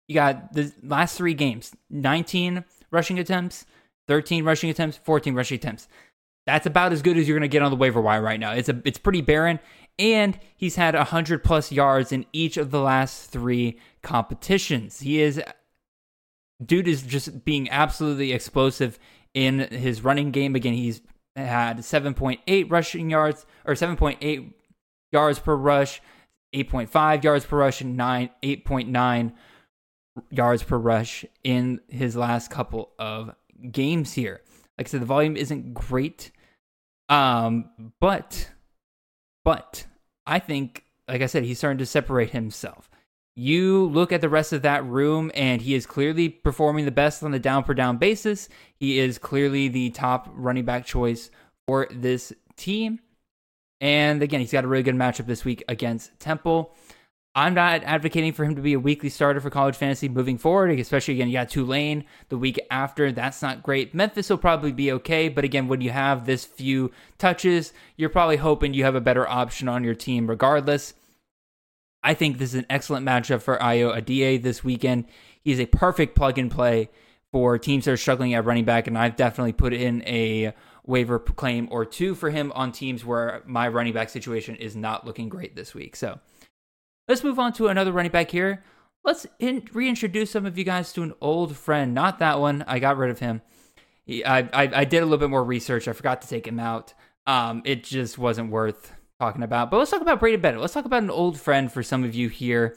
you 0.07 0.15
got 0.15 0.53
the 0.53 0.71
last 0.81 1.17
three 1.17 1.33
games 1.33 1.75
19 1.89 2.63
rushing 2.89 3.19
attempts, 3.19 3.65
13 4.07 4.45
rushing 4.45 4.69
attempts, 4.69 4.97
14 4.97 5.35
rushing 5.35 5.57
attempts. 5.57 5.89
That's 6.45 6.65
about 6.65 6.93
as 6.93 7.01
good 7.01 7.17
as 7.17 7.27
you're 7.27 7.37
going 7.37 7.49
to 7.49 7.53
get 7.53 7.61
on 7.61 7.71
the 7.71 7.77
waiver 7.77 8.01
wire 8.01 8.21
right 8.21 8.39
now. 8.39 8.53
It's 8.53 8.69
a 8.69 8.81
it's 8.85 8.97
pretty 8.97 9.21
barren, 9.21 9.59
and 9.99 10.39
he's 10.55 10.77
had 10.77 10.95
100 10.95 11.43
plus 11.43 11.71
yards 11.71 12.13
in 12.13 12.25
each 12.31 12.55
of 12.55 12.71
the 12.71 12.79
last 12.79 13.29
three 13.29 13.77
competitions. 14.01 15.01
He 15.01 15.21
is 15.21 15.41
dude 16.65 16.87
is 16.87 17.01
just 17.03 17.43
being 17.43 17.69
absolutely 17.69 18.31
explosive 18.31 18.97
in 19.33 19.59
his 19.59 20.01
running 20.01 20.31
game. 20.31 20.55
Again, 20.55 20.73
he's 20.73 21.01
had 21.35 21.79
7.8 21.79 22.71
rushing 22.71 23.09
yards 23.09 23.45
or 23.65 23.73
7.8 23.73 24.53
yards 25.11 25.39
per 25.39 25.55
rush, 25.55 26.01
8.5 26.53 27.23
yards 27.23 27.45
per 27.45 27.57
rush 27.57 27.81
and 27.81 27.97
9 27.97 28.29
8.9 28.41 29.33
yards 30.29 30.63
per 30.63 30.77
rush 30.77 31.25
in 31.43 31.81
his 31.87 32.15
last 32.15 32.49
couple 32.49 32.91
of 32.99 33.31
games 33.71 34.13
here. 34.13 34.41
Like 34.77 34.87
I 34.87 34.89
said, 34.89 35.01
the 35.01 35.05
volume 35.05 35.37
isn't 35.37 35.73
great. 35.73 36.31
Um, 37.09 37.69
but 37.99 38.49
but 39.43 39.85
I 40.25 40.39
think, 40.39 40.85
like 41.07 41.21
I 41.21 41.25
said, 41.25 41.43
he's 41.43 41.57
starting 41.57 41.79
to 41.79 41.85
separate 41.85 42.31
himself. 42.31 42.89
You 43.35 43.87
look 43.87 44.11
at 44.11 44.21
the 44.21 44.29
rest 44.29 44.53
of 44.53 44.61
that 44.61 44.85
room, 44.85 45.31
and 45.33 45.61
he 45.61 45.73
is 45.73 45.85
clearly 45.85 46.29
performing 46.29 46.85
the 46.85 46.91
best 46.91 47.23
on 47.23 47.31
the 47.31 47.39
down 47.39 47.63
per 47.63 47.73
down 47.73 47.97
basis. 47.97 48.47
He 48.75 48.99
is 48.99 49.17
clearly 49.17 49.67
the 49.67 49.89
top 49.89 50.29
running 50.33 50.65
back 50.65 50.85
choice 50.85 51.29
for 51.67 51.87
this 51.91 52.31
team. 52.55 52.99
And 53.83 54.23
again, 54.23 54.39
he's 54.39 54.53
got 54.53 54.63
a 54.63 54.67
really 54.67 54.81
good 54.81 54.95
matchup 54.95 55.25
this 55.25 55.43
week 55.43 55.61
against 55.67 56.17
Temple. 56.17 56.73
I'm 57.35 57.53
not 57.53 57.83
advocating 57.83 58.31
for 58.31 58.45
him 58.45 58.55
to 58.55 58.61
be 58.61 58.71
a 58.71 58.79
weekly 58.79 59.09
starter 59.09 59.41
for 59.41 59.49
college 59.49 59.75
fantasy 59.75 60.07
moving 60.07 60.37
forward, 60.37 60.69
especially 60.79 61.15
again, 61.15 61.27
you 61.27 61.33
got 61.33 61.49
Tulane 61.49 62.05
the 62.29 62.37
week 62.37 62.61
after. 62.71 63.11
That's 63.11 63.41
not 63.41 63.61
great. 63.61 63.93
Memphis 63.93 64.29
will 64.29 64.37
probably 64.37 64.71
be 64.71 64.93
okay, 64.93 65.27
but 65.27 65.43
again, 65.43 65.67
when 65.67 65.81
you 65.81 65.89
have 65.89 66.25
this 66.25 66.45
few 66.45 66.91
touches, 67.17 67.73
you're 67.97 68.07
probably 68.07 68.37
hoping 68.37 68.73
you 68.73 68.85
have 68.85 68.95
a 68.95 69.01
better 69.01 69.27
option 69.27 69.67
on 69.67 69.83
your 69.83 69.95
team 69.95 70.29
regardless. 70.29 70.93
I 72.01 72.13
think 72.13 72.37
this 72.37 72.53
is 72.53 72.59
an 72.59 72.67
excellent 72.69 73.05
matchup 73.05 73.41
for 73.41 73.57
Ayo 73.57 73.93
Adeyi 73.93 74.41
this 74.41 74.63
weekend. 74.63 75.07
He's 75.41 75.59
a 75.59 75.65
perfect 75.65 76.15
plug 76.15 76.37
and 76.37 76.49
play 76.49 76.89
for 77.33 77.57
teams 77.57 77.83
that 77.83 77.91
are 77.91 77.97
struggling 77.97 78.33
at 78.33 78.45
running 78.45 78.63
back, 78.63 78.87
and 78.87 78.97
I've 78.97 79.17
definitely 79.17 79.51
put 79.51 79.73
in 79.73 80.03
a 80.07 80.53
waiver 80.85 81.19
claim 81.19 81.67
or 81.71 81.85
two 81.85 82.13
for 82.15 82.29
him 82.29 82.51
on 82.55 82.71
teams 82.71 83.05
where 83.05 83.41
my 83.45 83.67
running 83.67 83.93
back 83.93 84.09
situation 84.09 84.55
is 84.55 84.75
not 84.75 85.05
looking 85.05 85.29
great 85.29 85.55
this 85.55 85.73
week. 85.73 85.95
So 85.95 86.19
let's 87.07 87.23
move 87.23 87.39
on 87.39 87.53
to 87.53 87.67
another 87.67 87.91
running 87.91 88.11
back 88.11 88.31
here. 88.31 88.63
Let's 89.03 89.25
in- 89.39 89.67
reintroduce 89.73 90.31
some 90.31 90.45
of 90.45 90.57
you 90.57 90.63
guys 90.63 90.93
to 90.93 91.03
an 91.03 91.13
old 91.21 91.55
friend. 91.55 91.93
Not 91.93 92.19
that 92.19 92.39
one. 92.39 92.63
I 92.67 92.79
got 92.79 92.97
rid 92.97 93.11
of 93.11 93.19
him. 93.19 93.41
He, 94.05 94.23
I, 94.25 94.39
I, 94.39 94.69
I 94.73 94.85
did 94.85 94.99
a 94.99 95.05
little 95.05 95.17
bit 95.17 95.29
more 95.29 95.43
research. 95.43 95.87
I 95.87 95.93
forgot 95.93 96.21
to 96.21 96.27
take 96.27 96.47
him 96.47 96.59
out. 96.59 96.93
Um, 97.25 97.61
it 97.65 97.83
just 97.83 98.17
wasn't 98.17 98.51
worth 98.51 98.93
talking 99.19 99.43
about. 99.43 99.71
But 99.71 99.77
let's 99.77 99.91
talk 99.91 100.01
about 100.01 100.19
Braydon 100.19 100.41
Bennett. 100.41 100.59
Let's 100.59 100.73
talk 100.73 100.85
about 100.85 101.03
an 101.03 101.09
old 101.09 101.39
friend 101.39 101.71
for 101.71 101.83
some 101.83 102.03
of 102.03 102.13
you 102.13 102.27
here 102.27 102.75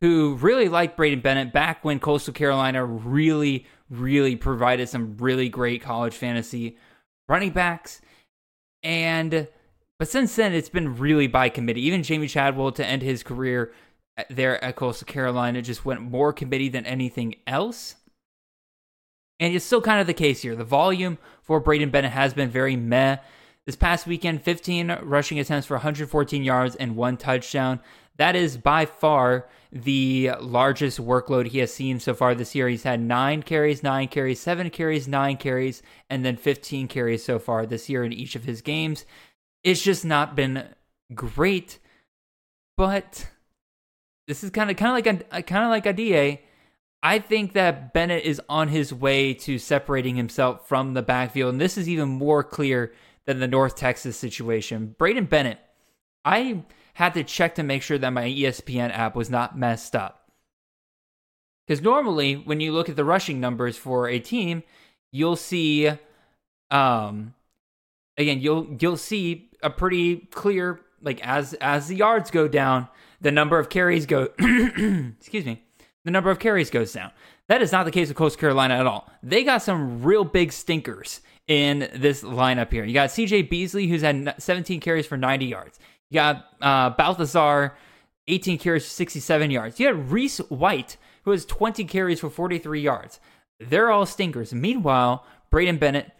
who 0.00 0.34
really 0.36 0.68
liked 0.68 0.96
Braydon 0.96 1.20
Bennett 1.20 1.52
back 1.52 1.84
when 1.84 1.98
Coastal 1.98 2.32
Carolina 2.32 2.84
really, 2.84 3.66
really 3.90 4.36
provided 4.36 4.88
some 4.88 5.16
really 5.16 5.48
great 5.48 5.82
college 5.82 6.14
fantasy 6.14 6.76
running 7.28 7.50
backs. 7.50 8.00
And 8.82 9.48
but 9.98 10.08
since 10.08 10.36
then, 10.36 10.52
it's 10.52 10.68
been 10.68 10.96
really 10.96 11.26
by 11.26 11.48
committee. 11.48 11.82
Even 11.82 12.02
Jamey 12.02 12.28
Chadwell 12.28 12.72
to 12.72 12.86
end 12.86 13.02
his 13.02 13.22
career 13.22 13.72
uh, 14.16 14.24
there 14.30 14.62
at 14.62 14.76
Coastal 14.76 15.06
Carolina 15.06 15.60
just 15.60 15.84
went 15.84 16.00
more 16.00 16.32
committee 16.32 16.68
than 16.68 16.86
anything 16.86 17.34
else. 17.46 17.96
And 19.40 19.54
it's 19.54 19.64
still 19.64 19.80
kind 19.80 20.00
of 20.00 20.06
the 20.06 20.14
case 20.14 20.42
here. 20.42 20.56
The 20.56 20.64
volume 20.64 21.18
for 21.42 21.60
Braydon 21.60 21.90
Bennett 21.90 22.12
has 22.12 22.34
been 22.34 22.50
very 22.50 22.76
meh. 22.76 23.18
This 23.66 23.76
past 23.76 24.06
weekend, 24.06 24.42
15 24.42 24.98
rushing 25.02 25.38
attempts 25.38 25.66
for 25.66 25.74
114 25.74 26.42
yards 26.42 26.74
and 26.76 26.96
one 26.96 27.16
touchdown. 27.16 27.80
That 28.18 28.34
is 28.34 28.56
by 28.56 28.84
far 28.84 29.48
the 29.70 30.32
largest 30.40 31.00
workload 31.00 31.46
he 31.46 31.58
has 31.58 31.72
seen 31.72 32.00
so 32.00 32.14
far 32.14 32.34
this 32.34 32.54
year. 32.54 32.68
He's 32.68 32.82
had 32.82 33.00
nine 33.00 33.42
carries, 33.42 33.82
nine 33.82 34.08
carries, 34.08 34.40
seven 34.40 34.70
carries, 34.70 35.06
nine 35.06 35.36
carries, 35.36 35.82
and 36.10 36.24
then 36.24 36.36
15 36.36 36.88
carries 36.88 37.24
so 37.24 37.38
far 37.38 37.64
this 37.64 37.88
year 37.88 38.04
in 38.04 38.12
each 38.12 38.34
of 38.34 38.44
his 38.44 38.60
games. 38.60 39.04
It's 39.62 39.82
just 39.82 40.04
not 40.04 40.34
been 40.34 40.64
great, 41.14 41.78
but 42.76 43.28
this 44.26 44.42
is 44.42 44.50
kind 44.50 44.70
of 44.70 44.76
kind 44.76 44.90
of 44.90 45.06
like 45.06 45.26
a 45.32 45.42
kind 45.42 45.64
of 45.64 45.70
like 45.70 45.86
a 45.86 45.92
DA. 45.92 46.42
I 47.00 47.20
think 47.20 47.52
that 47.52 47.92
Bennett 47.92 48.24
is 48.24 48.40
on 48.48 48.68
his 48.68 48.92
way 48.92 49.32
to 49.34 49.58
separating 49.58 50.16
himself 50.16 50.66
from 50.66 50.94
the 50.94 51.02
backfield, 51.02 51.52
and 51.52 51.60
this 51.60 51.78
is 51.78 51.88
even 51.88 52.08
more 52.08 52.42
clear 52.42 52.92
than 53.26 53.38
the 53.38 53.46
North 53.46 53.76
Texas 53.76 54.16
situation. 54.16 54.96
Braydon 54.98 55.26
Bennett, 55.26 55.58
I 56.24 56.64
had 56.98 57.14
to 57.14 57.22
check 57.22 57.54
to 57.54 57.62
make 57.62 57.80
sure 57.80 57.96
that 57.96 58.12
my 58.12 58.24
ESPN 58.24 58.90
app 58.90 59.14
was 59.14 59.30
not 59.30 59.56
messed 59.56 59.94
up. 59.94 60.32
Because 61.64 61.80
normally, 61.80 62.34
when 62.34 62.58
you 62.58 62.72
look 62.72 62.88
at 62.88 62.96
the 62.96 63.04
rushing 63.04 63.38
numbers 63.38 63.76
for 63.76 64.08
a 64.08 64.18
team, 64.18 64.64
you'll 65.12 65.36
see, 65.36 65.92
um, 66.72 67.34
again, 68.16 68.40
you'll 68.40 68.76
you'll 68.80 68.96
see 68.96 69.48
a 69.62 69.70
pretty 69.70 70.16
clear 70.32 70.80
like 71.00 71.24
as 71.24 71.54
as 71.54 71.86
the 71.86 71.94
yards 71.94 72.32
go 72.32 72.48
down, 72.48 72.88
the 73.20 73.30
number 73.30 73.60
of 73.60 73.68
carries 73.68 74.04
go. 74.04 74.30
excuse 75.20 75.44
me, 75.44 75.62
the 76.04 76.10
number 76.10 76.32
of 76.32 76.40
carries 76.40 76.68
goes 76.68 76.92
down. 76.92 77.12
That 77.46 77.62
is 77.62 77.70
not 77.70 77.84
the 77.84 77.92
case 77.92 78.08
with 78.08 78.16
Coast 78.16 78.40
Carolina 78.40 78.74
at 78.74 78.88
all. 78.88 79.08
They 79.22 79.44
got 79.44 79.62
some 79.62 80.02
real 80.02 80.24
big 80.24 80.50
stinkers 80.50 81.20
in 81.46 81.88
this 81.94 82.24
lineup 82.24 82.72
here. 82.72 82.84
You 82.84 82.92
got 82.92 83.10
CJ 83.10 83.48
Beasley, 83.48 83.86
who's 83.86 84.02
had 84.02 84.34
17 84.38 84.80
carries 84.80 85.06
for 85.06 85.16
90 85.16 85.46
yards. 85.46 85.78
You 86.10 86.14
got 86.14 86.46
uh, 86.60 86.90
Balthazar, 86.90 87.76
18 88.26 88.58
carries 88.58 88.86
67 88.86 89.50
yards. 89.50 89.78
You 89.80 89.86
had 89.86 90.10
Reese 90.10 90.38
White, 90.48 90.96
who 91.24 91.30
has 91.30 91.44
20 91.44 91.84
carries 91.84 92.20
for 92.20 92.30
43 92.30 92.80
yards. 92.80 93.20
They're 93.60 93.90
all 93.90 94.06
stinkers. 94.06 94.52
Meanwhile, 94.52 95.24
Braydon 95.50 95.78
Bennett, 95.78 96.12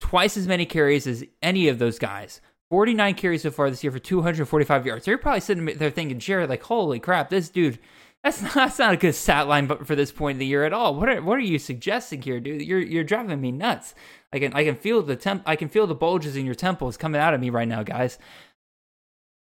twice 0.00 0.36
as 0.36 0.46
many 0.46 0.66
carries 0.66 1.06
as 1.06 1.24
any 1.42 1.68
of 1.68 1.78
those 1.78 1.98
guys. 1.98 2.40
49 2.70 3.14
carries 3.14 3.42
so 3.42 3.50
far 3.50 3.70
this 3.70 3.84
year 3.84 3.92
for 3.92 3.98
245 3.98 4.86
yards. 4.86 5.04
So 5.04 5.10
you're 5.10 5.18
probably 5.18 5.40
sitting 5.40 5.64
there 5.64 5.90
thinking, 5.90 6.18
Jared, 6.18 6.50
like, 6.50 6.62
holy 6.62 6.98
crap, 6.98 7.30
this 7.30 7.48
dude 7.48 7.78
that's 8.24 8.40
not, 8.40 8.54
that's 8.54 8.78
not 8.78 8.94
a 8.94 8.96
good 8.96 9.14
stat 9.14 9.46
line 9.48 9.68
for 9.68 9.94
this 9.94 10.10
point 10.10 10.36
in 10.36 10.38
the 10.38 10.46
year 10.46 10.64
at 10.64 10.72
all. 10.72 10.94
What 10.94 11.10
are 11.10 11.20
what 11.20 11.36
are 11.36 11.42
you 11.42 11.58
suggesting 11.58 12.22
here, 12.22 12.40
dude? 12.40 12.62
You're 12.62 12.80
you're 12.80 13.04
driving 13.04 13.38
me 13.38 13.52
nuts. 13.52 13.94
I 14.32 14.38
can 14.38 14.54
I 14.54 14.64
can 14.64 14.76
feel 14.76 15.02
the 15.02 15.14
temp 15.14 15.42
I 15.44 15.56
can 15.56 15.68
feel 15.68 15.86
the 15.86 15.94
bulges 15.94 16.34
in 16.34 16.46
your 16.46 16.54
temples 16.54 16.96
coming 16.96 17.20
out 17.20 17.34
of 17.34 17.40
me 17.40 17.50
right 17.50 17.68
now, 17.68 17.82
guys. 17.82 18.18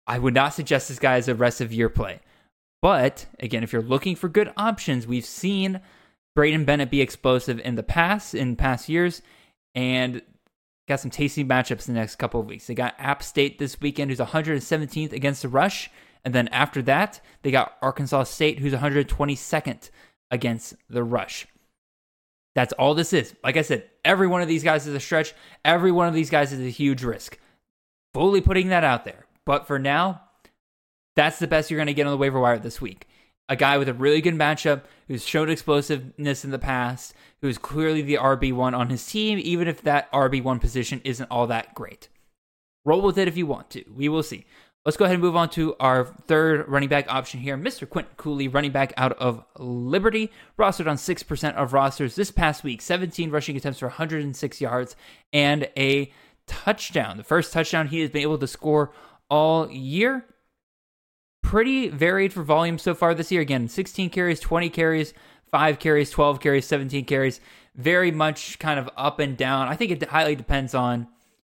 I 0.08 0.20
would 0.20 0.34
not 0.34 0.54
suggest 0.54 0.88
this 0.88 1.00
guy 1.00 1.15
as 1.15 1.28
a 1.28 1.36
rest 1.36 1.62
of 1.62 1.74
year 1.74 1.89
play. 1.89 2.22
But 2.82 3.26
again, 3.39 3.63
if 3.63 3.74
you're 3.74 3.82
looking 3.82 4.15
for 4.15 4.30
good 4.30 4.54
options, 4.56 5.06
we've 5.06 5.26
seen 5.26 5.82
Braydon 6.36 6.65
Bennett 6.65 6.91
be 6.91 7.02
explosive 7.02 7.60
in 7.60 7.76
the 7.76 7.84
past, 7.84 8.34
in 8.34 8.56
past 8.56 8.88
years, 8.88 9.22
and 9.76 10.22
got 10.88 11.00
some 11.00 11.12
tasty 11.12 11.43
matchups 11.43 11.88
in 11.88 11.93
the 11.93 12.00
next 12.00 12.15
couple 12.15 12.39
of 12.39 12.46
weeks. 12.46 12.67
They 12.67 12.76
got 12.76 12.96
App 12.98 13.22
State 13.22 13.60
this 13.60 13.80
weekend, 13.82 14.10
who's 14.10 14.20
117th 14.20 15.12
against 15.12 15.41
the 15.41 15.50
rush. 15.50 15.89
And 16.24 16.34
then 16.34 16.48
after 16.50 16.82
that, 16.84 17.20
they 17.41 17.52
got 17.52 17.78
Arkansas 17.82 18.24
State, 18.24 18.60
who's 18.60 18.74
122nd 18.74 19.89
against 20.32 20.76
the 20.89 21.04
rush. 21.04 21.48
That's 22.56 22.74
all 22.74 22.96
this 22.96 23.13
is. 23.13 23.36
Like 23.43 23.58
I 23.58 23.62
said, 23.62 23.89
every 24.04 24.28
one 24.28 24.41
of 24.41 24.48
these 24.48 24.63
guys 24.63 24.88
is 24.88 24.96
a 24.96 25.00
stretch. 25.00 25.34
Every 25.63 25.91
one 25.91 26.08
of 26.08 26.13
these 26.13 26.30
guys 26.30 26.52
is 26.52 26.60
a 26.60 26.70
huge 26.70 27.04
risk. 27.04 27.38
Fully 28.13 28.41
putting 28.41 28.70
that 28.70 28.84
out 28.84 29.06
there. 29.06 29.27
But 29.48 29.66
for 29.66 29.80
now, 29.80 30.24
that's 31.16 31.40
the 31.40 31.48
best 31.48 31.72
you're 31.72 31.78
going 31.78 31.88
to 31.88 31.94
get 31.94 32.06
on 32.06 32.12
the 32.12 32.18
waiver 32.18 32.40
wire 32.40 32.60
this 32.60 32.82
week. 32.82 33.08
A 33.48 33.56
guy 33.56 33.78
with 33.78 33.88
a 33.88 33.94
really 33.94 34.20
good 34.20 34.36
matchup 34.36 34.82
who's 35.08 35.26
shown 35.26 35.50
explosiveness 35.50 36.44
in 36.44 36.52
the 36.52 36.60
past, 36.60 37.14
who's 37.40 37.58
clearly 37.58 38.02
the 38.02 38.16
RB1 38.16 38.78
on 38.78 38.90
his 38.90 39.08
team, 39.08 39.40
even 39.42 39.70
if 39.70 39.82
that 39.84 40.12
RB1 40.12 40.60
position 40.60 41.00
isn't 41.06 41.32
all 41.32 41.48
that 41.48 41.74
great. 41.74 42.10
Roll 42.84 43.02
with 43.02 43.18
it 43.18 43.30
if 43.30 43.38
you 43.38 43.46
want 43.46 43.70
to. 43.70 43.86
We 43.96 44.10
will 44.10 44.22
see. 44.22 44.46
Let's 44.84 44.98
go 44.98 45.06
ahead 45.06 45.16
and 45.16 45.24
move 45.24 45.38
on 45.38 45.50
to 45.52 45.78
our 45.80 46.04
third 46.04 46.68
running 46.68 46.90
back 46.90 47.06
option 47.08 47.40
here. 47.40 47.58
Mr. 47.58 47.90
Quint 47.90 48.18
Cooley, 48.18 48.50
running 48.50 48.72
back 48.74 48.92
out 48.98 49.14
of 49.14 49.46
Liberty, 49.58 50.30
rostered 50.60 50.90
on 50.90 50.98
6% 50.98 51.54
of 51.54 51.72
rosters 51.72 52.16
this 52.16 52.32
past 52.32 52.66
week, 52.66 52.82
17 52.82 53.32
rushing 53.32 53.56
attempts 53.56 53.80
for 53.80 53.88
106 53.88 54.60
yards 54.60 54.98
and 55.32 55.70
a 55.78 56.12
touchdown. 56.48 57.18
The 57.18 57.24
first 57.24 57.54
touchdown 57.54 57.88
he 57.88 58.00
has 58.02 58.10
been 58.10 58.22
able 58.22 58.38
to 58.40 58.48
score 58.48 58.92
all 59.30 59.70
year. 59.72 60.26
Pretty 61.44 61.90
varied 61.90 62.34
for 62.34 62.44
volume 62.44 62.78
so 62.78 62.94
far 62.94 63.13
this 63.13 63.32
year. 63.32 63.42
Again, 63.42 63.68
16 63.68 64.10
carries, 64.10 64.40
20 64.40 64.70
carries, 64.70 65.13
5 65.50 65.80
carries, 65.80 66.10
12 66.10 66.40
carries, 66.40 66.66
17 66.66 67.06
carries. 67.06 67.40
Very 67.76 68.12
much 68.12 68.60
kind 68.60 68.80
of 68.80 68.90
up 68.98 69.20
and 69.20 69.38
down. 69.38 69.68
I 69.68 69.76
think 69.76 69.92
it 69.92 70.04
highly 70.10 70.36
depends 70.36 70.74
on 70.74 71.08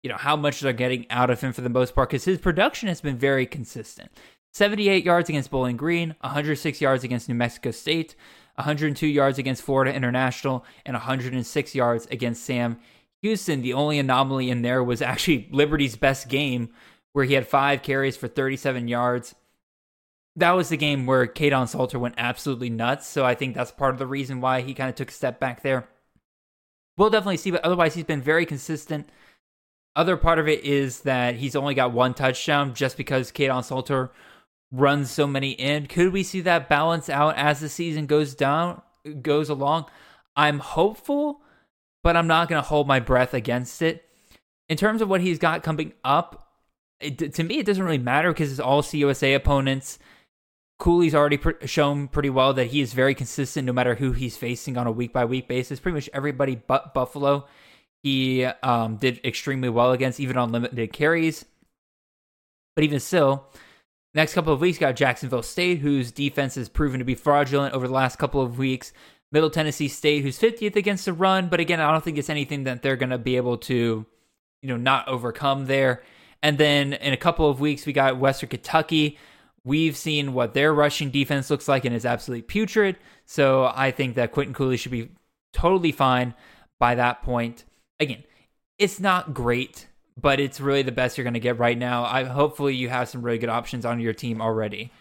you 0.07 0.13
know, 0.13 0.17
how 0.19 0.37
much 0.37 0.61
they're 0.61 0.73
getting 0.73 1.05
out 1.11 1.31
of 1.31 1.41
him 1.41 1.53
for 1.53 1.63
the 1.63 1.69
most 1.69 1.93
part 1.93 2.09
because 2.09 2.25
his 2.25 2.39
production 2.39 2.89
has 2.89 3.01
been 3.01 3.19
very 3.19 3.45
consistent. 3.45 4.09
78 4.53 5.05
yards 5.05 5.29
against 5.29 5.51
Bowling 5.51 5.77
Green, 5.77 6.15
106 6.21 6.81
yards 6.81 7.03
against 7.03 7.29
New 7.29 7.35
Mexico 7.35 7.73
State, 7.73 8.15
102 8.55 9.05
yards 9.05 9.37
against 9.37 9.63
Florida 9.63 9.93
International, 9.93 10.65
and 10.85 10.95
106 10.95 11.75
yards 11.75 12.07
against 12.07 12.45
Sam 12.45 12.79
Houston. 13.21 13.63
The 13.63 13.73
only 13.73 13.99
anomaly 13.99 14.49
in 14.49 14.63
there 14.63 14.85
was 14.85 15.03
actually 15.03 15.49
Liberty's 15.51 15.97
best 15.97 16.29
game, 16.29 16.69
where 17.17 17.25
he 17.25 17.33
had 17.33 17.49
five 17.49 17.83
carries 17.83 18.15
for 18.15 18.29
37 18.29 18.89
yards. 18.89 19.35
That 20.37 20.51
was 20.51 20.69
the 20.69 20.77
game 20.77 21.07
where 21.07 21.27
Kaidon 21.27 21.67
Salter 21.67 21.99
went 21.99 22.17
absolutely 22.19 22.69
nuts. 22.69 23.07
So 23.07 23.25
I 23.25 23.35
think 23.35 23.55
that's 23.55 23.71
part 23.71 23.95
of 23.95 23.99
the 23.99 24.07
reason 24.07 24.43
why 24.43 24.61
he 24.61 24.75
kind 24.75 24.91
of 24.91 24.97
took 24.97 25.09
a 25.09 25.15
step 25.15 25.41
back 25.41 25.63
there. 25.63 25.89
We'll 26.99 27.09
definitely 27.09 27.39
see, 27.39 27.51
but 27.51 27.65
otherwise, 27.65 27.95
he's 27.95 28.05
been 28.05 28.21
very 28.21 28.45
consistent. 28.45 29.09
Other 29.97 30.19
part 30.19 30.39
of 30.39 30.47
it 30.47 30.63
is 30.63 31.01
that 31.05 31.37
he's 31.37 31.57
only 31.57 31.73
got 31.73 31.91
one 31.91 32.13
touchdown 32.13 32.75
just 32.75 32.99
because 32.99 33.33
Kaidon 33.33 33.65
Salter 33.65 34.11
runs 34.71 35.11
so 35.11 35.27
many 35.27 35.53
in. 35.53 35.87
Could 35.87 36.13
we 36.13 36.23
see 36.23 36.43
that 36.43 36.69
balance 36.69 37.09
out 37.09 37.39
as 37.39 37.61
the 37.61 37.71
season 37.71 38.05
goes 38.05 38.35
down 38.35 38.83
goes 39.23 39.49
along? 39.49 39.87
I'm 40.37 40.59
hopeful, 40.59 41.41
but 42.05 42.15
I'm 42.15 42.27
not 42.27 42.51
going 42.51 42.63
to 42.63 42.69
hold 42.69 42.87
my 42.87 43.01
breath 43.01 43.33
against 43.33 43.81
it. 43.81 44.05
In 44.69 44.77
terms 44.77 45.01
of 45.01 45.09
what 45.09 45.23
he's 45.23 45.39
got 45.39 45.63
coming 45.63 45.95
up, 46.05 46.46
it, 47.01 47.35
to 47.35 47.43
me 47.43 47.59
it 47.59 47.67
doesn't 47.67 47.85
really 47.85 47.99
matter 47.99 48.33
because 48.33 48.51
it's 48.51 48.61
all 48.61 48.83
CUSA 48.83 49.35
opponents. 49.35 49.99
Cooley's 50.79 51.15
already 51.15 51.39
pr- 51.39 51.65
shown 51.65 52.09
pretty 52.09 52.31
well 52.31 52.53
that 52.55 52.67
he 52.67 52.81
is 52.81 52.93
very 52.93 53.15
consistent 53.15 53.67
no 53.67 53.73
matter 53.73 53.95
who 53.95 54.13
he's 54.13 54.37
facing 54.37 54.77
on 54.77 54.87
a 54.87 54.93
week 54.93 55.13
by 55.13 55.25
week 55.25 55.49
basis. 55.49 55.81
Pretty 55.81 55.95
much 55.95 56.11
everybody 56.13 56.55
but 56.55 56.93
Buffalo, 56.93 57.47
he 58.03 58.45
um, 58.45 58.97
did 58.97 59.21
extremely 59.25 59.69
well 59.69 59.93
against, 59.93 60.21
even 60.21 60.37
on 60.37 60.53
limited 60.53 60.93
carries. 60.93 61.45
But 62.75 62.85
even 62.85 63.01
still, 63.01 63.47
next 64.15 64.35
couple 64.35 64.53
of 64.53 64.61
weeks 64.61 64.77
got 64.77 64.97
Jacksonville 64.97 65.43
State, 65.43 65.79
whose 65.79 66.13
defense 66.13 66.57
has 66.57 66.69
proven 66.69 66.99
to 66.99 67.07
be 67.07 67.15
fraudulent 67.15 67.75
over 67.75 67.89
the 67.89 67.95
last 67.95 68.19
couple 68.19 68.43
of 68.43 68.59
weeks. 68.59 68.93
Middle 69.33 69.51
Tennessee 69.51 69.89
State, 69.89 70.23
who's 70.23 70.39
50th 70.39 70.77
against 70.77 71.07
the 71.07 71.13
run, 71.13 71.49
but 71.49 71.59
again, 71.59 71.81
I 71.81 71.91
don't 71.91 72.05
think 72.05 72.19
it's 72.19 72.31
anything 72.31 72.65
that 72.65 72.83
they're 72.83 72.97
going 72.97 73.11
to 73.11 73.19
be 73.19 73.37
able 73.37 73.59
to, 73.59 74.07
you 74.63 74.69
know, 74.69 74.77
not 74.77 75.09
overcome 75.09 75.67
there. 75.67 76.03
And 76.43 76.59
then 76.59 76.93
in 76.95 77.13
a 77.13 77.17
couple 77.17 77.49
of 77.49 77.61
weeks, 77.61 77.87
we 77.87 77.93
got 77.93 78.19
Western 78.19 78.49
Kentucky, 78.49 79.19
We've 79.67 79.97
seen 79.97 80.33
what 80.33 80.55
their 80.55 80.73
rushing 80.73 81.11
defense 81.11 81.51
looks 81.51 81.67
like 81.67 81.85
and 81.85 81.93
is 81.93 82.07
absolutely 82.07 82.43
putrid. 82.43 82.99
So 83.25 83.65
I 83.75 83.91
think 83.91 84.15
that 84.15 84.31
Quinton 84.31 84.55
Cooley 84.55 84.77
should 84.77 84.93
be 84.93 85.09
totally 85.53 85.91
fine 85.91 86.35
by 86.79 86.95
that 86.95 87.23
point. 87.23 87.65
Again, 87.99 88.23
it's 88.79 89.01
not 89.01 89.35
great, 89.35 89.89
but 90.17 90.39
it's 90.39 90.61
really 90.61 90.83
the 90.83 90.93
best 90.93 91.19
you're 91.19 91.25
going 91.25 91.35
to 91.35 91.41
get 91.41 91.59
right 91.59 91.77
now. 91.77 92.05
I 92.05 92.23
hopefully 92.23 92.77
you 92.77 92.89
have 92.91 93.09
some 93.09 93.23
really 93.23 93.39
good 93.39 93.49
options 93.49 93.85
on 93.85 93.99
your 93.99 94.13
team 94.13 94.41
already. 94.41 94.93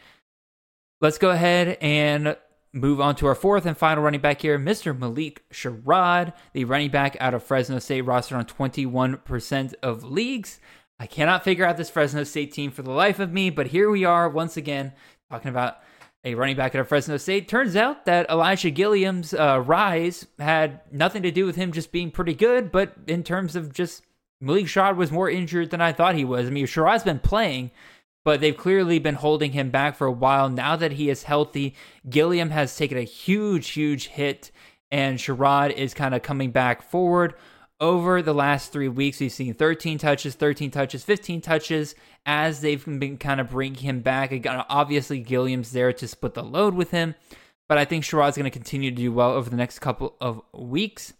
Let's 0.99 1.19
go 1.19 1.29
ahead 1.29 1.77
and 1.79 2.35
move 2.73 2.99
on 2.99 3.15
to 3.17 3.27
our 3.27 3.35
fourth 3.35 3.67
and 3.67 3.77
final 3.77 4.03
running 4.03 4.21
back 4.21 4.41
here, 4.41 4.57
Mr. 4.57 4.97
Malik 4.97 5.43
Sherrod, 5.53 6.33
the 6.53 6.65
running 6.65 6.89
back 6.89 7.15
out 7.19 7.35
of 7.35 7.43
Fresno 7.43 7.77
State, 7.77 8.03
rostered 8.03 8.35
on 8.35 8.45
21% 8.45 9.75
of 9.83 10.03
leagues. 10.03 10.59
I 10.99 11.07
cannot 11.07 11.43
figure 11.43 11.65
out 11.65 11.77
this 11.77 11.89
Fresno 11.89 12.23
State 12.23 12.53
team 12.53 12.71
for 12.71 12.81
the 12.81 12.91
life 12.91 13.19
of 13.19 13.31
me, 13.31 13.49
but 13.49 13.67
here 13.67 13.89
we 13.89 14.05
are 14.05 14.29
once 14.29 14.55
again 14.55 14.93
talking 15.29 15.49
about 15.49 15.79
a 16.23 16.35
running 16.35 16.55
back 16.55 16.73
at 16.73 16.87
Fresno 16.87 17.17
State. 17.17 17.47
Turns 17.47 17.75
out 17.75 18.05
that 18.05 18.29
Elijah 18.29 18.71
Gilliam's 18.71 19.33
uh, 19.33 19.61
rise 19.65 20.25
had 20.39 20.81
nothing 20.91 21.21
to 21.23 21.31
do 21.31 21.45
with 21.45 21.55
him 21.55 21.71
just 21.71 21.91
being 21.91 22.11
pretty 22.11 22.33
good, 22.33 22.71
but 22.71 22.93
in 23.07 23.23
terms 23.23 23.55
of 23.55 23.73
just 23.73 24.03
Malik 24.41 24.65
Sherrod 24.65 24.95
was 24.95 25.11
more 25.11 25.29
injured 25.29 25.69
than 25.69 25.81
I 25.81 25.91
thought 25.91 26.15
he 26.15 26.25
was. 26.25 26.47
I 26.47 26.49
mean, 26.49 26.65
Sherrod's 26.65 27.03
been 27.03 27.19
playing, 27.19 27.71
but 28.23 28.39
they've 28.39 28.57
clearly 28.57 28.97
been 28.97 29.15
holding 29.15 29.51
him 29.51 29.69
back 29.69 29.95
for 29.95 30.07
a 30.07 30.11
while. 30.11 30.49
Now 30.49 30.75
that 30.77 30.93
he 30.93 31.09
is 31.09 31.23
healthy, 31.23 31.75
Gilliam 32.09 32.49
has 32.51 32.75
taken 32.75 32.97
a 32.97 33.03
huge, 33.03 33.69
huge 33.69 34.07
hit, 34.07 34.49
and 34.91 35.19
Sherrod 35.19 35.73
is 35.73 35.93
kind 35.93 36.15
of 36.15 36.23
coming 36.23 36.51
back 36.51 36.81
forward 36.81 37.35
over 37.85 38.23
the 38.23 38.33
last 38.33 38.71
three 38.71 38.87
weeks, 38.87 39.19
we've 39.19 39.31
seen 39.31 39.53
13 39.53 39.99
touches, 39.99 40.33
13 40.33 40.71
touches, 40.71 41.03
15 41.03 41.39
touches 41.39 41.93
as 42.25 42.61
they've 42.61 42.83
been 42.83 43.17
kind 43.17 43.39
of 43.39 43.51
bringing 43.51 43.79
him 43.79 43.99
back. 44.01 44.31
Again, 44.31 44.63
obviously, 44.69 45.19
Gilliam's 45.19 45.71
there 45.71 45.93
to 45.93 46.07
split 46.07 46.33
the 46.33 46.43
load 46.43 46.73
with 46.73 46.89
him, 46.89 47.13
but 47.69 47.77
I 47.77 47.85
think 47.85 48.03
Sherrod's 48.03 48.37
going 48.37 48.45
to 48.45 48.49
continue 48.49 48.89
to 48.89 48.95
do 48.95 49.11
well 49.11 49.31
over 49.31 49.51
the 49.51 49.55
next 49.55 49.79
couple 49.79 50.15
of 50.19 50.41
weeks. 50.51 51.13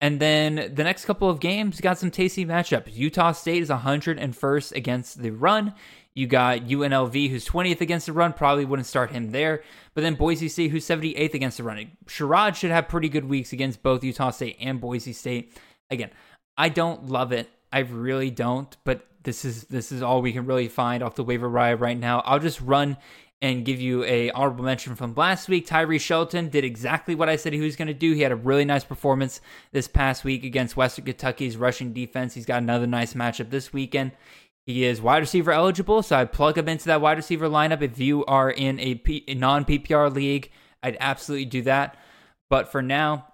And 0.00 0.20
then 0.20 0.72
the 0.74 0.84
next 0.84 1.04
couple 1.04 1.28
of 1.28 1.40
games 1.40 1.80
got 1.80 1.98
some 1.98 2.12
tasty 2.12 2.46
matchups. 2.46 2.94
Utah 2.94 3.32
State 3.32 3.62
is 3.62 3.70
101st 3.70 4.72
against 4.72 5.20
the 5.20 5.30
run. 5.30 5.74
You 6.16 6.26
got 6.26 6.60
UNLV, 6.60 7.28
who's 7.28 7.46
20th 7.46 7.82
against 7.82 8.06
the 8.06 8.12
run. 8.14 8.32
Probably 8.32 8.64
wouldn't 8.64 8.86
start 8.86 9.10
him 9.10 9.32
there. 9.32 9.62
But 9.92 10.00
then 10.00 10.14
Boise 10.14 10.48
State, 10.48 10.70
who's 10.70 10.86
78th 10.86 11.34
against 11.34 11.58
the 11.58 11.62
run. 11.62 11.92
Sherrod 12.06 12.54
should 12.54 12.70
have 12.70 12.88
pretty 12.88 13.10
good 13.10 13.28
weeks 13.28 13.52
against 13.52 13.82
both 13.82 14.02
Utah 14.02 14.30
State 14.30 14.56
and 14.58 14.80
Boise 14.80 15.12
State. 15.12 15.52
Again, 15.90 16.10
I 16.56 16.70
don't 16.70 17.06
love 17.06 17.32
it. 17.32 17.50
I 17.70 17.80
really 17.80 18.30
don't. 18.30 18.74
But 18.84 19.06
this 19.24 19.44
is 19.44 19.64
this 19.64 19.92
is 19.92 20.00
all 20.00 20.22
we 20.22 20.32
can 20.32 20.46
really 20.46 20.68
find 20.68 21.02
off 21.02 21.16
the 21.16 21.22
waiver 21.22 21.50
wire 21.50 21.76
right 21.76 21.98
now. 21.98 22.20
I'll 22.24 22.38
just 22.38 22.62
run 22.62 22.96
and 23.42 23.66
give 23.66 23.78
you 23.78 24.02
a 24.04 24.30
honorable 24.30 24.64
mention 24.64 24.94
from 24.94 25.14
last 25.14 25.48
week. 25.48 25.66
Tyree 25.66 25.98
Shelton 25.98 26.48
did 26.48 26.64
exactly 26.64 27.14
what 27.14 27.28
I 27.28 27.36
said 27.36 27.52
he 27.52 27.60
was 27.60 27.76
going 27.76 27.88
to 27.88 27.94
do. 27.94 28.14
He 28.14 28.22
had 28.22 28.32
a 28.32 28.36
really 28.36 28.64
nice 28.64 28.84
performance 28.84 29.42
this 29.72 29.86
past 29.86 30.24
week 30.24 30.42
against 30.42 30.76
Western 30.76 31.04
Kentucky's 31.04 31.58
rushing 31.58 31.92
defense. 31.92 32.32
He's 32.32 32.46
got 32.46 32.62
another 32.62 32.86
nice 32.86 33.12
matchup 33.12 33.50
this 33.50 33.74
weekend. 33.74 34.12
He 34.66 34.84
is 34.84 35.00
wide 35.00 35.18
receiver 35.18 35.52
eligible, 35.52 36.02
so 36.02 36.18
I'd 36.18 36.32
plug 36.32 36.58
him 36.58 36.68
into 36.68 36.86
that 36.86 37.00
wide 37.00 37.16
receiver 37.16 37.48
lineup. 37.48 37.82
If 37.82 38.00
you 38.00 38.24
are 38.24 38.50
in 38.50 38.80
a, 38.80 39.00
non 39.34 39.64
PPR 39.64 40.12
league, 40.12 40.50
I'd 40.82 40.96
absolutely 40.98 41.44
do 41.44 41.62
that. 41.62 41.96
But 42.50 42.72
for 42.72 42.82
now, 42.82 43.28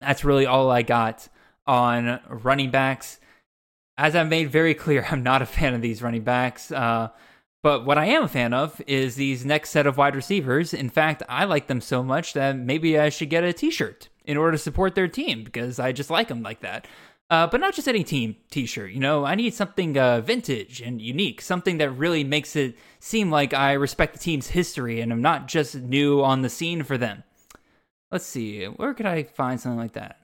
that's 0.00 0.24
really 0.24 0.46
all 0.46 0.70
I 0.70 0.82
got 0.82 1.28
on 1.66 2.20
running 2.28 2.70
backs. 2.70 3.20
As 3.98 4.16
I've 4.16 4.28
made 4.28 4.50
very 4.50 4.74
clear, 4.74 5.06
I'm 5.10 5.22
not 5.22 5.42
a 5.42 5.46
fan 5.46 5.74
of 5.74 5.82
these 5.82 6.02
running 6.02 6.24
backs. 6.24 6.72
Uh, 6.72 7.08
but 7.62 7.84
what 7.84 7.98
I 7.98 8.06
am 8.06 8.22
a 8.22 8.28
fan 8.28 8.54
of 8.54 8.80
is 8.86 9.16
these 9.16 9.44
next 9.44 9.70
set 9.70 9.86
of 9.86 9.98
wide 9.98 10.16
receivers. 10.16 10.72
In 10.72 10.88
fact, 10.88 11.22
I 11.28 11.44
like 11.44 11.66
them 11.66 11.80
so 11.80 12.02
much 12.02 12.32
that 12.32 12.56
maybe 12.56 12.98
I 12.98 13.10
should 13.10 13.28
get 13.28 13.44
a 13.44 13.52
t 13.52 13.70
shirt 13.70 14.08
in 14.24 14.36
order 14.36 14.52
to 14.52 14.58
support 14.58 14.94
their 14.94 15.08
team 15.08 15.42
because 15.42 15.78
I 15.78 15.92
just 15.92 16.08
like 16.10 16.28
them 16.28 16.42
like 16.42 16.60
that. 16.60 16.86
Uh, 17.30 17.46
but 17.46 17.60
not 17.60 17.74
just 17.74 17.88
any 17.88 18.02
team 18.02 18.36
T-shirt. 18.50 18.90
You 18.90 19.00
know, 19.00 19.24
I 19.24 19.34
need 19.34 19.52
something 19.52 19.98
uh, 19.98 20.22
vintage 20.22 20.80
and 20.80 21.00
unique, 21.00 21.42
something 21.42 21.76
that 21.78 21.90
really 21.90 22.24
makes 22.24 22.56
it 22.56 22.76
seem 23.00 23.30
like 23.30 23.52
I 23.52 23.72
respect 23.74 24.14
the 24.14 24.18
team's 24.18 24.48
history 24.48 25.00
and 25.00 25.12
I'm 25.12 25.20
not 25.20 25.46
just 25.46 25.74
new 25.74 26.22
on 26.22 26.40
the 26.40 26.48
scene 26.48 26.82
for 26.84 26.96
them. 26.96 27.24
Let's 28.10 28.24
see, 28.24 28.64
where 28.64 28.94
could 28.94 29.04
I 29.04 29.24
find 29.24 29.60
something 29.60 29.78
like 29.78 29.92
that? 29.92 30.17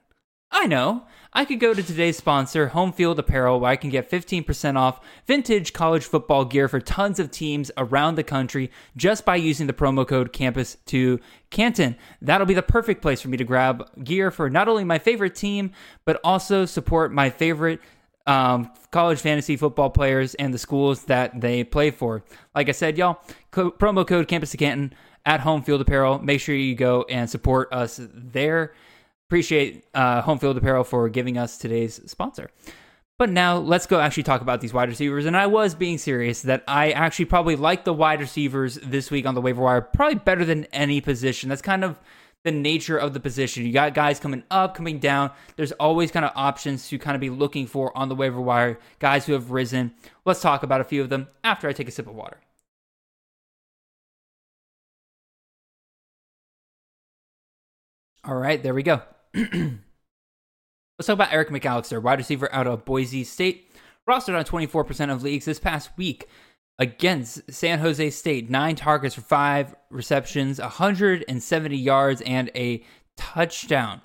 I 0.57 0.67
know. 0.67 1.03
I 1.33 1.43
could 1.43 1.59
go 1.59 1.73
to 1.73 1.83
today's 1.83 2.15
sponsor, 2.15 2.69
Home 2.69 2.93
Field 2.93 3.19
Apparel, 3.19 3.59
where 3.59 3.71
I 3.71 3.75
can 3.75 3.89
get 3.89 4.09
15% 4.09 4.77
off 4.77 5.05
vintage 5.27 5.73
college 5.73 6.05
football 6.05 6.45
gear 6.45 6.69
for 6.69 6.79
tons 6.79 7.19
of 7.19 7.29
teams 7.29 7.71
around 7.75 8.15
the 8.15 8.23
country 8.23 8.71
just 8.95 9.25
by 9.25 9.35
using 9.35 9.67
the 9.67 9.73
promo 9.73 10.07
code 10.07 10.31
Campus 10.31 10.77
to 10.85 11.19
Canton. 11.49 11.97
That'll 12.21 12.47
be 12.47 12.53
the 12.53 12.61
perfect 12.61 13.01
place 13.01 13.19
for 13.19 13.27
me 13.27 13.35
to 13.35 13.43
grab 13.43 14.01
gear 14.01 14.31
for 14.31 14.49
not 14.49 14.69
only 14.69 14.85
my 14.85 14.97
favorite 14.97 15.35
team, 15.35 15.73
but 16.05 16.21
also 16.23 16.63
support 16.63 17.11
my 17.11 17.29
favorite 17.29 17.81
um, 18.25 18.71
college 18.91 19.19
fantasy 19.19 19.57
football 19.57 19.89
players 19.89 20.35
and 20.35 20.53
the 20.53 20.57
schools 20.57 21.03
that 21.03 21.41
they 21.41 21.65
play 21.65 21.91
for. 21.91 22.23
Like 22.55 22.69
I 22.69 22.71
said, 22.71 22.97
y'all, 22.97 23.19
co- 23.51 23.71
promo 23.71 24.07
code 24.07 24.29
Campus 24.29 24.51
to 24.51 24.57
Canton 24.57 24.93
at 25.25 25.41
Home 25.41 25.63
Field 25.63 25.81
Apparel. 25.81 26.19
Make 26.19 26.39
sure 26.39 26.55
you 26.55 26.75
go 26.75 27.05
and 27.09 27.29
support 27.29 27.73
us 27.73 27.99
there 28.01 28.73
appreciate 29.27 29.85
uh, 29.93 30.21
Home 30.21 30.39
Field 30.39 30.57
Apparel 30.57 30.83
for 30.83 31.09
giving 31.09 31.37
us 31.37 31.57
today's 31.57 31.99
sponsor. 32.09 32.49
But 33.17 33.29
now 33.29 33.57
let's 33.57 33.85
go 33.85 33.99
actually 33.99 34.23
talk 34.23 34.41
about 34.41 34.59
these 34.59 34.73
wide 34.73 34.89
receivers. 34.89 35.25
And 35.25 35.37
I 35.37 35.47
was 35.47 35.73
being 35.73 35.97
serious 35.97 36.41
that 36.43 36.63
I 36.67 36.91
actually 36.91 37.25
probably 37.25 37.55
like 37.55 37.85
the 37.85 37.93
wide 37.93 38.19
receivers 38.19 38.75
this 38.75 39.09
week 39.09 39.25
on 39.25 39.35
the 39.35 39.41
waiver 39.41 39.61
wire 39.61 39.81
probably 39.81 40.15
better 40.15 40.43
than 40.43 40.65
any 40.65 40.99
position. 40.99 41.47
That's 41.47 41.61
kind 41.61 41.83
of 41.85 41.97
the 42.43 42.51
nature 42.51 42.97
of 42.97 43.13
the 43.13 43.19
position. 43.21 43.65
You 43.65 43.71
got 43.71 43.93
guys 43.93 44.19
coming 44.19 44.43
up, 44.51 44.75
coming 44.75 44.99
down. 44.99 45.31
There's 45.55 45.71
always 45.73 46.11
kind 46.11 46.25
of 46.25 46.31
options 46.35 46.89
to 46.89 46.99
kind 46.99 47.15
of 47.15 47.21
be 47.21 47.29
looking 47.29 47.67
for 47.67 47.97
on 47.97 48.09
the 48.09 48.15
waiver 48.15 48.41
wire, 48.41 48.79
guys 48.99 49.25
who 49.25 49.33
have 49.33 49.49
risen. 49.51 49.93
Let's 50.25 50.41
talk 50.41 50.63
about 50.63 50.81
a 50.81 50.83
few 50.83 51.01
of 51.01 51.09
them 51.09 51.27
after 51.43 51.69
I 51.69 51.73
take 51.73 51.87
a 51.87 51.91
sip 51.91 52.07
of 52.07 52.15
water. 52.15 52.41
All 58.25 58.35
right, 58.35 58.61
there 58.61 58.73
we 58.73 58.83
go. 58.83 59.01
Let's 59.35 61.07
talk 61.07 61.13
about 61.15 61.33
Eric 61.33 61.49
McAllister, 61.49 62.01
wide 62.01 62.19
receiver 62.19 62.51
out 62.53 62.67
of 62.67 62.85
Boise 62.85 63.25
State, 63.25 63.69
rostered 64.07 64.37
on 64.37 64.45
24% 64.45 65.11
of 65.11 65.23
leagues 65.23 65.45
this 65.45 65.59
past 65.59 65.89
week 65.97 66.27
against 66.79 67.51
San 67.51 67.79
Jose 67.79 68.09
State. 68.11 68.49
Nine 68.49 68.75
targets 68.75 69.15
for 69.15 69.21
five 69.21 69.75
receptions, 69.89 70.59
170 70.59 71.75
yards, 71.75 72.21
and 72.21 72.49
a 72.55 72.83
touchdown. 73.17 74.01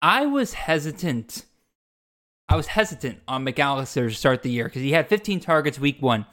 I 0.00 0.26
was 0.26 0.54
hesitant. 0.54 1.44
I 2.48 2.56
was 2.56 2.68
hesitant 2.68 3.20
on 3.26 3.44
McAllister 3.44 4.08
to 4.08 4.14
start 4.14 4.42
the 4.42 4.50
year 4.50 4.64
because 4.66 4.82
he 4.82 4.92
had 4.92 5.08
15 5.08 5.40
targets 5.40 5.80
week 5.80 6.00
one. 6.00 6.26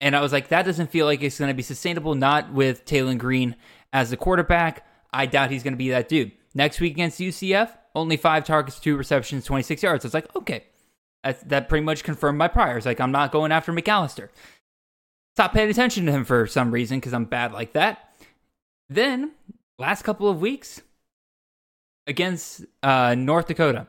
And 0.00 0.14
I 0.16 0.20
was 0.20 0.32
like, 0.32 0.48
that 0.48 0.66
doesn't 0.66 0.90
feel 0.90 1.06
like 1.06 1.22
it's 1.22 1.38
going 1.38 1.50
to 1.50 1.54
be 1.54 1.62
sustainable, 1.62 2.14
not 2.14 2.52
with 2.52 2.84
Taylen 2.84 3.18
Green 3.18 3.56
as 3.92 4.10
the 4.10 4.16
quarterback. 4.16 4.84
I 5.12 5.26
doubt 5.26 5.50
he's 5.50 5.62
going 5.62 5.74
to 5.74 5.78
be 5.78 5.90
that 5.90 6.08
dude. 6.08 6.32
Next 6.54 6.80
week 6.80 6.92
against 6.92 7.18
UCF, 7.18 7.70
only 7.94 8.16
five 8.16 8.44
targets, 8.44 8.78
two 8.78 8.96
receptions, 8.96 9.44
26 9.44 9.82
yards. 9.82 10.04
It's 10.04 10.14
like, 10.14 10.34
okay, 10.36 10.64
that, 11.24 11.48
that 11.48 11.68
pretty 11.68 11.84
much 11.84 12.04
confirmed 12.04 12.38
my 12.38 12.48
priors. 12.48 12.86
Like, 12.86 13.00
I'm 13.00 13.12
not 13.12 13.32
going 13.32 13.52
after 13.52 13.72
McAllister. 13.72 14.28
Stop 15.36 15.54
paying 15.54 15.70
attention 15.70 16.06
to 16.06 16.12
him 16.12 16.24
for 16.24 16.46
some 16.46 16.70
reason 16.70 16.98
because 16.98 17.14
I'm 17.14 17.24
bad 17.24 17.52
like 17.52 17.72
that. 17.72 18.10
Then, 18.90 19.32
last 19.78 20.02
couple 20.02 20.28
of 20.28 20.40
weeks 20.40 20.82
against 22.06 22.66
uh, 22.82 23.14
North 23.14 23.46
Dakota, 23.46 23.88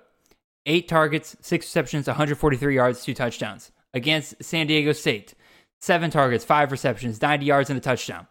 eight 0.66 0.88
targets, 0.88 1.36
six 1.41 1.66
receptions, 1.66 2.07
143 2.07 2.76
yards, 2.76 3.03
two 3.03 3.14
touchdowns. 3.14 3.72
Against 3.93 4.41
San 4.43 4.68
Diego 4.68 4.91
State, 4.91 5.36
seven 5.82 6.09
targets, 6.09 6.45
five 6.45 6.72
receptions, 6.72 7.22
90 7.22 7.45
yards, 7.45 7.70
and 7.70 7.78
a 7.78 7.82
touchdown. 7.82 8.28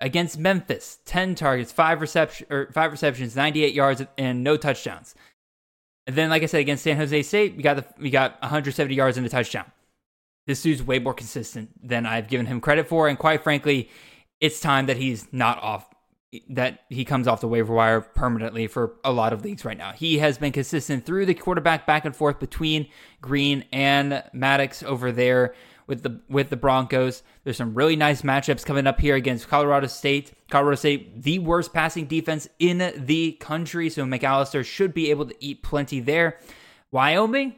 Against 0.00 0.38
Memphis, 0.38 0.98
10 1.04 1.34
targets, 1.34 1.72
five 1.72 2.00
reception 2.00 2.46
or 2.50 2.70
five 2.72 2.90
receptions, 2.90 3.36
98 3.36 3.74
yards, 3.74 4.02
and 4.16 4.42
no 4.42 4.56
touchdowns. 4.56 5.14
And 6.06 6.16
then, 6.16 6.30
like 6.30 6.42
I 6.42 6.46
said, 6.46 6.60
against 6.60 6.84
San 6.84 6.96
Jose 6.96 7.22
State, 7.22 7.56
we 7.56 7.62
got 7.62 7.76
the 7.76 7.84
we 8.00 8.10
got 8.10 8.40
170 8.40 8.94
yards 8.94 9.16
and 9.16 9.26
a 9.26 9.28
touchdown. 9.28 9.70
This 10.46 10.62
dude's 10.62 10.82
way 10.82 10.98
more 10.98 11.14
consistent 11.14 11.70
than 11.86 12.06
I've 12.06 12.28
given 12.28 12.46
him 12.46 12.60
credit 12.60 12.88
for, 12.88 13.08
and 13.08 13.18
quite 13.18 13.42
frankly, 13.42 13.90
it's 14.40 14.58
time 14.58 14.86
that 14.86 14.96
he's 14.96 15.30
not 15.32 15.62
off 15.62 15.86
that 16.48 16.84
he 16.88 17.04
comes 17.04 17.26
off 17.26 17.40
the 17.40 17.48
waiver 17.48 17.74
wire 17.74 18.00
permanently 18.00 18.68
for 18.68 18.94
a 19.02 19.12
lot 19.12 19.32
of 19.32 19.44
leagues 19.44 19.64
right 19.64 19.76
now. 19.76 19.92
He 19.92 20.18
has 20.18 20.38
been 20.38 20.52
consistent 20.52 21.04
through 21.04 21.26
the 21.26 21.34
quarterback 21.34 21.86
back 21.86 22.04
and 22.04 22.14
forth 22.14 22.38
between 22.38 22.88
Green 23.20 23.64
and 23.72 24.22
Maddox 24.32 24.82
over 24.82 25.10
there 25.10 25.54
with 25.90 26.04
the 26.04 26.20
with 26.30 26.48
the 26.48 26.56
Broncos. 26.56 27.22
There's 27.44 27.58
some 27.58 27.74
really 27.74 27.96
nice 27.96 28.22
matchups 28.22 28.64
coming 28.64 28.86
up 28.86 29.00
here 29.00 29.16
against 29.16 29.48
Colorado 29.48 29.88
State. 29.88 30.32
Colorado 30.48 30.76
State, 30.76 31.22
the 31.22 31.40
worst 31.40 31.74
passing 31.74 32.06
defense 32.06 32.48
in 32.58 32.94
the 32.96 33.32
country, 33.32 33.90
so 33.90 34.04
McAllister 34.04 34.64
should 34.64 34.94
be 34.94 35.10
able 35.10 35.26
to 35.26 35.34
eat 35.40 35.62
plenty 35.62 36.00
there. 36.00 36.38
Wyoming, 36.92 37.56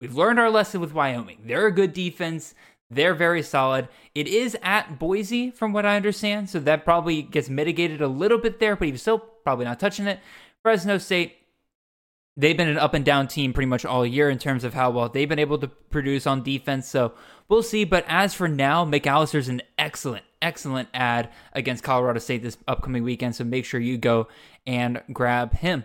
we've 0.00 0.14
learned 0.14 0.38
our 0.38 0.50
lesson 0.50 0.80
with 0.80 0.92
Wyoming. 0.92 1.38
They're 1.46 1.66
a 1.66 1.72
good 1.72 1.92
defense. 1.92 2.54
They're 2.90 3.14
very 3.14 3.42
solid. 3.42 3.88
It 4.14 4.28
is 4.28 4.56
at 4.62 4.98
Boise, 4.98 5.50
from 5.50 5.72
what 5.72 5.86
I 5.86 5.96
understand, 5.96 6.50
so 6.50 6.60
that 6.60 6.84
probably 6.84 7.22
gets 7.22 7.48
mitigated 7.48 8.02
a 8.02 8.08
little 8.08 8.38
bit 8.38 8.60
there, 8.60 8.76
but 8.76 8.88
he's 8.88 9.00
still 9.00 9.18
probably 9.18 9.64
not 9.64 9.80
touching 9.80 10.06
it. 10.06 10.20
Fresno 10.62 10.98
State, 10.98 11.36
they've 12.36 12.56
been 12.56 12.68
an 12.68 12.78
up 12.78 12.94
and 12.94 13.04
down 13.04 13.28
team 13.28 13.52
pretty 13.52 13.68
much 13.68 13.84
all 13.84 14.04
year 14.04 14.28
in 14.28 14.38
terms 14.38 14.64
of 14.64 14.74
how 14.74 14.90
well 14.90 15.08
they've 15.08 15.28
been 15.28 15.38
able 15.38 15.58
to 15.58 15.68
produce 15.68 16.26
on 16.26 16.42
defense. 16.42 16.88
So 16.88 17.12
we'll 17.50 17.62
see. 17.62 17.84
But 17.84 18.06
as 18.08 18.32
for 18.32 18.48
now, 18.48 18.86
McAllister's 18.86 19.50
an 19.50 19.60
excellent, 19.76 20.24
excellent 20.40 20.88
ad 20.94 21.28
against 21.52 21.84
Colorado 21.84 22.20
State 22.20 22.42
this 22.42 22.56
upcoming 22.66 23.02
weekend. 23.02 23.36
So 23.36 23.44
make 23.44 23.66
sure 23.66 23.80
you 23.80 23.98
go 23.98 24.28
and 24.66 25.02
grab 25.12 25.52
him. 25.52 25.84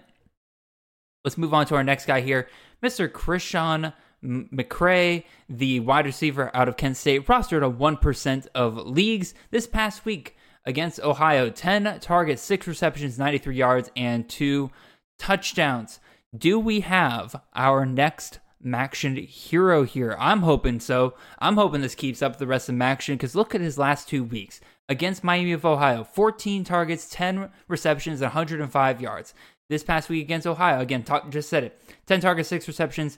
Let's 1.25 1.37
move 1.37 1.53
on 1.53 1.65
to 1.65 1.75
our 1.75 1.83
next 1.83 2.05
guy 2.05 2.21
here, 2.21 2.47
Mr. 2.83 3.11
Christian 3.11 3.91
McCray, 4.23 5.23
the 5.49 5.79
wide 5.81 6.05
receiver 6.05 6.51
out 6.53 6.67
of 6.67 6.77
Kent 6.77 6.97
State, 6.97 7.25
rostered 7.25 7.65
on 7.65 7.77
1% 7.77 8.47
of 8.55 8.77
leagues 8.77 9.33
this 9.51 9.67
past 9.67 10.05
week 10.05 10.35
against 10.65 10.99
Ohio. 10.99 11.49
10 11.49 11.99
targets, 11.99 12.41
6 12.43 12.67
receptions, 12.67 13.19
93 13.19 13.55
yards, 13.55 13.91
and 13.95 14.29
2 14.29 14.69
touchdowns. 15.17 15.99
Do 16.35 16.59
we 16.59 16.81
have 16.81 17.41
our 17.53 17.85
next 17.85 18.39
Maction 18.65 19.25
hero 19.27 19.83
here? 19.83 20.15
I'm 20.19 20.41
hoping 20.41 20.79
so. 20.79 21.13
I'm 21.39 21.55
hoping 21.55 21.81
this 21.81 21.95
keeps 21.95 22.21
up 22.21 22.37
the 22.37 22.47
rest 22.47 22.67
of 22.69 22.75
Maction 22.75 23.13
because 23.13 23.35
look 23.35 23.53
at 23.53 23.61
his 23.61 23.77
last 23.77 24.09
two 24.09 24.23
weeks 24.23 24.59
against 24.89 25.23
Miami 25.23 25.51
of 25.51 25.65
Ohio 25.65 26.03
14 26.03 26.63
targets, 26.63 27.09
10 27.09 27.49
receptions, 27.67 28.21
105 28.21 29.01
yards. 29.01 29.33
This 29.69 29.83
past 29.83 30.09
week 30.09 30.23
against 30.23 30.45
Ohio, 30.45 30.79
again, 30.79 31.05
just 31.29 31.49
said 31.49 31.63
it 31.63 31.81
10 32.05 32.21
targets, 32.21 32.49
6 32.49 32.67
receptions, 32.67 33.17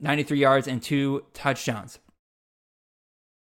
93 0.00 0.38
yards, 0.38 0.68
and 0.68 0.82
two 0.82 1.24
touchdowns. 1.32 1.98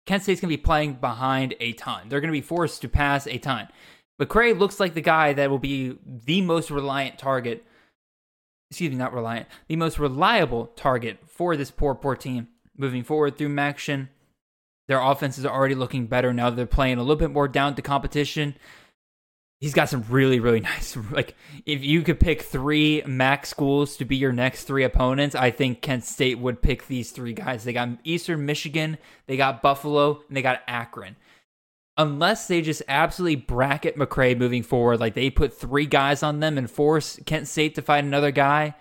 Kent 0.06 0.22
State's 0.22 0.40
going 0.40 0.50
to 0.50 0.56
be 0.56 0.62
playing 0.62 0.94
behind 0.94 1.54
a 1.60 1.74
ton. 1.74 2.08
They're 2.08 2.20
going 2.20 2.32
to 2.32 2.38
be 2.38 2.40
forced 2.40 2.80
to 2.80 2.88
pass 2.88 3.26
a 3.26 3.36
ton. 3.36 3.68
McCray 4.18 4.58
looks 4.58 4.80
like 4.80 4.94
the 4.94 5.02
guy 5.02 5.34
that 5.34 5.50
will 5.50 5.58
be 5.58 5.98
the 6.04 6.40
most 6.40 6.70
reliant 6.70 7.18
target. 7.18 7.64
Excuse 8.70 8.90
me, 8.90 8.96
not 8.96 9.14
reliant. 9.14 9.46
The 9.68 9.76
most 9.76 9.98
reliable 9.98 10.66
target 10.76 11.18
for 11.26 11.56
this 11.56 11.70
poor, 11.70 11.94
poor 11.94 12.16
team 12.16 12.48
moving 12.76 13.02
forward 13.02 13.38
through 13.38 13.48
Maction. 13.48 14.08
Their 14.88 15.00
offenses 15.00 15.44
are 15.44 15.54
already 15.54 15.74
looking 15.74 16.06
better 16.06 16.32
now. 16.32 16.50
They're 16.50 16.66
playing 16.66 16.98
a 16.98 17.02
little 17.02 17.16
bit 17.16 17.30
more 17.30 17.48
down 17.48 17.74
to 17.76 17.82
competition 17.82 18.54
he's 19.60 19.74
got 19.74 19.88
some 19.88 20.04
really 20.08 20.40
really 20.40 20.60
nice 20.74 20.96
like 21.10 21.34
if 21.66 21.82
you 21.82 22.02
could 22.02 22.20
pick 22.20 22.42
three 22.42 23.02
mac 23.06 23.46
schools 23.46 23.96
to 23.96 24.04
be 24.04 24.16
your 24.16 24.32
next 24.32 24.64
three 24.64 24.84
opponents 24.84 25.34
i 25.34 25.50
think 25.50 25.82
kent 25.82 26.04
state 26.04 26.38
would 26.38 26.62
pick 26.62 26.86
these 26.86 27.10
three 27.10 27.32
guys 27.32 27.64
they 27.64 27.72
got 27.72 27.88
eastern 28.04 28.44
michigan 28.44 28.98
they 29.26 29.36
got 29.36 29.62
buffalo 29.62 30.22
and 30.28 30.36
they 30.36 30.42
got 30.42 30.62
akron 30.66 31.16
unless 31.98 32.46
they 32.46 32.62
just 32.62 32.82
absolutely 32.88 33.36
bracket 33.36 33.98
mccray 33.98 34.38
moving 34.38 34.62
forward 34.62 35.00
like 35.00 35.14
they 35.14 35.28
put 35.28 35.52
three 35.52 35.84
guys 35.84 36.22
on 36.22 36.40
them 36.40 36.56
and 36.56 36.70
force 36.70 37.18
kent 37.26 37.46
state 37.46 37.74
to 37.74 37.82
find 37.82 38.06
another 38.06 38.30
guy 38.30 38.74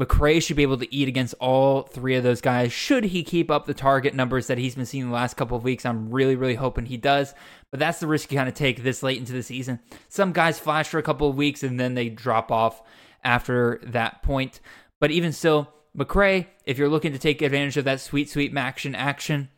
McCray 0.00 0.42
should 0.42 0.56
be 0.56 0.64
able 0.64 0.78
to 0.78 0.92
eat 0.92 1.06
against 1.06 1.34
all 1.38 1.82
three 1.82 2.16
of 2.16 2.24
those 2.24 2.40
guys. 2.40 2.72
Should 2.72 3.04
he 3.04 3.22
keep 3.22 3.48
up 3.48 3.64
the 3.64 3.74
target 3.74 4.12
numbers 4.12 4.48
that 4.48 4.58
he's 4.58 4.74
been 4.74 4.86
seeing 4.86 5.06
the 5.06 5.14
last 5.14 5.36
couple 5.36 5.56
of 5.56 5.62
weeks? 5.62 5.86
I'm 5.86 6.10
really, 6.10 6.34
really 6.34 6.56
hoping 6.56 6.86
he 6.86 6.96
does. 6.96 7.32
But 7.70 7.78
that's 7.78 8.00
the 8.00 8.08
risk 8.08 8.32
you 8.32 8.38
kind 8.38 8.48
of 8.48 8.56
take 8.56 8.82
this 8.82 9.04
late 9.04 9.18
into 9.18 9.32
the 9.32 9.42
season. 9.42 9.78
Some 10.08 10.32
guys 10.32 10.58
flash 10.58 10.88
for 10.88 10.98
a 10.98 11.02
couple 11.02 11.28
of 11.28 11.36
weeks 11.36 11.62
and 11.62 11.78
then 11.78 11.94
they 11.94 12.08
drop 12.08 12.50
off 12.50 12.82
after 13.22 13.80
that 13.84 14.22
point. 14.22 14.60
But 14.98 15.12
even 15.12 15.30
still, 15.30 15.72
McCray, 15.96 16.46
if 16.64 16.76
you're 16.76 16.88
looking 16.88 17.12
to 17.12 17.18
take 17.18 17.40
advantage 17.40 17.76
of 17.76 17.84
that 17.84 18.00
sweet, 18.00 18.28
sweet 18.28 18.56
action 18.56 18.96
action, 18.96 19.48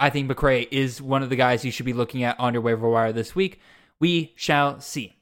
I 0.00 0.08
think 0.08 0.30
McCray 0.30 0.66
is 0.70 1.02
one 1.02 1.22
of 1.22 1.28
the 1.28 1.36
guys 1.36 1.64
you 1.64 1.70
should 1.70 1.86
be 1.86 1.92
looking 1.92 2.24
at 2.24 2.40
on 2.40 2.54
your 2.54 2.62
waiver 2.62 2.88
wire 2.88 3.12
this 3.12 3.34
week. 3.34 3.60
We 4.00 4.32
shall 4.34 4.80
see. 4.80 5.16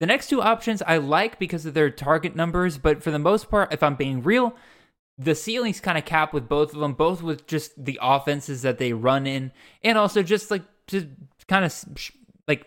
The 0.00 0.06
next 0.06 0.28
two 0.28 0.42
options 0.42 0.82
I 0.82 0.98
like 0.98 1.38
because 1.38 1.64
of 1.64 1.74
their 1.74 1.90
target 1.90 2.36
numbers, 2.36 2.76
but 2.76 3.02
for 3.02 3.10
the 3.10 3.18
most 3.18 3.48
part, 3.48 3.72
if 3.72 3.82
I'm 3.82 3.94
being 3.94 4.22
real, 4.22 4.54
the 5.16 5.34
ceiling's 5.34 5.80
kind 5.80 5.96
of 5.96 6.04
capped 6.04 6.34
with 6.34 6.48
both 6.48 6.74
of 6.74 6.80
them, 6.80 6.92
both 6.92 7.22
with 7.22 7.46
just 7.46 7.82
the 7.82 7.98
offenses 8.02 8.62
that 8.62 8.78
they 8.78 8.92
run 8.92 9.26
in, 9.26 9.52
and 9.82 9.96
also 9.96 10.22
just 10.22 10.50
like 10.50 10.62
to 10.88 11.08
kind 11.48 11.64
of 11.64 12.10
like 12.46 12.66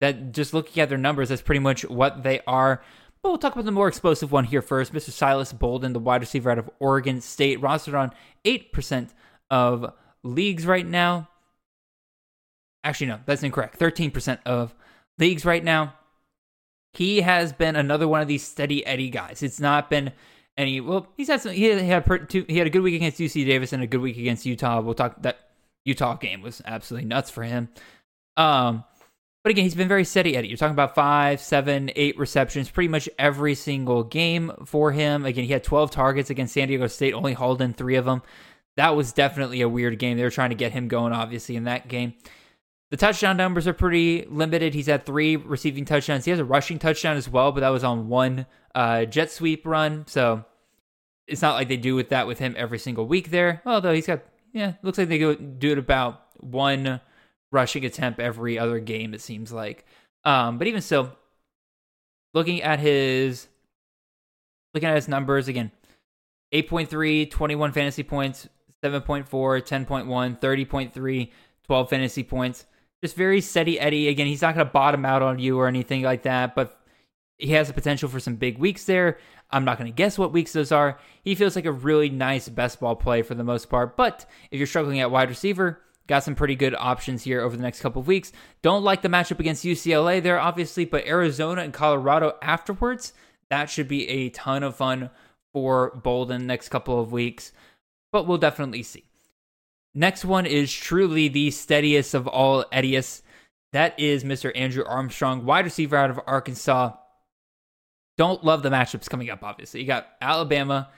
that. 0.00 0.32
Just 0.32 0.54
looking 0.54 0.80
at 0.80 0.88
their 0.88 0.98
numbers, 0.98 1.30
that's 1.30 1.42
pretty 1.42 1.60
much 1.60 1.84
what 1.84 2.22
they 2.22 2.40
are. 2.46 2.82
But 3.22 3.30
we'll 3.30 3.38
talk 3.38 3.54
about 3.54 3.64
the 3.64 3.72
more 3.72 3.88
explosive 3.88 4.30
one 4.30 4.44
here 4.44 4.62
first. 4.62 4.92
Mr. 4.92 5.10
Silas 5.10 5.52
Bolden, 5.52 5.94
the 5.94 5.98
wide 5.98 6.20
receiver 6.20 6.50
out 6.50 6.58
of 6.58 6.70
Oregon 6.78 7.20
State, 7.20 7.60
rostered 7.60 7.98
on 7.98 8.12
eight 8.44 8.72
percent 8.72 9.12
of 9.50 9.92
leagues 10.22 10.66
right 10.66 10.86
now. 10.86 11.28
Actually, 12.84 13.08
no, 13.08 13.20
that's 13.26 13.42
incorrect. 13.42 13.76
Thirteen 13.76 14.10
percent 14.10 14.40
of 14.46 14.74
leagues 15.18 15.44
right 15.44 15.62
now 15.62 15.94
he 16.96 17.20
has 17.20 17.52
been 17.52 17.76
another 17.76 18.08
one 18.08 18.22
of 18.22 18.28
these 18.28 18.42
steady 18.42 18.84
Eddie 18.86 19.10
guys. 19.10 19.42
It's 19.42 19.60
not 19.60 19.90
been 19.90 20.12
any. 20.56 20.80
Well, 20.80 21.06
he's 21.16 21.28
had 21.28 21.42
some. 21.42 21.52
He 21.52 21.64
had 21.64 21.82
he 21.82 22.56
had 22.56 22.66
a 22.66 22.70
good 22.70 22.80
week 22.80 22.94
against 22.94 23.18
UC 23.18 23.44
Davis 23.44 23.74
and 23.74 23.82
a 23.82 23.86
good 23.86 24.00
week 24.00 24.16
against 24.16 24.46
Utah. 24.46 24.80
We'll 24.80 24.94
talk 24.94 25.20
that 25.22 25.38
Utah 25.84 26.14
game 26.14 26.40
was 26.40 26.62
absolutely 26.64 27.06
nuts 27.06 27.30
for 27.30 27.42
him. 27.42 27.68
Um, 28.38 28.82
but 29.44 29.50
again, 29.50 29.64
he's 29.64 29.74
been 29.74 29.88
very 29.88 30.04
steady 30.04 30.36
Eddie. 30.36 30.48
You're 30.48 30.56
talking 30.56 30.72
about 30.72 30.94
five, 30.94 31.40
seven, 31.40 31.90
eight 31.96 32.18
receptions, 32.18 32.70
pretty 32.70 32.88
much 32.88 33.10
every 33.18 33.54
single 33.54 34.02
game 34.02 34.52
for 34.64 34.90
him. 34.90 35.26
Again, 35.26 35.44
he 35.44 35.52
had 35.52 35.62
12 35.62 35.90
targets 35.90 36.30
against 36.30 36.54
San 36.54 36.66
Diego 36.66 36.86
State, 36.88 37.12
only 37.12 37.32
hauled 37.34 37.62
in 37.62 37.72
three 37.72 37.94
of 37.94 38.06
them. 38.06 38.22
That 38.76 38.94
was 38.94 39.12
definitely 39.12 39.60
a 39.62 39.68
weird 39.68 39.98
game. 39.98 40.16
They 40.16 40.22
were 40.22 40.30
trying 40.30 40.50
to 40.50 40.56
get 40.56 40.72
him 40.72 40.88
going, 40.88 41.12
obviously, 41.12 41.56
in 41.56 41.64
that 41.64 41.88
game. 41.88 42.14
The 42.90 42.96
touchdown 42.96 43.36
numbers 43.36 43.66
are 43.66 43.72
pretty 43.72 44.26
limited. 44.28 44.74
He's 44.74 44.86
had 44.86 45.04
three 45.04 45.36
receiving 45.36 45.84
touchdowns. 45.84 46.24
He 46.24 46.30
has 46.30 46.40
a 46.40 46.44
rushing 46.44 46.78
touchdown 46.78 47.16
as 47.16 47.28
well, 47.28 47.52
but 47.52 47.60
that 47.60 47.70
was 47.70 47.82
on 47.82 48.08
one 48.08 48.46
uh, 48.74 49.06
jet 49.06 49.30
sweep 49.30 49.66
run. 49.66 50.04
So 50.06 50.44
it's 51.26 51.42
not 51.42 51.54
like 51.54 51.68
they 51.68 51.76
do 51.76 51.94
with 51.96 52.10
that 52.10 52.26
with 52.26 52.38
him 52.38 52.54
every 52.56 52.78
single 52.78 53.06
week 53.06 53.30
there. 53.30 53.62
Although 53.66 53.92
he's 53.92 54.06
got, 54.06 54.22
yeah, 54.52 54.74
looks 54.82 54.98
like 54.98 55.08
they 55.08 55.18
go 55.18 55.34
do 55.34 55.72
it 55.72 55.78
about 55.78 56.22
one 56.38 57.00
rushing 57.50 57.84
attempt 57.84 58.20
every 58.20 58.58
other 58.58 58.78
game, 58.78 59.14
it 59.14 59.20
seems 59.20 59.50
like. 59.50 59.84
Um, 60.24 60.58
but 60.58 60.66
even 60.66 60.82
so, 60.82 61.12
looking 62.34 62.62
at 62.62 62.78
his 62.78 63.48
looking 64.74 64.88
at 64.88 64.96
his 64.96 65.08
numbers 65.08 65.48
again 65.48 65.72
8.3 66.52 67.30
21 67.30 67.72
fantasy 67.72 68.02
points 68.02 68.46
7.4 68.84 69.26
10.1 69.26 70.40
30.3 70.40 71.30
12 71.64 71.90
fantasy 71.90 72.22
points 72.22 72.66
just 73.02 73.16
very 73.16 73.40
steady 73.40 73.78
Eddie. 73.78 74.08
Again, 74.08 74.26
he's 74.26 74.42
not 74.42 74.54
going 74.54 74.66
to 74.66 74.72
bottom 74.72 75.04
out 75.04 75.22
on 75.22 75.38
you 75.38 75.58
or 75.58 75.68
anything 75.68 76.02
like 76.02 76.22
that, 76.22 76.54
but 76.54 76.80
he 77.38 77.52
has 77.52 77.68
the 77.68 77.74
potential 77.74 78.08
for 78.08 78.20
some 78.20 78.36
big 78.36 78.58
weeks 78.58 78.84
there. 78.84 79.18
I'm 79.50 79.64
not 79.64 79.78
going 79.78 79.90
to 79.90 79.94
guess 79.94 80.18
what 80.18 80.32
weeks 80.32 80.52
those 80.52 80.72
are. 80.72 80.98
He 81.22 81.34
feels 81.34 81.54
like 81.54 81.66
a 81.66 81.72
really 81.72 82.08
nice 82.08 82.48
best 82.48 82.80
ball 82.80 82.96
play 82.96 83.22
for 83.22 83.34
the 83.34 83.44
most 83.44 83.68
part. 83.68 83.96
But 83.96 84.26
if 84.50 84.58
you're 84.58 84.66
struggling 84.66 85.00
at 85.00 85.10
wide 85.10 85.28
receiver, 85.28 85.82
got 86.08 86.24
some 86.24 86.34
pretty 86.34 86.56
good 86.56 86.74
options 86.74 87.22
here 87.22 87.42
over 87.42 87.56
the 87.56 87.62
next 87.62 87.80
couple 87.80 88.00
of 88.00 88.08
weeks. 88.08 88.32
Don't 88.62 88.82
like 88.82 89.02
the 89.02 89.08
matchup 89.08 89.38
against 89.38 89.64
UCLA 89.64 90.22
there, 90.22 90.40
obviously, 90.40 90.84
but 90.84 91.06
Arizona 91.06 91.62
and 91.62 91.72
Colorado 91.72 92.34
afterwards, 92.42 93.12
that 93.50 93.70
should 93.70 93.86
be 93.86 94.08
a 94.08 94.30
ton 94.30 94.62
of 94.62 94.74
fun 94.74 95.10
for 95.52 95.94
Bolden 96.02 96.46
next 96.46 96.70
couple 96.70 96.98
of 96.98 97.12
weeks. 97.12 97.52
But 98.16 98.26
we'll 98.26 98.38
definitely 98.38 98.82
see. 98.82 99.04
Next 99.94 100.24
one 100.24 100.46
is 100.46 100.72
truly 100.72 101.28
the 101.28 101.50
steadiest 101.50 102.14
of 102.14 102.26
all 102.26 102.64
Edius. 102.72 103.20
That 103.74 104.00
is 104.00 104.24
Mr. 104.24 104.50
Andrew 104.56 104.82
Armstrong, 104.86 105.44
wide 105.44 105.66
receiver 105.66 105.98
out 105.98 106.08
of 106.08 106.18
Arkansas. 106.26 106.92
Don't 108.16 108.42
love 108.42 108.62
the 108.62 108.70
matchups 108.70 109.10
coming 109.10 109.28
up, 109.28 109.42
obviously. 109.42 109.80
You 109.80 109.86
got 109.86 110.08
Alabama, 110.22 110.88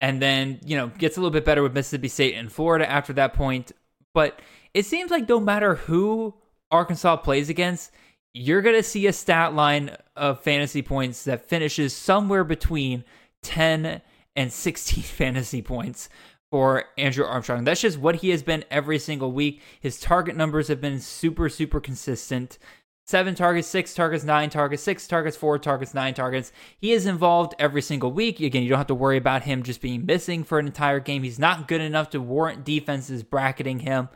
and 0.00 0.22
then, 0.22 0.60
you 0.64 0.76
know, 0.76 0.86
gets 0.86 1.16
a 1.16 1.20
little 1.20 1.32
bit 1.32 1.44
better 1.44 1.60
with 1.60 1.74
Mississippi 1.74 2.06
State 2.06 2.36
and 2.36 2.52
Florida 2.52 2.88
after 2.88 3.12
that 3.14 3.34
point. 3.34 3.72
but 4.14 4.40
it 4.74 4.86
seems 4.86 5.10
like 5.10 5.28
no 5.28 5.40
matter 5.40 5.74
who 5.74 6.34
Arkansas 6.70 7.16
plays 7.16 7.48
against, 7.48 7.90
you're 8.32 8.62
going 8.62 8.76
to 8.76 8.82
see 8.84 9.08
a 9.08 9.12
stat 9.12 9.54
line 9.54 9.96
of 10.14 10.40
fantasy 10.40 10.82
points 10.82 11.24
that 11.24 11.48
finishes 11.48 11.96
somewhere 11.96 12.44
between 12.44 13.02
10 13.42 14.02
and 14.38 14.52
16 14.52 15.02
fantasy 15.04 15.60
points 15.60 16.08
for 16.50 16.84
Andrew 16.96 17.26
Armstrong. 17.26 17.64
That's 17.64 17.82
just 17.82 17.98
what 17.98 18.16
he 18.16 18.30
has 18.30 18.42
been 18.42 18.64
every 18.70 18.98
single 18.98 19.32
week. 19.32 19.60
His 19.80 20.00
target 20.00 20.36
numbers 20.36 20.68
have 20.68 20.80
been 20.80 21.00
super, 21.00 21.50
super 21.50 21.80
consistent. 21.80 22.56
Seven 23.06 23.34
targets, 23.34 23.66
six 23.66 23.94
targets, 23.94 24.22
nine 24.22 24.48
targets, 24.48 24.82
six 24.82 25.06
targets, 25.08 25.36
four 25.36 25.58
targets, 25.58 25.92
nine 25.92 26.14
targets. 26.14 26.52
He 26.78 26.92
is 26.92 27.06
involved 27.06 27.54
every 27.58 27.82
single 27.82 28.12
week. 28.12 28.38
Again, 28.40 28.62
you 28.62 28.68
don't 28.68 28.78
have 28.78 28.86
to 28.88 28.94
worry 28.94 29.16
about 29.16 29.42
him 29.42 29.62
just 29.62 29.80
being 29.80 30.06
missing 30.06 30.44
for 30.44 30.58
an 30.58 30.66
entire 30.66 31.00
game. 31.00 31.22
He's 31.22 31.38
not 31.38 31.68
good 31.68 31.80
enough 31.80 32.10
to 32.10 32.20
warrant 32.20 32.64
defenses 32.64 33.22
bracketing 33.22 33.80
him. 33.80 34.08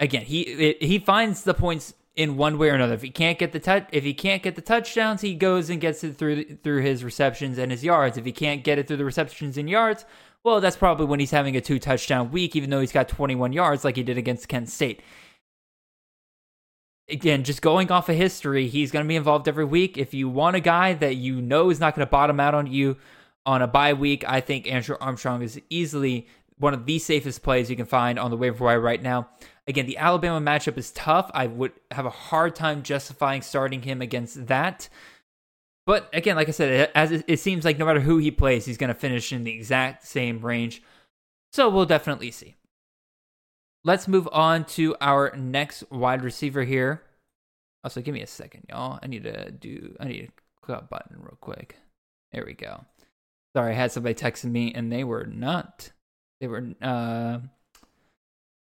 Again, 0.00 0.22
he 0.22 0.76
he 0.80 0.98
finds 0.98 1.44
the 1.44 1.54
points 1.54 1.94
in 2.16 2.36
one 2.36 2.58
way 2.58 2.70
or 2.70 2.74
another. 2.74 2.94
If 2.94 3.02
he 3.02 3.10
can't 3.10 3.38
get 3.38 3.52
the 3.52 3.60
touch, 3.60 3.88
if 3.92 4.04
he 4.04 4.14
can't 4.14 4.42
get 4.42 4.56
the 4.56 4.62
touchdowns, 4.62 5.20
he 5.20 5.34
goes 5.34 5.70
and 5.70 5.80
gets 5.80 6.04
it 6.04 6.16
through 6.16 6.56
through 6.62 6.82
his 6.82 7.04
receptions 7.04 7.58
and 7.58 7.70
his 7.70 7.84
yards. 7.84 8.16
If 8.16 8.24
he 8.24 8.32
can't 8.32 8.64
get 8.64 8.78
it 8.78 8.86
through 8.86 8.98
the 8.98 9.04
receptions 9.04 9.58
and 9.58 9.68
yards, 9.68 10.04
well, 10.42 10.60
that's 10.60 10.76
probably 10.76 11.06
when 11.06 11.20
he's 11.20 11.30
having 11.30 11.56
a 11.56 11.60
two 11.60 11.78
touchdown 11.78 12.30
week, 12.30 12.54
even 12.56 12.70
though 12.70 12.80
he's 12.80 12.92
got 12.92 13.08
21 13.08 13.52
yards 13.52 13.84
like 13.84 13.96
he 13.96 14.02
did 14.02 14.18
against 14.18 14.48
Kent 14.48 14.68
State 14.68 15.02
again, 17.08 17.44
just 17.44 17.62
going 17.62 17.90
off 17.90 18.08
of 18.08 18.16
history, 18.16 18.68
he's 18.68 18.90
going 18.90 19.04
to 19.04 19.08
be 19.08 19.16
involved 19.16 19.48
every 19.48 19.64
week. 19.64 19.98
If 19.98 20.14
you 20.14 20.28
want 20.28 20.56
a 20.56 20.60
guy 20.60 20.94
that 20.94 21.16
you 21.16 21.40
know 21.40 21.70
is 21.70 21.80
not 21.80 21.94
going 21.94 22.06
to 22.06 22.10
bottom 22.10 22.40
out 22.40 22.54
on 22.54 22.66
you 22.66 22.96
on 23.46 23.62
a 23.62 23.66
bye 23.66 23.92
week, 23.92 24.24
I 24.26 24.40
think 24.40 24.70
Andrew 24.70 24.96
Armstrong 25.00 25.42
is 25.42 25.60
easily 25.68 26.26
one 26.58 26.72
of 26.72 26.86
the 26.86 26.98
safest 26.98 27.42
plays 27.42 27.68
you 27.68 27.76
can 27.76 27.86
find 27.86 28.18
on 28.18 28.30
the 28.30 28.36
waiver 28.36 28.64
wire 28.64 28.80
right 28.80 29.02
now. 29.02 29.28
Again, 29.66 29.86
the 29.86 29.96
Alabama 29.96 30.40
matchup 30.40 30.76
is 30.76 30.90
tough. 30.90 31.30
I 31.32 31.46
would 31.46 31.72
have 31.90 32.06
a 32.06 32.10
hard 32.10 32.54
time 32.54 32.82
justifying 32.82 33.42
starting 33.42 33.82
him 33.82 34.02
against 34.02 34.46
that. 34.48 34.88
But 35.86 36.08
again, 36.12 36.36
like 36.36 36.48
I 36.48 36.52
said, 36.52 36.90
as 36.94 37.12
it 37.12 37.40
seems 37.40 37.64
like 37.64 37.78
no 37.78 37.86
matter 37.86 38.00
who 38.00 38.18
he 38.18 38.30
plays, 38.30 38.64
he's 38.64 38.78
going 38.78 38.88
to 38.88 38.94
finish 38.94 39.32
in 39.32 39.44
the 39.44 39.54
exact 39.54 40.06
same 40.06 40.40
range. 40.40 40.82
So 41.52 41.68
we'll 41.68 41.86
definitely 41.86 42.30
see 42.30 42.56
let's 43.84 44.08
move 44.08 44.28
on 44.32 44.64
to 44.64 44.96
our 45.00 45.34
next 45.36 45.84
wide 45.90 46.22
receiver 46.22 46.64
here. 46.64 47.02
Also, 47.84 48.00
give 48.00 48.14
me 48.14 48.22
a 48.22 48.26
second, 48.26 48.64
y'all. 48.68 48.98
I 49.02 49.06
need 49.06 49.24
to 49.24 49.50
do. 49.50 49.94
I 50.00 50.06
need 50.06 50.26
to 50.26 50.32
click 50.62 50.78
a 50.78 50.82
button 50.82 51.18
real 51.18 51.38
quick. 51.40 51.76
There 52.32 52.44
we 52.46 52.54
go. 52.54 52.84
Sorry, 53.54 53.72
I 53.72 53.76
had 53.76 53.92
somebody 53.92 54.14
texting 54.14 54.50
me, 54.50 54.72
and 54.74 54.90
they 54.90 55.04
were 55.04 55.26
not. 55.26 55.92
They 56.40 56.48
were. 56.48 56.66
uh 56.82 57.40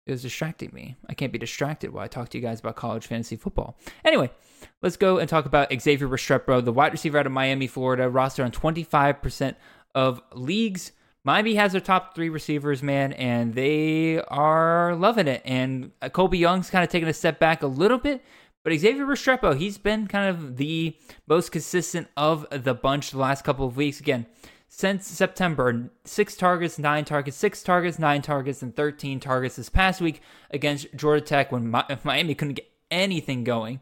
It 0.06 0.12
was 0.12 0.22
distracting 0.22 0.70
me. 0.72 0.96
I 1.10 1.16
can't 1.16 1.32
be 1.32 1.40
distracted 1.40 1.92
while 1.92 2.04
I 2.04 2.08
talk 2.08 2.30
to 2.30 2.38
you 2.38 2.44
guys 2.44 2.60
about 2.60 2.76
college 2.76 3.08
fantasy 3.08 3.36
football. 3.36 3.78
Anyway, 4.04 4.30
let's 4.84 4.98
go 4.98 5.18
and 5.18 5.28
talk 5.28 5.46
about 5.46 5.74
Xavier 5.82 6.08
Restrepo, 6.08 6.64
the 6.64 6.72
wide 6.72 6.92
receiver 6.92 7.18
out 7.18 7.26
of 7.26 7.32
Miami, 7.32 7.66
Florida, 7.66 8.08
roster 8.08 8.44
on 8.44 8.52
25% 8.52 9.56
of 9.96 10.22
leagues. 10.34 10.92
Miami 11.24 11.56
has 11.56 11.72
their 11.72 11.82
top 11.82 12.14
three 12.14 12.30
receivers, 12.30 12.84
man, 12.84 13.14
and 13.14 13.56
they 13.56 14.22
are 14.28 14.96
loving 14.96 15.28
it. 15.28 15.42
And 15.44 15.92
Colbie 16.02 16.38
Young's 16.38 16.70
kind 16.70 16.84
of 16.84 16.92
taking 16.92 17.10
a 17.10 17.14
step 17.14 17.40
back 17.40 17.64
a 17.64 17.68
little 17.68 17.98
bit, 17.98 18.24
but 18.64 18.78
Xavier 18.78 19.08
Restrepo, 19.08 19.58
he's 19.58 19.80
been 19.80 20.06
kind 20.06 20.30
of 20.30 20.58
the 20.58 20.96
most 21.28 21.52
consistent 21.52 22.10
of 22.16 22.46
the 22.52 22.76
bunch 22.76 23.10
the 23.10 23.18
last 23.18 23.44
couple 23.44 23.66
of 23.66 23.76
weeks. 23.76 24.00
Again, 24.00 24.28
since 24.78 25.08
September, 25.08 25.90
six 26.04 26.36
targets, 26.36 26.78
nine 26.78 27.06
targets, 27.06 27.38
six 27.38 27.64
targets, 27.64 27.98
nine 27.98 28.22
targets, 28.22 28.62
and 28.62 28.76
13 28.76 29.22
targets 29.22 29.56
this 29.56 29.70
past 29.70 30.02
week 30.02 30.22
against 30.52 30.94
Georgia 30.94 31.24
Tech 31.24 31.50
when 31.50 31.72
Miami 32.04 32.36
couldn't 32.36 32.56
get 32.56 32.70
anything 32.92 33.46
going. 33.46 33.80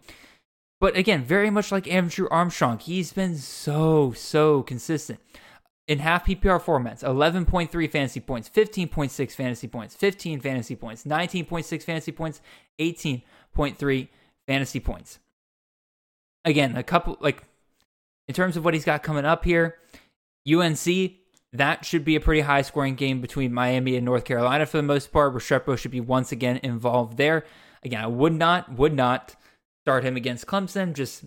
But 0.80 0.96
again, 0.96 1.24
very 1.24 1.50
much 1.50 1.72
like 1.72 1.92
Andrew 1.92 2.28
Armstrong, 2.30 2.78
he's 2.78 3.12
been 3.12 3.38
so, 3.38 4.12
so 4.12 4.62
consistent 4.62 5.20
in 5.88 5.98
half 5.98 6.28
PPR 6.28 6.62
formats 6.62 7.02
11.3 7.02 7.90
fantasy 7.90 8.20
points, 8.20 8.48
15.6 8.48 9.32
fantasy 9.32 9.68
points, 9.68 9.96
15 9.96 10.42
fantasy 10.42 10.76
points, 10.76 11.06
19.6 11.06 11.82
fantasy 11.82 12.12
points, 12.12 12.40
18.3 12.80 14.08
fantasy 14.46 14.80
points. 14.80 15.18
Again, 16.46 16.78
a 16.78 16.84
couple, 16.84 17.18
like, 17.20 17.42
in 18.28 18.36
terms 18.36 18.56
of 18.58 18.64
what 18.64 18.76
he's 18.76 18.86
got 18.86 19.02
coming 19.02 19.26
up 19.26 19.44
here, 19.44 19.80
UNC, 20.52 21.14
that 21.54 21.86
should 21.86 22.04
be 22.04 22.16
a 22.16 22.20
pretty 22.20 22.42
high 22.42 22.62
scoring 22.62 22.96
game 22.96 23.22
between 23.22 23.54
Miami 23.54 23.96
and 23.96 24.06
North 24.06 24.26
Carolina 24.26 24.66
for 24.66 24.78
the 24.78 24.84
most 24.84 25.12
part. 25.12 25.34
Restrepo 25.34 25.78
should 25.78 25.92
be 25.92 26.02
once 26.02 26.32
again 26.32 26.60
involved 26.64 27.18
there. 27.18 27.46
Again, 27.84 28.04
I 28.04 28.08
would 28.08 28.34
not, 28.34 28.74
would 28.74 28.94
not 28.94 29.36
start 29.84 30.04
him 30.04 30.16
against 30.16 30.48
Clemson. 30.48 30.94
Just 30.94 31.26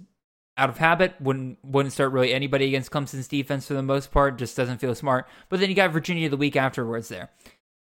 out 0.56 0.70
of 0.70 0.78
habit. 0.78 1.14
Wouldn't 1.20 1.58
wouldn't 1.64 1.92
start 1.92 2.12
really 2.12 2.32
anybody 2.32 2.66
against 2.66 2.90
Clemson's 2.90 3.28
defense 3.28 3.66
for 3.66 3.74
the 3.74 3.82
most 3.82 4.10
part. 4.10 4.38
Just 4.38 4.56
doesn't 4.56 4.78
feel 4.78 4.94
smart. 4.94 5.28
But 5.48 5.60
then 5.60 5.68
you 5.68 5.76
got 5.76 5.92
Virginia 5.92 6.28
the 6.28 6.36
week 6.36 6.56
afterwards 6.56 7.08
there. 7.08 7.30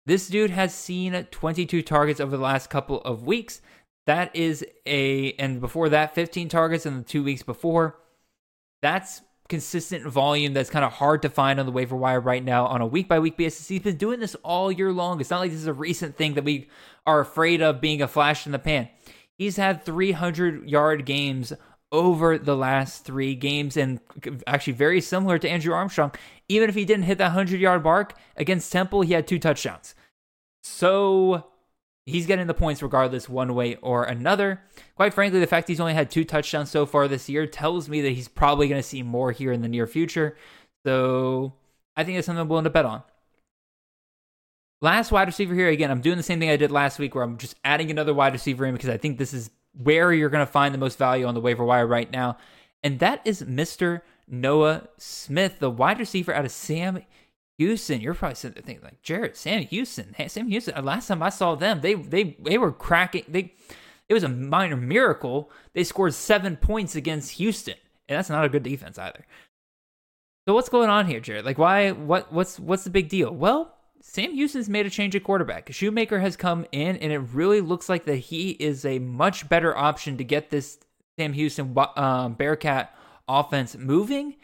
This 0.07 0.29
dude 0.29 0.51
has 0.51 0.75
seen 0.75 1.27
22 1.31 1.83
targets 1.83 2.21
over 2.21 2.37
the 2.37 2.43
last 2.43 2.71
couple 2.71 3.01
of 3.03 3.25
weeks. 3.25 3.61
That 4.07 4.35
is 4.35 4.65
a 4.87 5.33
and 5.33 5.61
before 5.61 5.89
that 5.91 6.15
15 6.15 6.49
targets 6.49 6.87
in 6.87 6.97
the 6.97 7.03
two 7.03 7.23
weeks 7.23 7.43
before. 7.43 7.99
That's 8.83 9.23
consistent 9.51 10.07
volume 10.07 10.55
that's 10.55 10.71
kind 10.71 10.85
of 10.85 10.93
hard 10.93 11.21
to 11.23 11.29
find 11.29 11.61
on 11.61 11.67
the 11.67 11.73
waiver 11.73 11.97
wire 11.97 12.21
right 12.21 12.43
now 12.43 12.67
on 12.67 12.81
a 12.81 12.87
week 12.87 13.09
by 13.09 13.19
week 13.19 13.37
basis. 13.37 13.69
He's 13.69 13.83
been 13.83 13.97
doing 13.97 14.21
this 14.21 14.35
all 14.37 14.73
year 14.73 14.93
long. 14.93 15.21
It's 15.21 15.29
not 15.29 15.41
like 15.41 15.51
this 15.51 15.61
is 15.61 15.67
a 15.67 15.75
recent 15.75 16.17
thing 16.17 16.35
that 16.35 16.45
we 16.45 16.69
are 17.07 17.21
afraid 17.21 17.61
of 17.61 17.81
being 17.81 18.01
a 18.01 18.09
flash 18.09 18.47
in 18.47 18.53
the 18.53 18.59
pan. 18.59 18.89
He's 19.37 19.57
had 19.57 19.85
300 19.85 20.71
yard 20.71 21.05
games 21.05 21.53
over 21.93 22.39
the 22.39 22.57
last 22.57 23.05
three 23.05 23.35
games, 23.35 23.77
and 23.77 23.99
actually 24.47 24.75
very 24.75 25.01
similar 25.01 25.39
to 25.39 25.51
Andrew 25.51 25.75
Armstrong. 25.75 26.13
Even 26.49 26.69
if 26.69 26.77
he 26.77 26.85
didn't 26.85 27.05
hit 27.05 27.19
that 27.19 27.35
100 27.35 27.61
yard 27.61 27.83
mark 27.83 28.15
against 28.37 28.71
Temple, 28.71 29.03
he 29.03 29.13
had 29.13 29.27
two 29.27 29.39
touchdowns. 29.39 29.95
So 30.63 31.47
he's 32.07 32.27
getting 32.27 32.47
the 32.47 32.55
points 32.55 32.83
regardless, 32.83 33.29
one 33.29 33.55
way 33.55 33.77
or 33.77 34.05
another. 34.05 34.63
Quite 34.97 35.15
frankly, 35.15 35.41
the 35.41 35.47
fact 35.47 35.69
he's 35.69 35.81
only 35.81 35.95
had 35.95 36.11
two 36.11 36.25
touchdowns 36.25 36.71
so 36.71 36.87
far 36.87 37.09
this 37.09 37.29
year 37.29 37.47
tells 37.47 37.89
me 37.89 38.01
that 38.03 38.13
he's 38.13 38.29
probably 38.29 38.69
going 38.69 38.81
to 38.81 38.87
see 38.87 39.03
more 39.03 39.33
here 39.33 39.53
in 39.53 39.63
the 39.63 39.69
near 39.69 39.87
future. 39.87 40.37
So 40.85 41.55
I 41.97 42.05
think 42.05 42.19
it's 42.19 42.27
something 42.27 42.41
I'm 42.41 42.49
willing 42.49 42.65
to 42.65 42.71
bet 42.71 42.85
on. 42.85 43.03
Last 44.83 45.13
wide 45.13 45.29
receiver 45.29 45.55
here, 45.55 45.69
again, 45.69 45.91
I'm 45.91 46.01
doing 46.01 46.17
the 46.17 46.23
same 46.23 46.41
thing 46.41 46.49
I 46.49 46.57
did 46.57 46.71
last 46.71 46.99
week 46.99 47.15
where 47.15 47.23
I'm 47.23 47.37
just 47.37 47.55
adding 47.65 47.91
another 47.91 48.15
wide 48.15 48.33
receiver 48.33 48.65
in 48.65 48.73
because 48.73 48.89
I 48.89 48.97
think 48.97 49.19
this 49.19 49.35
is 49.35 49.51
where 49.73 50.13
you're 50.13 50.31
going 50.31 50.47
to 50.47 50.51
find 50.51 50.73
the 50.73 50.79
most 50.79 50.99
value 50.99 51.27
on 51.27 51.35
the 51.35 51.41
waiver 51.41 51.65
wire 51.65 51.87
right 51.87 52.11
now. 52.11 52.39
And 52.83 52.99
that 53.01 53.21
is 53.27 53.43
Mr. 53.43 54.01
Noah 54.27 54.89
Smith, 54.97 55.59
the 55.59 55.71
wide 55.71 55.99
receiver 55.99 56.33
out 56.33 56.47
of 56.47 56.51
Sam 56.51 57.03
Houston. 57.61 58.01
You're 58.01 58.15
probably 58.15 58.37
sitting 58.37 58.55
there 58.55 58.63
thinking 58.63 58.85
like, 58.85 59.03
Jared, 59.03 59.37
Sam 59.37 59.63
Houston, 59.65 60.15
Sam 60.29 60.49
Houston. 60.49 60.83
Last 60.83 61.09
time 61.09 61.23
I 61.23 61.29
saw 61.29 61.55
them, 61.55 61.83
they 61.83 61.93
they 61.95 62.37
they 62.41 62.57
were 62.57 62.73
cracking. 62.73 63.25
They 63.29 63.53
it 64.09 64.15
was 64.15 64.23
a 64.23 64.29
minor 64.31 64.79
miracle. 64.79 65.51
They 65.75 65.85
scored 65.85 66.15
seven 66.15 66.57
points 66.57 66.97
against 66.97 67.33
Houston, 67.33 67.75
and 68.09 68.17
that's 68.17 68.31
not 68.31 68.47
a 68.47 68.49
good 68.49 68.63
defense 68.63 68.99
either. 68.99 69.27
So 70.49 70.55
what's 70.55 70.71
going 70.71 70.89
on 70.89 71.07
here, 71.07 71.21
Jared? 71.21 71.45
Like, 71.45 71.59
why? 71.59 71.91
What? 71.91 72.33
What's 72.33 72.59
what's 72.59 72.85
the 72.85 72.91
big 72.91 73.11
deal? 73.11 73.31
Well, 73.31 73.77
Sam 74.01 74.33
Houston's 74.33 74.71
made 74.71 74.87
a 74.87 74.91
change 74.91 75.15
at 75.15 75.23
quarterback. 75.23 75.71
Shoemaker 75.71 76.19
has 76.19 76.37
come 76.37 76.65
in, 76.73 76.97
and 76.97 77.13
it 77.13 77.19
really 77.19 77.61
looks 77.61 77.91
like 77.91 78.07
that 78.07 78.17
he 78.17 78.53
is 78.53 78.87
a 78.87 78.99
much 78.99 79.51
better 79.51 79.77
option 79.77 80.17
to 80.17 80.25
get 80.25 80.49
this 80.49 80.79
Sam 81.19 81.35
Houston 81.35 81.77
um, 81.77 82.37
Bearkat 82.37 82.89
offense 83.29 83.77
moving. 83.77 84.37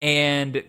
And 0.00 0.64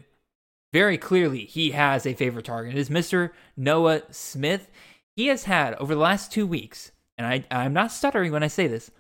very 0.75 0.97
clearly, 0.97 1.45
he 1.45 1.71
has 1.71 2.05
a 2.05 2.13
favorite 2.13 2.45
target. 2.45 2.75
It 2.75 2.79
is 2.79 2.89
Mr. 2.89 3.31
Noah 3.55 4.03
Smith. 4.11 4.69
He 5.15 5.27
has 5.27 5.45
had 5.45 5.73
over 5.75 5.95
the 5.95 6.01
last 6.01 6.31
two 6.31 6.45
weeks, 6.45 6.91
and 7.17 7.25
I, 7.25 7.45
I'm 7.49 7.73
not 7.73 7.91
stuttering 7.91 8.33
when 8.33 8.43
I 8.43 8.47
say 8.47 8.67
this, 8.67 8.91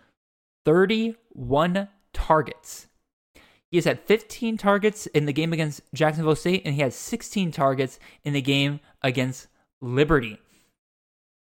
31 0.63 1.89
targets 2.13 2.87
he 3.75 3.77
has 3.77 3.83
had 3.83 3.99
15 3.99 4.55
targets 4.55 5.05
in 5.07 5.25
the 5.25 5.33
game 5.33 5.51
against 5.51 5.81
Jacksonville 5.93 6.37
State, 6.37 6.61
and 6.63 6.75
he 6.75 6.81
had 6.81 6.93
16 6.93 7.51
targets 7.51 7.99
in 8.23 8.31
the 8.31 8.41
game 8.41 8.79
against 9.01 9.47
Liberty. 9.81 10.39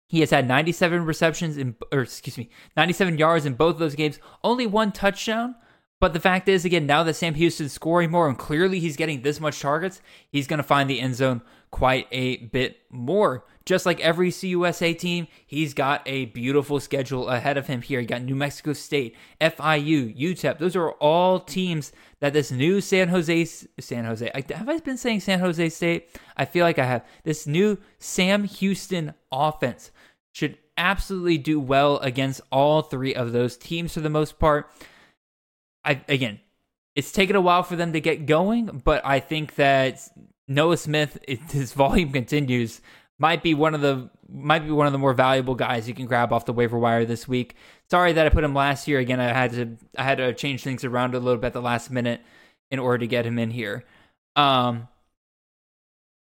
He 0.08 0.20
has 0.20 0.30
had 0.30 0.46
97 0.46 1.04
receptions 1.04 1.56
in, 1.56 1.74
or 1.90 2.02
excuse 2.02 2.38
me, 2.38 2.48
97 2.76 3.18
yards 3.18 3.44
in 3.44 3.54
both 3.54 3.74
of 3.74 3.80
those 3.80 3.96
games. 3.96 4.20
Only 4.44 4.68
one 4.68 4.92
touchdown. 4.92 5.56
But 6.02 6.14
the 6.14 6.18
fact 6.18 6.48
is, 6.48 6.64
again, 6.64 6.84
now 6.84 7.04
that 7.04 7.14
Sam 7.14 7.34
Houston's 7.34 7.72
scoring 7.72 8.10
more 8.10 8.28
and 8.28 8.36
clearly 8.36 8.80
he's 8.80 8.96
getting 8.96 9.22
this 9.22 9.38
much 9.38 9.60
targets, 9.60 10.02
he's 10.28 10.48
going 10.48 10.58
to 10.58 10.64
find 10.64 10.90
the 10.90 11.00
end 11.00 11.14
zone 11.14 11.42
quite 11.70 12.08
a 12.10 12.38
bit 12.38 12.80
more. 12.90 13.44
Just 13.64 13.86
like 13.86 14.00
every 14.00 14.30
CUSA 14.32 14.98
team, 14.98 15.28
he's 15.46 15.74
got 15.74 16.02
a 16.04 16.24
beautiful 16.24 16.80
schedule 16.80 17.28
ahead 17.28 17.56
of 17.56 17.68
him 17.68 17.82
here. 17.82 18.00
You 18.00 18.08
got 18.08 18.22
New 18.22 18.34
Mexico 18.34 18.72
State, 18.72 19.14
FIU, 19.40 20.18
UTEP. 20.18 20.58
Those 20.58 20.74
are 20.74 20.90
all 20.90 21.38
teams 21.38 21.92
that 22.18 22.32
this 22.32 22.50
new 22.50 22.80
San 22.80 23.06
Jose, 23.06 23.44
San 23.78 24.04
Jose, 24.04 24.28
have 24.34 24.68
I 24.68 24.78
been 24.78 24.96
saying 24.96 25.20
San 25.20 25.38
Jose 25.38 25.68
State? 25.68 26.08
I 26.36 26.46
feel 26.46 26.64
like 26.64 26.80
I 26.80 26.84
have. 26.84 27.06
This 27.22 27.46
new 27.46 27.78
Sam 28.00 28.42
Houston 28.42 29.14
offense 29.30 29.92
should 30.32 30.58
absolutely 30.76 31.38
do 31.38 31.60
well 31.60 31.98
against 31.98 32.40
all 32.50 32.82
three 32.82 33.14
of 33.14 33.30
those 33.30 33.56
teams 33.56 33.94
for 33.94 34.00
the 34.00 34.10
most 34.10 34.40
part. 34.40 34.68
I 35.84 36.02
again, 36.08 36.40
it's 36.94 37.12
taken 37.12 37.36
a 37.36 37.40
while 37.40 37.62
for 37.62 37.76
them 37.76 37.92
to 37.92 38.00
get 38.00 38.26
going, 38.26 38.82
but 38.84 39.04
I 39.04 39.20
think 39.20 39.56
that 39.56 40.00
Noah 40.48 40.76
Smith, 40.76 41.18
if 41.26 41.40
his 41.50 41.72
volume 41.72 42.12
continues, 42.12 42.80
might 43.18 43.42
be 43.42 43.54
one 43.54 43.74
of 43.74 43.80
the 43.80 44.10
might 44.28 44.60
be 44.60 44.70
one 44.70 44.86
of 44.86 44.92
the 44.92 44.98
more 44.98 45.14
valuable 45.14 45.54
guys 45.54 45.86
you 45.86 45.94
can 45.94 46.06
grab 46.06 46.32
off 46.32 46.44
the 46.44 46.52
waiver 46.52 46.78
wire 46.78 47.04
this 47.04 47.28
week. 47.28 47.54
Sorry 47.90 48.12
that 48.12 48.26
I 48.26 48.30
put 48.30 48.44
him 48.44 48.54
last 48.54 48.88
year. 48.88 48.98
Again, 48.98 49.20
I 49.20 49.32
had 49.32 49.52
to 49.52 49.76
I 49.96 50.02
had 50.02 50.18
to 50.18 50.34
change 50.34 50.64
things 50.64 50.84
around 50.84 51.14
a 51.14 51.20
little 51.20 51.40
bit 51.40 51.48
at 51.48 51.52
the 51.52 51.62
last 51.62 51.90
minute 51.90 52.20
in 52.70 52.78
order 52.78 52.98
to 52.98 53.06
get 53.06 53.26
him 53.26 53.38
in 53.38 53.50
here. 53.50 53.84
Um, 54.34 54.88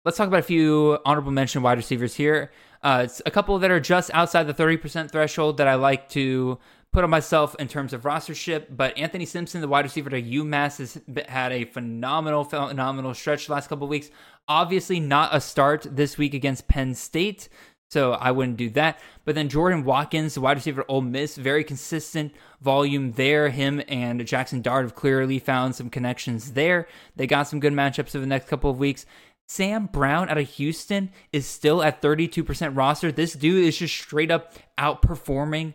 let's 0.04 0.16
talk 0.16 0.28
about 0.28 0.40
a 0.40 0.44
few 0.44 0.98
honorable 1.04 1.32
mention 1.32 1.62
wide 1.62 1.78
receivers 1.78 2.14
here. 2.14 2.52
Uh, 2.82 3.02
it's 3.04 3.22
a 3.24 3.30
couple 3.30 3.58
that 3.58 3.70
are 3.70 3.80
just 3.80 4.10
outside 4.12 4.44
the 4.44 4.54
30% 4.54 5.10
threshold 5.10 5.56
that 5.56 5.68
I 5.68 5.76
like 5.76 6.08
to 6.10 6.58
put 6.92 7.04
on 7.04 7.10
myself 7.10 7.56
in 7.58 7.68
terms 7.68 7.92
of 7.92 8.02
rostership. 8.02 8.66
But 8.70 8.96
Anthony 8.98 9.24
Simpson, 9.24 9.60
the 9.60 9.68
wide 9.68 9.84
receiver 9.84 10.10
to 10.10 10.22
UMass, 10.22 10.78
has 10.78 11.00
had 11.28 11.52
a 11.52 11.64
phenomenal, 11.64 12.44
phenomenal 12.44 13.14
stretch 13.14 13.46
the 13.46 13.52
last 13.52 13.68
couple 13.68 13.88
weeks. 13.88 14.10
Obviously, 14.46 15.00
not 15.00 15.34
a 15.34 15.40
start 15.40 15.86
this 15.90 16.18
week 16.18 16.34
against 16.34 16.68
Penn 16.68 16.94
State. 16.94 17.48
So 17.90 18.12
I 18.12 18.30
wouldn't 18.30 18.56
do 18.56 18.70
that. 18.70 18.98
But 19.26 19.34
then 19.34 19.50
Jordan 19.50 19.84
Watkins, 19.84 20.32
the 20.34 20.40
wide 20.40 20.56
receiver 20.56 20.84
Ole 20.88 21.02
Miss, 21.02 21.36
very 21.36 21.62
consistent 21.62 22.32
volume 22.62 23.12
there. 23.12 23.50
Him 23.50 23.82
and 23.86 24.20
Jaxson 24.22 24.62
Dart 24.62 24.84
have 24.84 24.94
clearly 24.94 25.38
found 25.38 25.74
some 25.74 25.90
connections 25.90 26.52
there. 26.52 26.88
They 27.16 27.26
got 27.26 27.48
some 27.48 27.60
good 27.60 27.74
matchups 27.74 28.14
over 28.14 28.20
the 28.20 28.26
next 28.26 28.48
couple 28.48 28.70
of 28.70 28.78
weeks. 28.78 29.04
Sam 29.46 29.86
Brown 29.92 30.30
out 30.30 30.38
of 30.38 30.48
Houston 30.48 31.10
is 31.34 31.46
still 31.46 31.82
at 31.82 32.00
32% 32.00 32.74
roster. 32.74 33.12
This 33.12 33.34
dude 33.34 33.64
is 33.64 33.76
just 33.76 33.94
straight 33.94 34.30
up 34.30 34.54
outperforming 34.78 35.74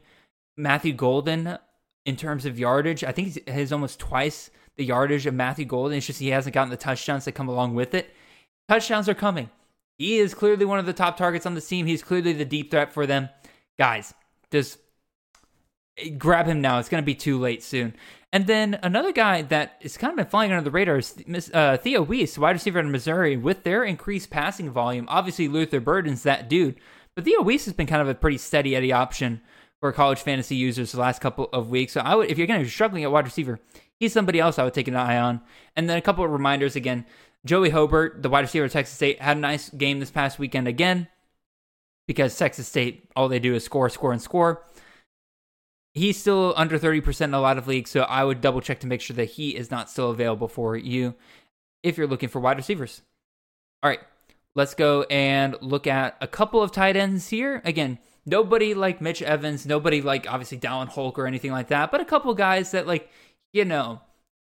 Matthew 0.58 0.94
Golden 0.94 1.58
in 2.06 2.16
terms 2.16 2.46
of 2.46 2.60
yardage. 2.60 3.04
I 3.04 3.12
think 3.12 3.46
he 3.46 3.52
has 3.52 3.72
almost 3.72 4.00
twice 4.00 4.50
the 4.76 4.86
yardage 4.86 5.26
of 5.26 5.34
Matthew 5.34 5.66
Golden. 5.66 5.98
It's 5.98 6.08
just 6.08 6.20
he 6.20 6.30
hasn't 6.30 6.54
gotten 6.54 6.72
the 6.72 6.78
touchdowns 6.78 7.26
that 7.26 7.34
come 7.34 7.48
along 7.48 7.76
with 7.76 7.94
it. 7.94 8.14
Touchdowns 8.68 9.08
are 9.08 9.14
coming. 9.14 9.50
He 9.98 10.18
is 10.18 10.34
clearly 10.34 10.66
one 10.66 10.80
of 10.80 10.86
the 10.86 10.94
top 10.94 11.18
targets 11.18 11.46
on 11.46 11.56
the 11.56 11.62
team. 11.62 11.86
He's 11.86 12.04
clearly 12.04 12.34
the 12.34 12.46
deep 12.46 12.72
threat 12.72 12.94
for 12.94 13.06
them. 13.06 13.30
Guys, 13.78 14.14
just 14.52 14.80
grab 16.18 16.46
him 16.46 16.62
now. 16.62 16.80
It's 16.80 16.90
going 16.90 17.02
to 17.02 17.06
be 17.06 17.16
too 17.16 17.40
late 17.40 17.64
soon. 17.64 17.96
And 18.32 18.46
then 18.46 18.78
another 18.84 19.12
guy 19.12 19.42
that 19.44 19.78
is 19.82 19.98
kind 19.98 20.12
of 20.12 20.18
been 20.18 20.28
flying 20.28 20.52
under 20.52 20.64
the 20.64 20.72
radar 20.72 20.98
is 20.98 21.52
uh, 21.54 21.78
Theo 21.78 22.04
Wease, 22.04 22.38
wide 22.38 22.52
receiver 22.52 22.80
in 22.80 22.92
Missouri. 22.92 23.38
With 23.38 23.64
their 23.64 23.84
increased 23.84 24.30
passing 24.30 24.70
volume, 24.70 25.06
obviously 25.10 25.48
Luther 25.48 25.80
Burden's 25.80 26.24
that 26.24 26.50
dude. 26.50 26.80
But 27.16 27.26
Theo 27.26 27.42
Wease 27.42 27.66
has 27.66 27.74
been 27.74 27.88
kind 27.88 28.02
of 28.02 28.10
a 28.10 28.16
pretty 28.16 28.38
steady 28.38 28.76
Eddie 28.76 28.92
option 28.92 29.42
for 29.80 29.92
college 29.92 30.20
fantasy 30.20 30.56
users 30.56 30.92
the 30.92 31.00
last 31.00 31.22
couple 31.22 31.50
of 31.54 31.70
weeks. 31.70 31.94
So 31.94 32.02
I 32.02 32.16
would, 32.16 32.30
if 32.30 32.38
you're 32.38 32.48
going 32.48 32.60
to 32.60 32.66
be 32.66 32.70
struggling 32.70 33.04
at 33.04 33.12
wide 33.12 33.26
receiver, 33.26 33.60
he's 34.00 34.14
somebody 34.14 34.40
else 34.40 34.58
I 34.58 34.64
would 34.64 34.74
take 34.74 34.88
an 34.88 34.96
eye 34.96 35.18
on. 35.18 35.42
And 35.76 35.90
then 35.90 35.98
a 35.98 36.02
couple 36.02 36.26
of 36.26 36.32
reminders 36.32 36.76
again. 36.76 37.06
Joey 37.46 37.70
Hobert, 37.70 38.24
the 38.24 38.30
wide 38.30 38.42
receiver 38.42 38.66
of 38.66 38.72
Texas 38.72 38.96
State, 38.96 39.22
had 39.22 39.38
a 39.38 39.40
nice 39.40 39.70
game 39.70 40.00
this 40.00 40.12
past 40.12 40.40
weekend 40.40 40.68
again 40.68 41.08
because 42.08 42.36
Texas 42.38 42.68
State, 42.68 43.10
all 43.16 43.28
they 43.28 43.40
do 43.40 43.54
is 43.54 43.64
score, 43.64 43.90
score, 43.90 44.12
and 44.12 44.22
score. 44.22 44.64
He's 45.94 46.18
still 46.18 46.54
under 46.58 46.78
30% 46.78 47.22
in 47.22 47.34
a 47.34 47.42
lot 47.42 47.58
of 47.58 47.68
leagues, 47.68 47.90
so 47.90 48.02
I 48.02 48.24
would 48.24 48.42
double 48.42 48.62
check 48.62 48.80
to 48.82 48.88
make 48.88 49.02
sure 49.02 49.16
that 49.16 49.26
he 49.26 49.56
is 49.56 49.72
not 49.72 49.90
still 49.90 50.12
available 50.12 50.48
for 50.48 50.76
you 50.76 51.16
if 51.84 51.98
you're 51.98 52.08
looking 52.08 52.30
for 52.30 52.40
wide 52.40 52.58
receivers. 52.58 53.02
All 53.82 53.90
right, 53.90 54.00
let's 54.56 54.76
go 54.76 55.04
and 55.04 55.56
look 55.62 55.88
at 55.88 56.16
a 56.22 56.28
couple 56.28 56.62
of 56.62 56.72
tight 56.72 56.96
ends 56.96 57.30
here. 57.30 57.62
Again, 57.66 57.98
nobody 58.28 58.74
like 58.76 59.02
Mitch 59.02 59.22
Evans, 59.24 59.66
nobody 59.66 60.02
like 60.02 60.32
obviously 60.32 60.60
Dallin 60.60 60.90
Hulk 60.90 61.18
or 61.18 61.26
anything 61.26 61.52
like 61.52 61.70
that, 61.70 61.90
but 61.90 62.02
a 62.02 62.06
couple 62.06 62.32
guys 62.36 62.72
that 62.72 62.86
like, 62.86 63.10
you 63.54 63.66
know, 63.66 64.02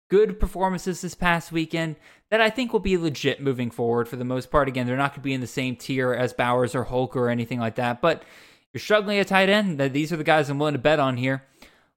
good 0.10 0.40
performances 0.40 1.02
this 1.02 1.16
past 1.16 1.52
weekend 1.52 1.96
that 2.30 2.40
I 2.40 2.50
think 2.50 2.72
will 2.72 2.80
be 2.80 2.98
legit 2.98 3.42
moving 3.42 3.72
forward 3.72 4.08
for 4.08 4.16
the 4.18 4.24
most 4.24 4.52
part. 4.52 4.68
Again, 4.68 4.86
they're 4.86 4.96
not 4.96 5.12
going 5.12 5.22
to 5.22 5.26
be 5.26 5.34
in 5.34 5.42
the 5.42 5.48
same 5.48 5.76
tier 5.76 6.14
as 6.14 6.32
Bowers 6.32 6.76
or 6.76 6.84
Hulk 6.86 7.16
or 7.16 7.30
anything 7.30 7.60
like 7.60 7.76
that, 7.76 8.02
but 8.02 8.24
you're 8.72 8.80
struggling 8.80 9.18
at 9.18 9.28
tight 9.28 9.50
end, 9.50 9.80
these 9.94 10.14
are 10.14 10.18
the 10.18 10.24
guys 10.24 10.50
I'm 10.50 10.60
willing 10.60 10.76
to 10.76 10.80
bet 10.80 11.00
on 11.00 11.18
here. 11.18 11.44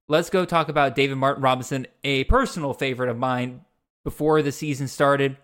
Let's 0.08 0.30
go 0.30 0.44
talk 0.44 0.68
about 0.68 0.96
David 0.96 1.16
Martin 1.16 1.42
Robinson, 1.42 1.86
a 2.02 2.24
personal 2.24 2.74
favorite 2.74 3.10
of 3.10 3.18
mine 3.18 3.60
before 4.04 4.42
the 4.42 4.52
season 4.52 4.88
started. 4.88 5.36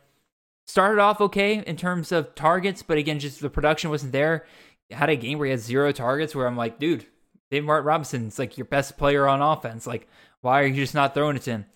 Started 0.66 1.00
off 1.00 1.20
okay 1.20 1.64
in 1.66 1.76
terms 1.76 2.12
of 2.12 2.34
targets, 2.34 2.82
but 2.82 2.98
again, 2.98 3.18
just 3.18 3.40
the 3.40 3.50
production 3.50 3.90
wasn't 3.90 4.12
there 4.12 4.44
had 4.90 5.10
a 5.10 5.16
game 5.16 5.38
where 5.38 5.46
he 5.46 5.50
had 5.50 5.60
zero 5.60 5.92
targets 5.92 6.34
where 6.34 6.46
I'm 6.46 6.56
like, 6.56 6.78
dude, 6.78 7.06
David 7.50 7.66
Martin 7.66 7.86
Robinson's 7.86 8.38
like 8.38 8.58
your 8.58 8.64
best 8.64 8.96
player 8.96 9.26
on 9.26 9.42
offense. 9.42 9.86
Like, 9.86 10.08
why 10.40 10.62
are 10.62 10.66
you 10.66 10.74
just 10.74 10.94
not 10.94 11.14
throwing 11.14 11.36
it 11.36 11.42
to 11.42 11.50
him? 11.50 11.66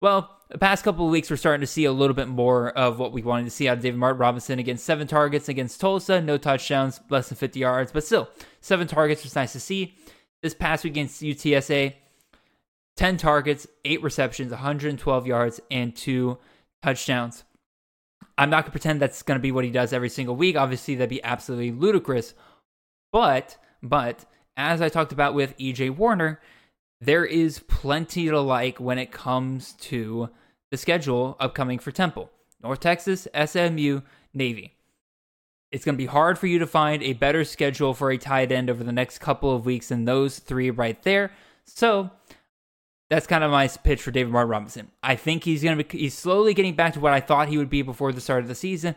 Well, 0.00 0.30
the 0.50 0.58
past 0.58 0.84
couple 0.84 1.06
of 1.06 1.10
weeks, 1.10 1.30
we're 1.30 1.36
starting 1.36 1.62
to 1.62 1.66
see 1.66 1.84
a 1.84 1.92
little 1.92 2.14
bit 2.14 2.28
more 2.28 2.70
of 2.70 2.98
what 2.98 3.12
we 3.12 3.22
wanted 3.22 3.44
to 3.44 3.50
see 3.50 3.68
out 3.68 3.78
of 3.78 3.82
David 3.82 3.98
Martin 3.98 4.20
Robinson 4.20 4.58
against 4.58 4.84
seven 4.84 5.06
targets 5.06 5.48
against 5.48 5.80
Tulsa, 5.80 6.20
no 6.20 6.36
touchdowns, 6.36 7.00
less 7.08 7.28
than 7.28 7.36
50 7.36 7.58
yards, 7.58 7.90
but 7.90 8.04
still, 8.04 8.28
seven 8.60 8.86
targets 8.86 9.24
was 9.24 9.34
nice 9.34 9.52
to 9.52 9.60
see. 9.60 9.96
This 10.42 10.54
past 10.54 10.84
week 10.84 10.92
against 10.92 11.22
UTSA, 11.22 11.94
10 12.96 13.16
targets, 13.16 13.66
eight 13.84 14.02
receptions, 14.02 14.50
112 14.50 15.26
yards, 15.26 15.60
and 15.70 15.96
two 15.96 16.38
touchdowns. 16.82 17.44
I'm 18.36 18.50
not 18.50 18.64
going 18.64 18.66
to 18.66 18.70
pretend 18.72 19.00
that's 19.00 19.22
going 19.22 19.38
to 19.38 19.42
be 19.42 19.52
what 19.52 19.64
he 19.64 19.70
does 19.70 19.92
every 19.92 20.08
single 20.08 20.36
week. 20.36 20.56
Obviously, 20.56 20.96
that'd 20.96 21.08
be 21.08 21.22
absolutely 21.24 21.70
ludicrous. 21.72 22.34
But, 23.14 23.58
but, 23.80 24.24
as 24.56 24.82
I 24.82 24.88
talked 24.88 25.12
about 25.12 25.34
with 25.34 25.56
EJ 25.56 25.96
Warner, 25.96 26.40
there 27.00 27.24
is 27.24 27.60
plenty 27.60 28.26
to 28.26 28.40
like 28.40 28.80
when 28.80 28.98
it 28.98 29.12
comes 29.12 29.74
to 29.82 30.30
the 30.72 30.76
schedule 30.76 31.36
upcoming 31.38 31.78
for 31.78 31.92
Temple. 31.92 32.28
North 32.60 32.80
Texas, 32.80 33.28
SMU, 33.32 34.00
Navy. 34.34 34.74
It's 35.70 35.84
going 35.84 35.94
to 35.94 36.02
be 36.02 36.06
hard 36.06 36.40
for 36.40 36.48
you 36.48 36.58
to 36.58 36.66
find 36.66 37.04
a 37.04 37.12
better 37.12 37.44
schedule 37.44 37.94
for 37.94 38.10
a 38.10 38.18
tight 38.18 38.50
end 38.50 38.68
over 38.68 38.82
the 38.82 38.90
next 38.90 39.18
couple 39.18 39.54
of 39.54 39.64
weeks 39.64 39.90
than 39.90 40.06
those 40.06 40.40
three 40.40 40.70
right 40.70 41.00
there. 41.04 41.30
So 41.66 42.10
that's 43.10 43.28
kind 43.28 43.44
of 43.44 43.52
my 43.52 43.68
pitch 43.68 44.02
for 44.02 44.10
David 44.10 44.32
Martin 44.32 44.50
Robinson. 44.50 44.90
I 45.04 45.14
think 45.14 45.44
he's 45.44 45.62
going 45.62 45.78
to 45.78 45.84
be 45.84 45.98
he's 45.98 46.14
slowly 46.18 46.52
getting 46.52 46.74
back 46.74 46.94
to 46.94 47.00
what 47.00 47.12
I 47.12 47.20
thought 47.20 47.48
he 47.48 47.58
would 47.58 47.70
be 47.70 47.82
before 47.82 48.10
the 48.10 48.20
start 48.20 48.42
of 48.42 48.48
the 48.48 48.56
season. 48.56 48.96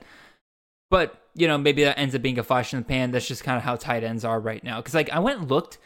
But 0.89 1.21
you 1.35 1.47
know, 1.47 1.57
maybe 1.57 1.83
that 1.83 1.99
ends 1.99 2.15
up 2.15 2.21
being 2.21 2.39
a 2.39 2.43
flash 2.43 2.73
in 2.73 2.79
the 2.79 2.85
pan. 2.85 3.11
That's 3.11 3.27
just 3.27 3.43
kind 3.43 3.57
of 3.57 3.63
how 3.63 3.75
tight 3.75 4.03
ends 4.03 4.25
are 4.25 4.39
right 4.39 4.63
now. 4.63 4.77
Because 4.77 4.93
like 4.93 5.09
I 5.09 5.19
went 5.19 5.39
and 5.39 5.49
looked 5.49 5.77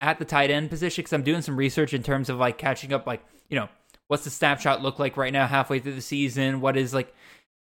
at 0.00 0.18
the 0.18 0.24
tight 0.24 0.50
end 0.50 0.70
position 0.70 1.02
because 1.02 1.12
I'm 1.12 1.22
doing 1.22 1.42
some 1.42 1.56
research 1.56 1.94
in 1.94 2.02
terms 2.02 2.28
of 2.28 2.38
like 2.38 2.58
catching 2.58 2.92
up. 2.92 3.06
Like 3.06 3.24
you 3.48 3.58
know, 3.58 3.68
what's 4.08 4.24
the 4.24 4.30
snapshot 4.30 4.82
look 4.82 4.98
like 4.98 5.16
right 5.16 5.32
now, 5.32 5.46
halfway 5.46 5.78
through 5.78 5.94
the 5.94 6.00
season? 6.00 6.60
What 6.60 6.76
is 6.76 6.94
like 6.94 7.14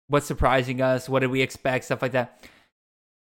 what's 0.08 0.26
surprising 0.26 0.80
us? 0.82 1.08
What 1.08 1.20
did 1.20 1.30
we 1.30 1.42
expect? 1.42 1.86
Stuff 1.86 2.02
like 2.02 2.12
that. 2.12 2.46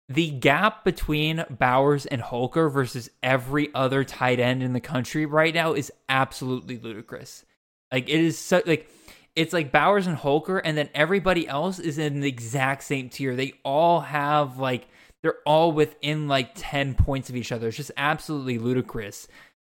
The 0.09 0.31
gap 0.31 0.85
between 0.85 1.45
Bowers 1.49 2.07
and 2.07 2.21
Holker 2.21 2.69
versus 2.69 3.09
every 3.23 3.73
other 3.75 4.05
tight 4.05 4.41
end 4.41 4.63
in 4.63 4.73
the 4.73 4.81
country 4.81 5.25
right 5.27 5.55
now 5.55 5.73
is 5.73 5.93
absolutely 6.09 6.77
ludicrous. 6.77 7.45
Like 7.91 8.09
it 8.09 8.21
is 8.21 8.39
so 8.39 8.63
like 8.67 8.91
it's 9.35 9.53
like 9.53 9.73
Bowers 9.73 10.07
and 10.07 10.17
Holker, 10.17 10.59
and 10.59 10.77
then 10.77 10.91
everybody 10.95 11.49
else 11.49 11.79
is 11.79 11.99
in 11.99 12.21
the 12.21 12.29
exact 12.29 12.85
same 12.85 13.09
tier. 13.09 13.35
They 13.35 13.55
all 13.65 14.01
have 14.01 14.59
like 14.59 14.89
they're 15.23 15.39
all 15.47 15.73
within 15.73 16.29
like 16.29 16.51
10 16.55 16.95
points 16.95 17.31
of 17.31 17.37
each 17.37 17.53
other. 17.53 17.69
It's 17.69 17.77
just 17.77 17.93
absolutely 17.97 18.59
ludicrous. 18.59 19.29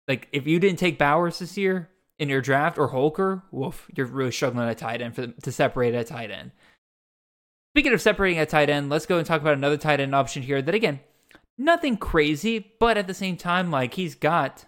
Like 0.07 0.27
if 0.31 0.45
you 0.45 0.59
didn't 0.59 0.79
take 0.79 0.99
Bowers 0.99 1.39
this 1.39 1.57
year 1.57 1.89
in 2.19 2.29
your 2.29 2.41
draft 2.41 2.77
or 2.77 2.87
Holker, 2.87 3.43
woof, 3.51 3.87
you're 3.95 4.05
really 4.05 4.31
struggling 4.31 4.67
at 4.67 4.77
tight 4.77 5.01
end 5.01 5.15
for 5.15 5.27
to 5.27 5.51
separate 5.51 5.95
a 5.95 6.03
tight 6.03 6.31
end. 6.31 6.51
Speaking 7.73 7.93
of 7.93 8.01
separating 8.01 8.39
a 8.39 8.45
tight 8.45 8.69
end, 8.69 8.89
let's 8.89 9.05
go 9.05 9.17
and 9.17 9.25
talk 9.25 9.41
about 9.41 9.53
another 9.53 9.77
tight 9.77 9.99
end 9.99 10.15
option 10.15 10.43
here 10.43 10.61
that 10.61 10.75
again, 10.75 10.99
nothing 11.57 11.97
crazy, 11.97 12.73
but 12.79 12.97
at 12.97 13.07
the 13.07 13.13
same 13.13 13.37
time, 13.37 13.71
like 13.71 13.93
he's 13.93 14.15
got 14.15 14.65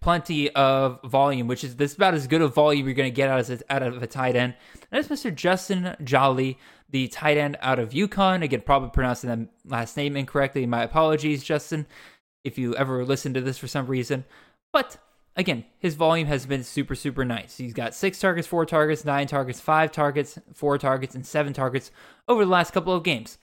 plenty 0.00 0.50
of 0.50 1.00
volume, 1.04 1.46
which 1.46 1.64
is 1.64 1.76
this 1.76 1.92
is 1.92 1.96
about 1.96 2.14
as 2.14 2.26
good 2.26 2.42
a 2.42 2.48
volume 2.48 2.86
you're 2.86 2.94
going 2.94 3.10
to 3.10 3.14
get 3.14 3.28
out 3.28 3.48
of, 3.48 3.62
out 3.68 3.82
of 3.82 4.02
a 4.02 4.06
tight 4.06 4.36
end. 4.36 4.54
And 4.90 5.04
that's 5.04 5.22
Mr. 5.22 5.34
Justin 5.34 5.96
Joly, 6.02 6.58
the 6.88 7.08
tight 7.08 7.36
end 7.36 7.56
out 7.60 7.78
of 7.78 7.90
UConn. 7.90 8.42
Again, 8.42 8.62
probably 8.64 8.90
pronouncing 8.90 9.28
that 9.28 9.48
last 9.64 9.96
name 9.96 10.16
incorrectly. 10.16 10.66
My 10.66 10.82
apologies, 10.82 11.44
Justin, 11.44 11.86
if 12.44 12.58
you 12.58 12.74
ever 12.76 13.04
listen 13.04 13.34
to 13.34 13.40
this 13.40 13.58
for 13.58 13.68
some 13.68 13.86
reason. 13.86 14.24
But 14.72 14.96
again, 15.36 15.64
his 15.78 15.94
volume 15.94 16.28
has 16.28 16.46
been 16.46 16.64
super, 16.64 16.94
super 16.94 17.24
nice. 17.24 17.56
He's 17.56 17.74
got 17.74 17.94
six 17.94 18.18
targets, 18.18 18.46
four 18.46 18.66
targets, 18.66 19.04
nine 19.04 19.26
targets, 19.26 19.60
five 19.60 19.92
targets, 19.92 20.38
four 20.54 20.78
targets, 20.78 21.14
and 21.14 21.26
seven 21.26 21.52
targets 21.52 21.90
over 22.28 22.44
the 22.44 22.50
last 22.50 22.72
couple 22.72 22.94
of 22.94 23.02
games. 23.02 23.38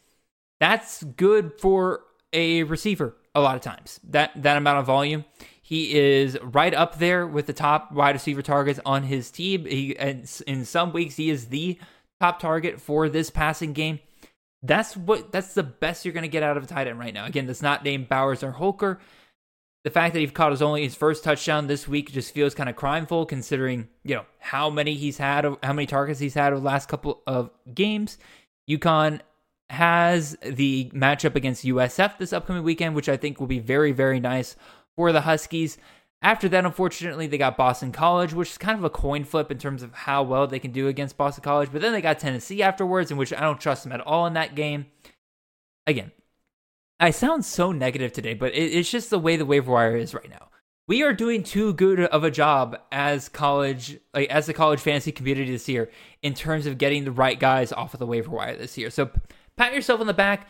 That's 0.60 1.04
good 1.04 1.54
for 1.60 2.02
a 2.34 2.64
receiver 2.64 3.16
a 3.36 3.42
lot 3.42 3.56
of 3.56 3.62
times. 3.62 4.00
That 4.04 4.32
that 4.42 4.58
amount 4.58 4.80
of 4.80 4.86
volume. 4.86 5.26
He 5.68 6.00
is 6.00 6.38
right 6.42 6.74
up 6.74 6.98
there 6.98 7.28
with 7.28 7.46
the 7.46 7.52
top 7.52 7.92
wide 7.92 8.16
receiver 8.16 8.42
targets 8.42 8.80
on 8.86 9.04
his 9.04 9.30
team. 9.30 9.66
He 9.66 9.92
in 9.92 10.64
some 10.64 10.94
weeks 10.94 11.18
he 11.18 11.30
is 11.30 11.48
the 11.48 11.78
top 12.22 12.40
target 12.40 12.80
for 12.80 13.10
this 13.10 13.30
passing 13.30 13.74
game. 13.74 14.00
That's 14.64 14.96
what 14.96 15.34
that's 15.34 15.56
the 15.56 15.64
best 15.64 16.06
you're 16.06 16.14
going 16.14 16.22
to 16.22 16.30
get 16.30 16.42
out 16.42 16.56
of 16.56 16.64
a 16.64 16.68
tight 16.68 16.88
end 16.88 17.00
right 17.00 17.14
now. 17.14 17.26
Again, 17.26 17.48
that's 17.48 17.62
not 17.62 17.84
named 17.84 18.08
Bowers 18.08 18.44
or 18.44 18.52
Holker. 18.52 19.02
The 19.84 19.90
fact 19.90 20.14
that 20.14 20.22
he 20.22 20.28
caught 20.28 20.52
his 20.52 20.62
only 20.62 20.84
his 20.84 20.96
first 20.96 21.26
touchdown 21.26 21.68
this 21.68 21.86
week 21.86 22.14
just 22.14 22.34
feels 22.34 22.56
kind 22.56 22.70
of 22.70 22.78
crimeful, 22.78 23.26
considering 23.26 23.90
you 24.06 24.16
know 24.16 24.26
how 24.40 24.70
many 24.70 24.94
he's 24.94 25.18
had, 25.18 25.44
how 25.62 25.74
many 25.74 25.86
targets 25.86 26.22
he's 26.22 26.34
had 26.34 26.54
over 26.54 26.62
the 26.62 26.66
last 26.66 26.88
couple 26.88 27.22
of 27.28 27.50
games. 27.74 28.18
UConn 28.70 29.20
has 29.70 30.38
the 30.42 30.90
matchup 30.94 31.36
against 31.36 31.66
USF 31.66 32.18
this 32.20 32.32
upcoming 32.32 32.64
weekend, 32.64 32.96
which 32.96 33.10
I 33.10 33.18
think 33.18 33.42
will 33.42 33.48
be 33.48 33.60
very, 33.60 33.92
very 33.92 34.22
nice 34.22 34.56
for 34.98 35.14
the 35.14 35.22
Huskies. 35.22 35.78
After 36.22 36.50
that, 36.50 36.66
unfortunately, 36.66 37.28
they 37.28 37.38
got 37.38 37.56
Boston 37.56 37.92
College, 37.92 38.34
which 38.34 38.50
is 38.50 38.58
kind 38.58 38.78
of 38.78 38.84
a 38.84 38.90
coin 38.90 39.24
flip 39.24 39.52
in 39.52 39.60
terms 39.60 39.84
of 39.84 39.94
how 39.94 40.24
well 40.24 40.48
they 40.48 40.60
can 40.60 40.72
do 40.72 40.88
against 40.88 41.16
Boston 41.16 41.44
College. 41.44 41.70
But 41.72 41.82
then 41.82 41.94
they 41.94 42.02
got 42.02 42.20
Tennessee 42.20 42.64
afterwards, 42.64 43.12
in 43.12 43.18
which 43.18 43.32
I 43.32 43.40
don't 43.40 43.62
trust 43.62 43.84
them 43.84 43.94
at 43.94 44.02
all 44.02 44.26
in 44.26 44.34
that 44.34 44.56
game. 44.56 44.88
Again, 45.86 46.12
I 47.00 47.12
sound 47.12 47.46
so 47.46 47.72
negative 47.72 48.12
today, 48.12 48.34
but 48.34 48.54
it's 48.56 48.90
just 48.90 49.12
the 49.12 49.20
way 49.20 49.38
the 49.38 49.46
waiver 49.46 49.72
wire 49.72 49.96
is 49.96 50.16
right 50.16 50.30
now. 50.30 50.50
We 50.88 51.04
are 51.04 51.14
doing 51.14 51.44
too 51.44 51.74
good 51.74 52.00
of 52.00 52.24
a 52.24 52.32
job 52.32 52.80
as 52.92 53.30
college, 53.30 54.00
like 54.14 54.30
as 54.30 54.48
the 54.48 54.54
college 54.54 54.80
fantasy 54.80 55.12
community 55.12 55.52
this 55.52 55.70
year, 55.70 55.92
in 56.24 56.34
terms 56.34 56.66
of 56.66 56.80
getting 56.80 57.06
the 57.06 57.12
right 57.12 57.40
guys 57.40 57.72
off 57.72 57.94
of 57.94 58.00
the 58.00 58.08
waiver 58.08 58.32
wire 58.32 58.58
this 58.58 58.78
year. 58.78 58.90
So 58.90 59.12
pat 59.56 59.74
yourself 59.74 60.02
on 60.02 60.08
the 60.08 60.14
back. 60.14 60.48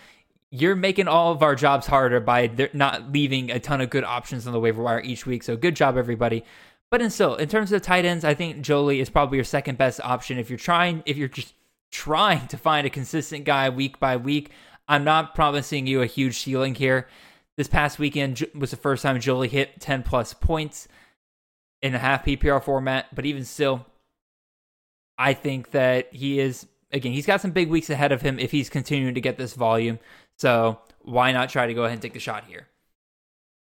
You're 0.49 0.75
making 0.75 1.07
all 1.07 1.31
of 1.31 1.43
our 1.43 1.55
jobs 1.55 1.87
harder 1.87 2.19
by 2.19 2.49
not 2.73 3.11
leaving 3.11 3.51
a 3.51 3.59
ton 3.59 3.81
of 3.81 3.89
good 3.89 4.03
options 4.03 4.47
on 4.47 4.53
the 4.53 4.59
waiver 4.59 4.81
wire 4.81 5.01
each 5.01 5.25
week. 5.25 5.43
So 5.43 5.57
good 5.57 5.75
job, 5.75 5.97
everybody. 5.97 6.43
But 6.89 7.01
in 7.01 7.09
still, 7.09 7.35
in 7.35 7.49
terms 7.49 7.71
of 7.73 7.81
tight 7.81 8.05
ends, 8.05 8.23
I 8.23 8.33
think 8.33 8.61
Joly 8.61 9.01
is 9.01 9.09
probably 9.09 9.37
your 9.37 9.45
second 9.45 9.77
best 9.77 9.99
option 10.03 10.37
if 10.37 10.49
you're 10.49 10.57
trying. 10.57 11.03
If 11.05 11.17
you're 11.17 11.27
just 11.27 11.53
trying 11.91 12.47
to 12.47 12.57
find 12.57 12.87
a 12.87 12.89
consistent 12.89 13.43
guy 13.43 13.69
week 13.69 13.99
by 13.99 14.15
week, 14.15 14.51
I'm 14.87 15.03
not 15.03 15.35
promising 15.35 15.85
you 15.85 16.01
a 16.01 16.05
huge 16.05 16.39
ceiling 16.39 16.75
here. 16.75 17.07
This 17.57 17.67
past 17.67 17.99
weekend 17.99 18.45
was 18.55 18.71
the 18.71 18.77
first 18.77 19.03
time 19.03 19.19
Joly 19.19 19.49
hit 19.49 19.81
10 19.81 20.03
plus 20.03 20.33
points 20.33 20.87
in 21.81 21.93
a 21.93 21.99
half 21.99 22.23
PPR 22.23 22.63
format, 22.63 23.13
but 23.13 23.25
even 23.25 23.43
still, 23.43 23.85
I 25.17 25.33
think 25.33 25.71
that 25.71 26.13
he 26.13 26.39
is 26.39 26.67
again, 26.91 27.11
he's 27.11 27.25
got 27.25 27.41
some 27.41 27.51
big 27.51 27.69
weeks 27.69 27.89
ahead 27.89 28.11
of 28.11 28.21
him 28.21 28.39
if 28.39 28.51
he's 28.51 28.69
continuing 28.69 29.15
to 29.15 29.21
get 29.21 29.37
this 29.37 29.53
volume. 29.53 29.99
So 30.38 30.79
why 31.01 31.31
not 31.31 31.49
try 31.49 31.67
to 31.67 31.73
go 31.73 31.83
ahead 31.83 31.93
and 31.93 32.01
take 32.01 32.13
the 32.13 32.19
shot 32.19 32.45
here? 32.45 32.67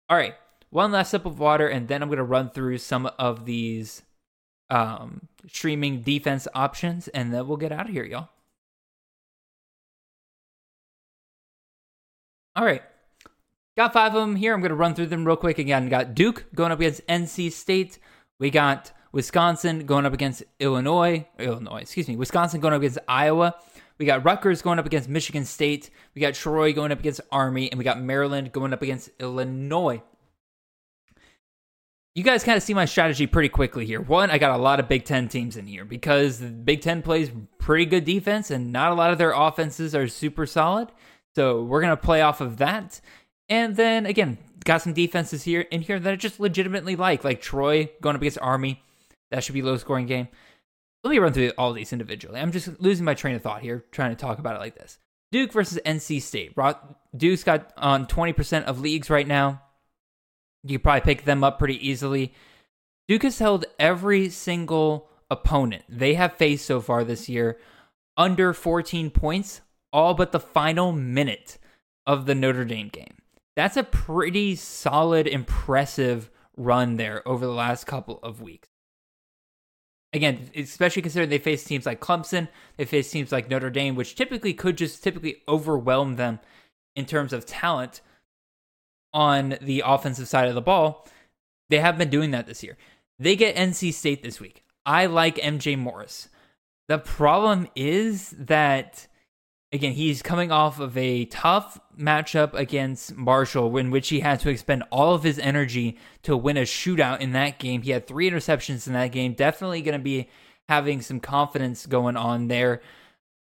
All 0.09 0.17
right, 0.17 0.35
one 0.71 0.93
last 0.93 1.11
sip 1.11 1.27
of 1.27 1.39
water, 1.39 1.69
and 1.69 1.89
then 1.89 2.03
I'm 2.03 2.09
going 2.09 2.19
to 2.19 2.25
run 2.25 2.51
through 2.51 2.79
some 2.79 3.07
of 3.19 3.45
these 3.45 4.03
um, 4.71 5.29
streaming 5.47 6.01
defense 6.01 6.49
options, 6.55 7.09
and 7.09 7.33
then 7.33 7.47
we'll 7.47 7.57
get 7.57 7.73
out 7.73 7.89
of 7.89 7.93
here, 7.93 8.05
y'all. 8.05 8.29
All 12.55 12.65
right. 12.65 12.83
Got 13.77 13.95
five 13.95 14.15
of 14.15 14.21
them 14.21 14.37
here. 14.37 14.53
I'm 14.53 14.61
going 14.61 14.71
to 14.71 14.75
run 14.75 14.95
through 14.95 15.07
them 15.07 15.25
real 15.25 15.37
quick 15.37 15.59
again. 15.59 15.89
Got 15.89 16.15
Duke 16.15 16.45
going 16.55 16.73
up 16.73 16.79
against 16.79 17.07
NC 17.07 17.53
State. 17.53 17.99
We 18.39 18.51
got 18.51 18.93
Wisconsin 19.13 19.87
going 19.87 20.05
up 20.05 20.13
against 20.13 20.43
Illinois, 20.59 21.27
Illinois, 21.39 21.81
excuse 21.83 22.09
me, 22.09 22.17
Wisconsin 22.17 22.61
going 22.61 22.75
up 22.75 22.81
against 22.81 22.99
Iowa. 23.07 23.55
We 23.99 24.07
got 24.07 24.25
Rutgers 24.25 24.63
going 24.63 24.79
up 24.79 24.87
against 24.87 25.09
Michigan 25.09 25.45
State. 25.45 25.91
We 26.15 26.21
got 26.21 26.35
Troy 26.35 26.73
going 26.73 26.93
up 26.93 27.01
against 27.01 27.21
Army, 27.31 27.71
and 27.71 27.79
we 27.79 27.85
got 27.85 28.01
Maryland 28.01 28.53
going 28.53 28.73
up 28.73 28.83
against 28.83 29.11
Illinois. 29.19 30.03
You 32.15 32.23
guys 32.23 32.45
kind 32.45 32.59
of 32.59 32.63
see 32.63 32.75
my 32.75 32.85
strategy 32.85 33.27
pretty 33.27 33.49
quickly 33.49 33.87
here. 33.87 34.01
One, 34.01 34.31
I 34.31 34.37
got 34.37 34.59
a 34.59 34.63
lot 34.63 34.81
of 34.81 34.89
Big 34.89 35.05
Ten 35.05 35.29
teams 35.29 35.57
in 35.57 35.67
here 35.67 35.85
because 35.87 36.41
the 36.41 36.49
Big 36.49 36.83
Ten 36.83 37.01
plays 37.01 37.31
pretty 37.59 37.87
good 37.87 38.05
defense, 38.05 38.51
and 38.51 38.71
not 38.73 38.93
a 38.93 38.95
lot 38.95 39.13
of 39.13 39.19
their 39.19 39.33
offenses 39.33 39.95
are 39.95 40.09
super 40.09 40.45
solid. 40.45 40.89
So 41.35 41.63
we're 41.63 41.81
gonna 41.81 41.97
play 41.97 42.21
off 42.21 42.43
of 42.43 42.59
that. 42.59 43.01
And 43.49 43.77
then 43.77 44.05
again, 44.05 44.37
got 44.65 44.83
some 44.83 44.93
defenses 44.93 45.45
here 45.45 45.63
in 45.63 45.81
here 45.81 45.99
that 45.99 46.13
I 46.13 46.17
just 46.17 46.39
legitimately 46.39 46.97
like, 46.97 47.25
like 47.25 47.41
Troy 47.41 47.91
going 48.03 48.15
up 48.15 48.23
against 48.23 48.39
Army. 48.43 48.83
That 49.31 49.43
should 49.43 49.55
be 49.55 49.63
low 49.63 49.79
scoring 49.79 50.07
game. 50.07 50.29
Let 51.05 51.11
me 51.11 51.19
run 51.19 51.33
through 51.33 51.53
all 51.59 51.73
these 51.73 51.93
individually. 51.93 52.39
I'm 52.39 52.53
just 52.53 52.81
losing 52.81 53.05
my 53.05 53.15
train 53.15 53.35
of 53.35 53.43
thought 53.43 53.63
here, 53.63 53.85
trying 53.91 54.11
to 54.11 54.17
talk 54.17 54.39
about 54.39 54.55
it 54.55 54.61
like 54.61 54.77
this. 54.77 54.99
Duke 55.33 55.53
versus 55.53 55.81
NC 55.85 56.23
State. 56.23 56.55
Duke's 57.17 57.43
got 57.43 57.73
uh, 57.77 57.81
on 57.81 58.07
20% 58.07 58.65
of 58.65 58.81
leagues 58.81 59.11
right 59.11 59.27
now. 59.27 59.63
You 60.63 60.79
probably 60.79 61.01
pick 61.01 61.25
them 61.25 61.43
up 61.43 61.59
pretty 61.59 61.87
easily. 61.87 62.33
Duke 63.09 63.25
has 63.25 63.39
held 63.41 63.65
every 63.79 64.29
single 64.29 65.09
opponent 65.31 65.83
they 65.89 66.15
have 66.15 66.35
faced 66.35 66.67
so 66.67 66.81
far 66.81 67.03
this 67.03 67.29
year 67.29 67.59
under 68.17 68.53
14 68.53 69.11
points, 69.11 69.63
all 69.93 70.15
but 70.15 70.31
the 70.31 70.39
final 70.39 70.93
minute 70.93 71.59
of 72.07 72.27
the 72.27 72.35
Notre 72.35 72.65
Dame 72.65 72.89
game. 72.89 73.17
That's 73.57 73.77
a 73.77 73.83
pretty 73.83 74.55
solid, 74.55 75.27
impressive 75.27 76.31
run 76.57 76.97
there 76.97 77.27
over 77.27 77.45
the 77.45 77.53
last 77.53 77.87
couple 77.87 78.21
of 78.23 78.41
weeks 78.41 78.69
again, 80.13 80.51
especially 80.55 81.03
considering 81.03 81.31
they 81.31 81.39
face 81.39 81.65
teams 81.65 81.87
like 81.87 82.01
Clemson, 82.01 82.49
they 82.77 82.85
face 82.85 83.11
teams 83.11 83.33
like 83.33 83.49
Notre 83.49 83.71
Dame, 83.71 83.95
which 83.95 84.15
typically 84.15 84.55
could 84.55 84.77
just 84.77 85.03
typically 85.03 85.43
overwhelm 85.49 86.17
them 86.17 86.41
in 86.95 87.07
terms 87.07 87.33
of 87.33 87.47
talent 87.47 88.01
on 89.15 89.57
the 89.61 89.83
offensive 89.85 90.29
side 90.29 90.49
of 90.49 90.55
the 90.55 90.61
ball. 90.61 91.09
They 91.71 91.79
have 91.79 91.99
been 91.99 92.11
doing 92.11 92.33
that 92.33 92.47
this 92.47 92.63
year. 92.63 92.77
They 93.19 93.37
get 93.37 93.57
NC 93.57 93.93
State 93.95 94.23
this 94.23 94.41
week. 94.41 94.65
I 94.85 95.07
like 95.07 95.37
MJ 95.37 95.79
Morris. 95.79 96.29
The 96.89 96.99
problem 96.99 97.69
is 97.75 98.35
that 98.39 99.07
again, 99.73 99.93
he's 99.93 100.23
coming 100.23 100.53
off 100.53 100.79
of 100.79 100.97
a 100.97 101.25
tough 101.27 101.81
matchup 101.99 102.53
against 102.55 103.17
Marshall, 103.17 103.77
in 103.77 103.91
which 103.91 104.11
he 104.11 104.21
had 104.21 104.41
to 104.41 104.51
expend 104.51 104.85
all 104.91 105.15
of 105.15 105.23
his 105.23 105.39
energy 105.39 105.97
to 106.23 106.37
win 106.37 106.57
a 106.57 106.63
shootout 106.63 107.21
in 107.21 107.33
that 107.33 107.59
game. 107.59 107.83
He 107.83 107.91
had 107.91 108.07
three 108.07 108.31
interceptions 108.31 108.87
in 108.87 108.93
that 108.93 109.13
game. 109.13 109.33
Definitely 109.33 109.83
going 109.83 109.99
to 109.99 110.03
be 110.03 110.29
having 110.69 111.01
some 111.01 111.21
confidence 111.21 111.87
going 111.87 112.17
on 112.17 112.49
there. 112.49 112.83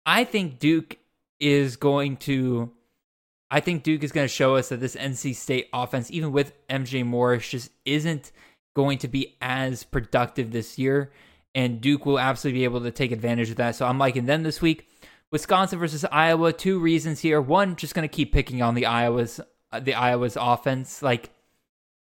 I 0.05 0.23
think 0.23 0.59
Duke 0.59 0.97
is 1.39 1.75
going 1.75 2.17
to. 2.17 2.71
I 3.51 3.59
think 3.59 3.83
Duke 3.83 4.03
is 4.03 4.11
going 4.11 4.25
to 4.25 4.33
show 4.33 4.55
us 4.55 4.69
that 4.69 4.79
this 4.79 4.95
NC 4.95 5.35
State 5.35 5.69
offense, 5.71 6.09
even 6.09 6.31
with 6.31 6.53
MJ 6.67 7.05
Morris, 7.05 7.47
just 7.47 7.71
isn't 7.85 8.31
going 8.75 8.97
to 8.97 9.07
be 9.07 9.35
as 9.39 9.83
productive 9.83 10.51
this 10.51 10.79
year. 10.79 11.11
And 11.53 11.79
Duke 11.79 12.05
will 12.05 12.19
absolutely 12.19 12.61
be 12.61 12.63
able 12.65 12.81
to 12.81 12.91
take 12.91 13.11
advantage 13.11 13.51
of 13.51 13.55
that. 13.57 13.75
So 13.75 13.85
I'm 13.85 13.99
liking 13.99 14.25
them 14.25 14.43
this 14.43 14.61
week. 14.61 14.89
Wisconsin 15.31 15.79
versus 15.79 16.05
Iowa. 16.11 16.53
Two 16.53 16.79
reasons 16.79 17.19
here. 17.19 17.41
One, 17.41 17.75
just 17.75 17.95
going 17.95 18.07
to 18.07 18.13
keep 18.13 18.31
picking 18.31 18.61
on 18.61 18.75
the 18.75 18.85
Iowa's 18.85 19.39
uh, 19.71 19.79
the 19.79 19.93
Iowa's 19.93 20.37
offense. 20.39 21.01
Like 21.01 21.29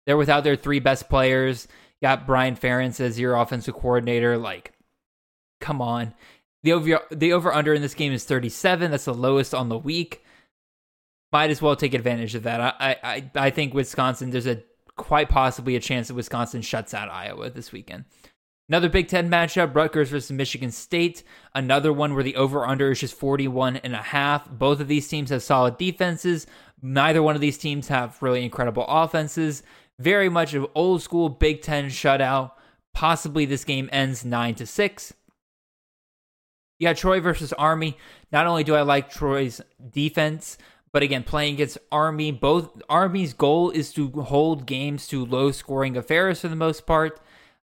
they're 0.07 0.17
without 0.17 0.45
their 0.45 0.57
three 0.57 0.81
best 0.81 1.09
players. 1.09 1.69
Got 2.03 2.27
Brian 2.27 2.57
Ferentz 2.57 3.01
as 3.01 3.21
your 3.21 3.37
offensive 3.37 3.75
coordinator. 3.75 4.37
Like, 4.37 4.73
come 5.61 5.81
on. 5.81 6.15
The 6.65 6.73
over 6.73 7.01
the 7.11 7.33
over 7.33 7.53
under 7.53 7.75
in 7.75 7.83
this 7.83 7.95
game 7.95 8.13
is 8.13 8.25
37. 8.25 8.91
That's 8.91 9.05
the 9.05 9.15
lowest 9.15 9.55
on 9.55 9.69
the 9.69 9.79
week. 9.79 10.25
Might 11.33 11.51
as 11.51 11.63
well 11.63 11.77
take 11.77 11.95
advantage 11.95 12.35
of 12.35 12.43
that. 12.45 12.61
I 12.61 12.97
I 13.03 13.31
I 13.35 13.51
think 13.51 13.75
Wisconsin. 13.75 14.31
There's 14.31 14.47
a 14.47 14.63
quite 14.97 15.29
possibly 15.29 15.77
a 15.77 15.81
chance 15.81 16.09
that 16.09 16.15
Wisconsin 16.15 16.63
shuts 16.63 16.95
out 16.95 17.09
Iowa 17.09 17.51
this 17.51 17.73
weekend. 17.73 18.05
Another 18.69 18.89
Big 18.89 19.09
Ten 19.09 19.29
matchup, 19.29 19.75
Rutgers 19.75 20.11
versus 20.11 20.31
Michigan 20.31 20.71
State. 20.71 21.25
Another 21.55 21.93
one 21.93 22.15
where 22.15 22.23
the 22.23 22.37
over-under 22.37 22.93
is 22.93 23.01
just 23.01 23.15
41 23.15 23.77
and 23.79 23.95
a 23.95 23.99
half. 23.99 24.49
Both 24.49 24.81
of 24.81 24.89
these 24.89 25.09
teams 25.09 25.31
have 25.31 25.43
solid 25.43 25.77
defenses. 25.79 26.47
Neither 26.81 27.23
one 27.23 27.35
of 27.35 27.41
these 27.41 27.59
teams 27.59 27.89
have 27.89 28.21
really 28.23 28.45
incredible 28.45 28.85
offenses. 28.89 29.63
Very 29.99 30.29
much 30.29 30.55
of 30.55 30.67
old 30.75 31.03
school 31.03 31.29
Big 31.29 31.61
Ten 31.61 31.87
shutout. 31.87 32.53
Possibly 32.95 33.45
this 33.45 33.65
game 33.65 33.89
ends 33.93 34.25
9 34.25 34.55
to 34.57 34.67
6. 34.67 35.15
You 36.79 36.89
got 36.89 36.97
Troy 36.97 37.21
versus 37.21 37.53
Army. 37.53 37.97
Not 38.33 38.47
only 38.47 38.65
do 38.65 38.75
I 38.75 38.83
like 38.83 39.11
Troy's 39.11 39.61
defense, 39.91 40.59
but 40.93 41.03
again, 41.03 41.23
playing 41.23 41.55
against 41.55 41.79
Army, 41.91 42.33
both 42.33 42.83
Army's 42.89 43.33
goal 43.33 43.71
is 43.71 43.93
to 43.95 44.09
hold 44.11 44.67
games 44.67 45.07
to 45.09 45.25
low 45.25 45.53
scoring 45.53 45.97
affairs 45.97 46.41
for 46.41 46.49
the 46.49 46.57
most 46.57 46.87
part. 46.87 47.21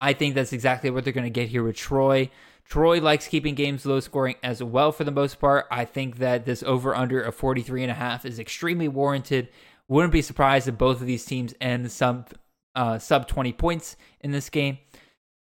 I 0.00 0.12
think 0.12 0.34
that's 0.34 0.52
exactly 0.52 0.90
what 0.90 1.04
they're 1.04 1.12
going 1.12 1.24
to 1.24 1.30
get 1.30 1.48
here 1.48 1.62
with 1.62 1.76
Troy. 1.76 2.30
Troy 2.64 3.00
likes 3.00 3.28
keeping 3.28 3.54
games 3.54 3.86
low 3.86 4.00
scoring 4.00 4.36
as 4.42 4.62
well 4.62 4.92
for 4.92 5.04
the 5.04 5.12
most 5.12 5.38
part. 5.38 5.66
I 5.70 5.84
think 5.84 6.18
that 6.18 6.44
this 6.44 6.62
over 6.62 6.94
under 6.94 7.20
of 7.20 7.34
43 7.34 7.82
and 7.82 7.90
a 7.90 7.94
half 7.94 8.24
is 8.24 8.38
extremely 8.38 8.88
warranted. 8.88 9.48
Wouldn't 9.88 10.12
be 10.12 10.22
surprised 10.22 10.66
if 10.66 10.76
both 10.76 11.00
of 11.00 11.06
these 11.06 11.24
teams 11.24 11.54
end 11.60 11.90
sub 11.92 12.32
uh, 12.74 12.98
sub 12.98 13.28
20 13.28 13.52
points 13.52 13.96
in 14.20 14.32
this 14.32 14.50
game. 14.50 14.78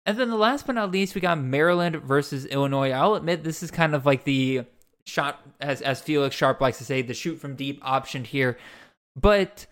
And 0.06 0.16
then 0.16 0.30
the 0.30 0.36
last 0.36 0.66
but 0.66 0.76
not 0.76 0.92
least, 0.92 1.16
we 1.16 1.20
got 1.20 1.38
Maryland 1.38 1.96
versus 1.96 2.46
Illinois. 2.46 2.92
I'll 2.92 3.16
admit 3.16 3.42
this 3.42 3.62
is 3.62 3.72
kind 3.72 3.94
of 3.94 4.06
like 4.06 4.22
the 4.22 4.62
shot 5.04 5.40
as 5.60 5.82
as 5.82 6.00
Felix 6.00 6.34
Sharp 6.34 6.60
likes 6.60 6.78
to 6.78 6.84
say, 6.84 7.02
the 7.02 7.12
shoot 7.12 7.40
from 7.40 7.56
deep 7.56 7.80
option 7.82 8.24
here. 8.24 8.56
But 9.16 9.66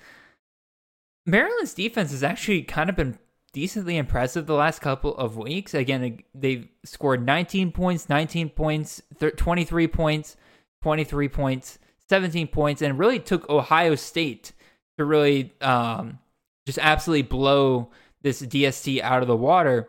Maryland's 1.25 1.73
defense 1.73 2.11
has 2.11 2.25
actually 2.25 2.63
kind 2.63 2.91
of 2.91 2.97
been 2.97 3.19
decently 3.55 3.97
impressive 3.97 4.47
the 4.47 4.55
last 4.55 4.81
couple 4.81 5.17
of 5.17 5.39
weeks. 5.39 5.73
Again, 5.73 6.19
they've 6.35 6.69
scored 6.85 7.25
19 7.25 7.73
points, 7.73 8.09
19 8.09 8.51
points, 8.51 9.01
23 9.19 9.89
points, 9.89 10.37
23 10.83 11.29
points, 11.29 11.79
17 12.11 12.49
points, 12.49 12.83
and 12.83 12.99
really 12.99 13.21
took 13.21 13.49
Ohio 13.49 13.95
State 13.95 14.53
to 14.99 15.05
really 15.05 15.55
um, 15.63 16.19
just 16.67 16.79
absolutely 16.81 17.23
blow 17.23 17.91
this 18.23 18.43
DST 18.43 19.01
out 19.01 19.23
of 19.23 19.29
the 19.29 19.37
water. 19.37 19.89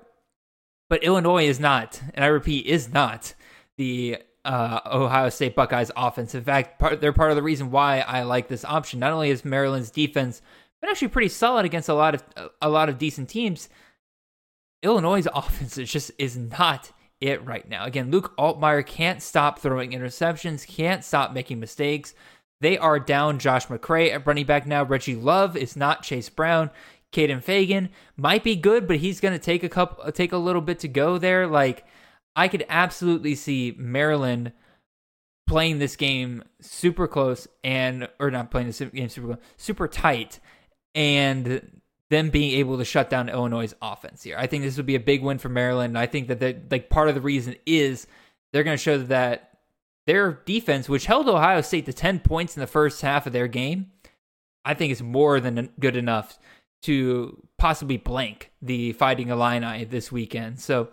But 0.88 1.03
Illinois 1.03 1.47
is 1.47 1.59
not, 1.59 1.99
and 2.13 2.24
I 2.24 2.28
repeat, 2.28 2.68
is 2.68 2.93
not 2.93 3.34
the 3.78 4.20
uh, 4.45 4.80
Ohio 4.86 5.30
State 5.30 5.55
Buckeyes 5.55 5.89
offense. 5.97 6.36
In 6.36 6.43
fact, 6.43 6.80
part, 6.80 7.01
they're 7.01 7.11
part 7.11 7.32
of 7.32 7.36
the 7.36 7.43
reason 7.43 7.72
why 7.72 8.01
I 8.01 8.22
like 8.22 8.47
this 8.47 8.63
option. 8.63 8.99
Not 8.99 9.11
only 9.11 9.32
is 9.32 9.43
Maryland's 9.43 9.89
defense 9.89 10.43
been 10.82 10.89
actually 10.89 11.09
pretty 11.09 11.30
solid 11.30 11.65
against 11.65 11.89
a 11.89 11.93
lot 11.93 12.15
of 12.15 12.23
a 12.61 12.69
lot 12.69 12.89
of 12.89 12.97
decent 12.97 13.30
teams, 13.30 13.69
Illinois' 14.84 15.28
offense 15.34 15.78
is 15.78 15.91
just 15.91 16.11
is 16.17 16.38
not 16.38 16.91
it 17.21 17.45
right 17.45 17.67
now. 17.67 17.86
Again, 17.86 18.11
Luke 18.11 18.36
Altmyer 18.38 18.86
can't 18.86 19.21
stop 19.21 19.59
throwing 19.59 19.91
interceptions, 19.91 20.67
can't 20.67 21.03
stop 21.03 21.34
making 21.34 21.59
mistakes. 21.59 22.13
They 22.61 22.78
are 22.78 22.99
down 22.99 23.39
Josh 23.39 23.67
McCray 23.67 24.13
at 24.13 24.26
running 24.26 24.45
back 24.45 24.65
now. 24.65 24.84
Reggie 24.84 25.15
Love 25.15 25.57
is 25.57 25.76
not 25.76 26.03
Chase 26.03 26.30
Brown. 26.30 26.69
Kaden 27.11 27.43
Feagin 27.43 27.89
might 28.17 28.43
be 28.43 28.55
good, 28.55 28.88
but 28.88 28.97
he's 28.97 29.21
going 29.21 29.34
to 29.34 29.43
take 29.43 29.63
a 29.63 29.69
couple, 29.69 30.11
take 30.11 30.32
a 30.32 30.38
little 30.38 30.61
bit 30.61 30.80
to 30.80 30.88
go 30.88 31.17
there. 31.17 31.47
Like 31.47 31.86
I 32.36 32.47
could 32.47 32.65
absolutely 32.69 33.36
see 33.36 33.73
Maryland 33.78 34.51
playing 35.47 35.80
this 35.80 35.95
game 35.95 36.43
super 36.59 37.07
close 37.07 37.47
and 37.63 38.09
or 38.19 38.32
not 38.32 38.51
playing 38.51 38.67
this 38.67 38.80
game 38.80 39.09
super 39.09 39.28
close, 39.28 39.43
super 39.57 39.88
tight, 39.88 40.39
and 40.95 41.81
them 42.09 42.29
being 42.29 42.57
able 42.57 42.77
to 42.77 42.85
shut 42.85 43.09
down 43.09 43.29
Illinois' 43.29 43.73
offense 43.81 44.23
here. 44.23 44.37
I 44.37 44.47
think 44.47 44.63
this 44.63 44.77
would 44.77 44.85
be 44.85 44.95
a 44.95 44.99
big 44.99 45.21
win 45.21 45.37
for 45.37 45.49
Maryland. 45.49 45.97
I 45.97 46.05
think 46.05 46.29
that 46.29 46.71
like 46.71 46.89
part 46.89 47.09
of 47.09 47.15
the 47.15 47.21
reason 47.21 47.55
is 47.65 48.07
they're 48.53 48.63
going 48.63 48.77
to 48.77 48.83
show 48.83 48.97
that 48.97 49.59
their 50.07 50.41
defense, 50.45 50.87
which 50.87 51.07
held 51.07 51.27
Ohio 51.27 51.61
State 51.61 51.85
to 51.87 51.93
10 51.93 52.19
points 52.19 52.55
in 52.55 52.61
the 52.61 52.67
first 52.67 53.01
half 53.01 53.27
of 53.27 53.33
their 53.33 53.47
game, 53.47 53.91
I 54.63 54.73
think 54.73 54.91
is 54.91 55.01
more 55.01 55.39
than 55.39 55.69
good 55.79 55.97
enough 55.97 56.39
to 56.83 57.41
possibly 57.57 57.97
blank 57.97 58.51
the 58.61 58.93
Fighting 58.93 59.29
Illini 59.29 59.83
this 59.85 60.11
weekend. 60.11 60.59
So 60.59 60.89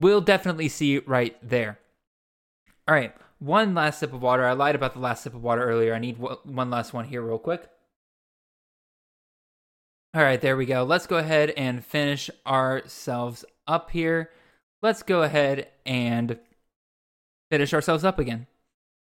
we'll 0.00 0.20
definitely 0.20 0.68
see 0.68 0.98
right 0.98 1.36
there. 1.42 1.80
All 2.86 2.94
right, 2.94 3.12
one 3.40 3.74
last 3.74 3.98
sip 3.98 4.12
of 4.12 4.22
water. 4.22 4.46
I 4.46 4.52
lied 4.52 4.76
about 4.76 4.92
the 4.92 5.00
last 5.00 5.24
sip 5.24 5.34
of 5.34 5.42
water 5.42 5.64
earlier. 5.64 5.94
I 5.94 5.98
need 5.98 6.18
one 6.18 6.70
last 6.70 6.92
one 6.92 7.06
here, 7.06 7.22
real 7.22 7.38
quick. 7.38 7.68
All 10.14 10.22
right, 10.22 10.40
there 10.40 10.56
we 10.56 10.64
go. 10.64 10.84
Let's 10.84 11.08
go 11.08 11.16
ahead 11.16 11.50
and 11.56 11.84
finish 11.84 12.30
ourselves 12.46 13.44
up 13.66 13.90
here. 13.90 14.30
Let's 14.80 15.02
go 15.02 15.22
ahead 15.22 15.66
and 15.84 16.38
finish 17.50 17.74
ourselves 17.74 18.04
up 18.04 18.20
again. 18.20 18.46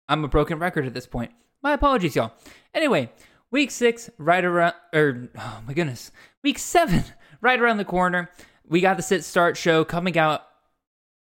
I'm 0.10 0.24
a 0.24 0.28
broken 0.28 0.58
record 0.58 0.88
at 0.88 0.96
this 0.96 1.06
point. 1.06 1.32
My 1.62 1.74
apologies, 1.74 2.16
y'all. 2.16 2.34
Anyway, 2.74 3.12
week 3.52 3.70
six, 3.70 4.10
right 4.18 4.44
around, 4.44 4.74
or 4.96 5.30
oh 5.38 5.62
my 5.68 5.74
goodness, 5.74 6.10
week 6.44 6.58
seven, 6.58 7.04
right 7.40 7.60
around 7.60 7.78
the 7.78 7.86
corner. 7.86 8.32
We 8.68 8.82
got 8.82 8.98
the 8.98 9.04
sit 9.04 9.24
start 9.24 9.58
show 9.58 9.86
coming 9.86 10.18
out 10.18 10.42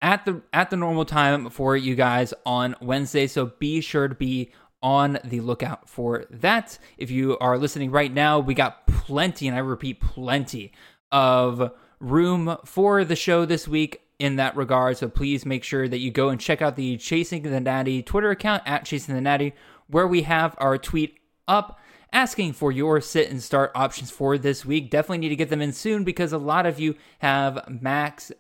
at 0.03 0.27
the 0.27 0.43
at 0.53 0.69
the 0.69 0.77
normal 0.77 1.07
time 1.07 1.49
for 1.49 1.79
you 1.79 1.95
guys 1.95 2.35
on 2.45 2.77
Wednesday. 2.83 3.27
So 3.27 3.47
be 3.59 3.81
sure 3.81 4.07
to 4.07 4.15
be 4.15 4.53
on 4.83 5.19
the 5.25 5.41
lookout 5.41 5.89
for 5.89 6.27
that. 6.31 6.79
If 6.99 7.11
you 7.11 7.39
are 7.39 7.59
listening 7.59 7.91
right 7.91 8.13
now, 8.13 8.39
we 8.39 8.55
got 8.55 8.87
plenty, 8.87 9.47
and 9.49 9.57
I 9.57 9.61
repeat, 9.61 10.01
plenty 10.01 10.73
of 11.11 11.73
room 12.01 12.57
for 12.65 13.05
the 13.05 13.17
show 13.17 13.45
this 13.45 13.69
week 13.69 14.01
in 14.19 14.37
that 14.37 14.57
regard. 14.57 14.97
So 14.99 15.09
please 15.09 15.47
make 15.47 15.65
sure 15.65 15.89
that 15.89 15.99
you 15.99 16.11
go 16.11 16.29
and 16.29 16.41
check 16.41 16.63
out 16.63 16.77
the 16.77 16.97
Chasing 16.97 17.43
the 17.43 17.61
Natty 17.61 18.03
Twitter 18.03 18.31
account 18.31 18.63
at 18.67 18.85
Chasing 18.85 19.15
the 19.15 19.21
Natty, 19.21 19.55
where 19.87 20.07
we 20.07 20.23
have 20.23 20.55
our 20.59 20.79
tweet 20.79 21.19
up 21.49 21.79
asking 22.13 22.53
for 22.53 22.71
your 22.71 23.01
sit 23.01 23.31
and 23.31 23.43
start 23.43 23.73
options 23.75 24.11
for 24.11 24.37
this 24.39 24.65
week. 24.65 24.91
Definitely 24.91 25.19
need 25.19 25.31
to 25.31 25.37
get 25.37 25.49
them 25.49 25.63
in 25.63 25.73
soon 25.73 26.05
because 26.05 26.33
a 26.33 26.39
lot 26.39 26.67
of 26.67 26.79
you 26.79 26.95
have 27.21 27.69
max 27.69 28.31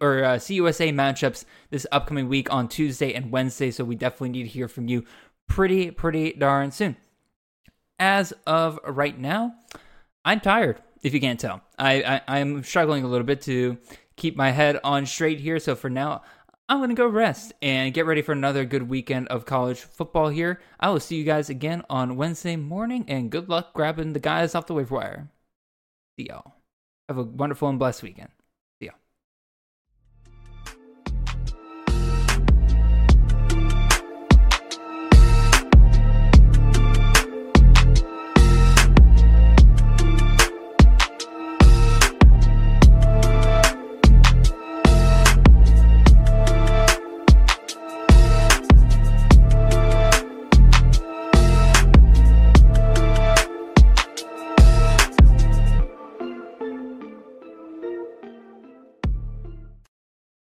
or 0.00 0.24
uh, 0.24 0.36
CUSA 0.36 0.92
matchups 0.94 1.44
this 1.70 1.86
upcoming 1.92 2.28
week 2.28 2.52
on 2.52 2.68
Tuesday 2.68 3.12
and 3.12 3.30
Wednesday. 3.30 3.70
So 3.70 3.84
we 3.84 3.96
definitely 3.96 4.30
need 4.30 4.44
to 4.44 4.48
hear 4.48 4.68
from 4.68 4.88
you 4.88 5.04
pretty, 5.48 5.90
pretty 5.90 6.32
darn 6.32 6.70
soon. 6.70 6.96
As 7.98 8.32
of 8.46 8.78
right 8.86 9.18
now, 9.18 9.54
I'm 10.24 10.40
tired. 10.40 10.82
If 11.02 11.12
you 11.12 11.20
can't 11.20 11.38
tell, 11.38 11.60
I, 11.78 12.02
I 12.02 12.38
I'm 12.38 12.62
struggling 12.64 13.04
a 13.04 13.08
little 13.08 13.26
bit 13.26 13.42
to 13.42 13.78
keep 14.16 14.36
my 14.36 14.50
head 14.50 14.80
on 14.82 15.06
straight 15.06 15.40
here. 15.40 15.58
So 15.58 15.74
for 15.74 15.90
now, 15.90 16.22
I'm 16.68 16.78
going 16.78 16.88
to 16.88 16.94
go 16.94 17.06
rest 17.06 17.52
and 17.60 17.92
get 17.92 18.06
ready 18.06 18.22
for 18.22 18.32
another 18.32 18.64
good 18.64 18.88
weekend 18.88 19.28
of 19.28 19.44
college 19.44 19.80
football 19.80 20.30
here. 20.30 20.60
I 20.80 20.88
will 20.88 21.00
see 21.00 21.16
you 21.16 21.24
guys 21.24 21.50
again 21.50 21.82
on 21.90 22.16
Wednesday 22.16 22.56
morning, 22.56 23.04
and 23.06 23.30
good 23.30 23.50
luck 23.50 23.74
grabbing 23.74 24.14
the 24.14 24.20
guys 24.20 24.54
off 24.54 24.66
the 24.66 24.72
waiver 24.72 24.94
wire. 24.94 25.28
See 26.18 26.28
y'all. 26.28 26.54
Have 27.08 27.18
a 27.18 27.22
wonderful 27.22 27.68
and 27.68 27.78
blessed 27.78 28.02
weekend. 28.02 28.30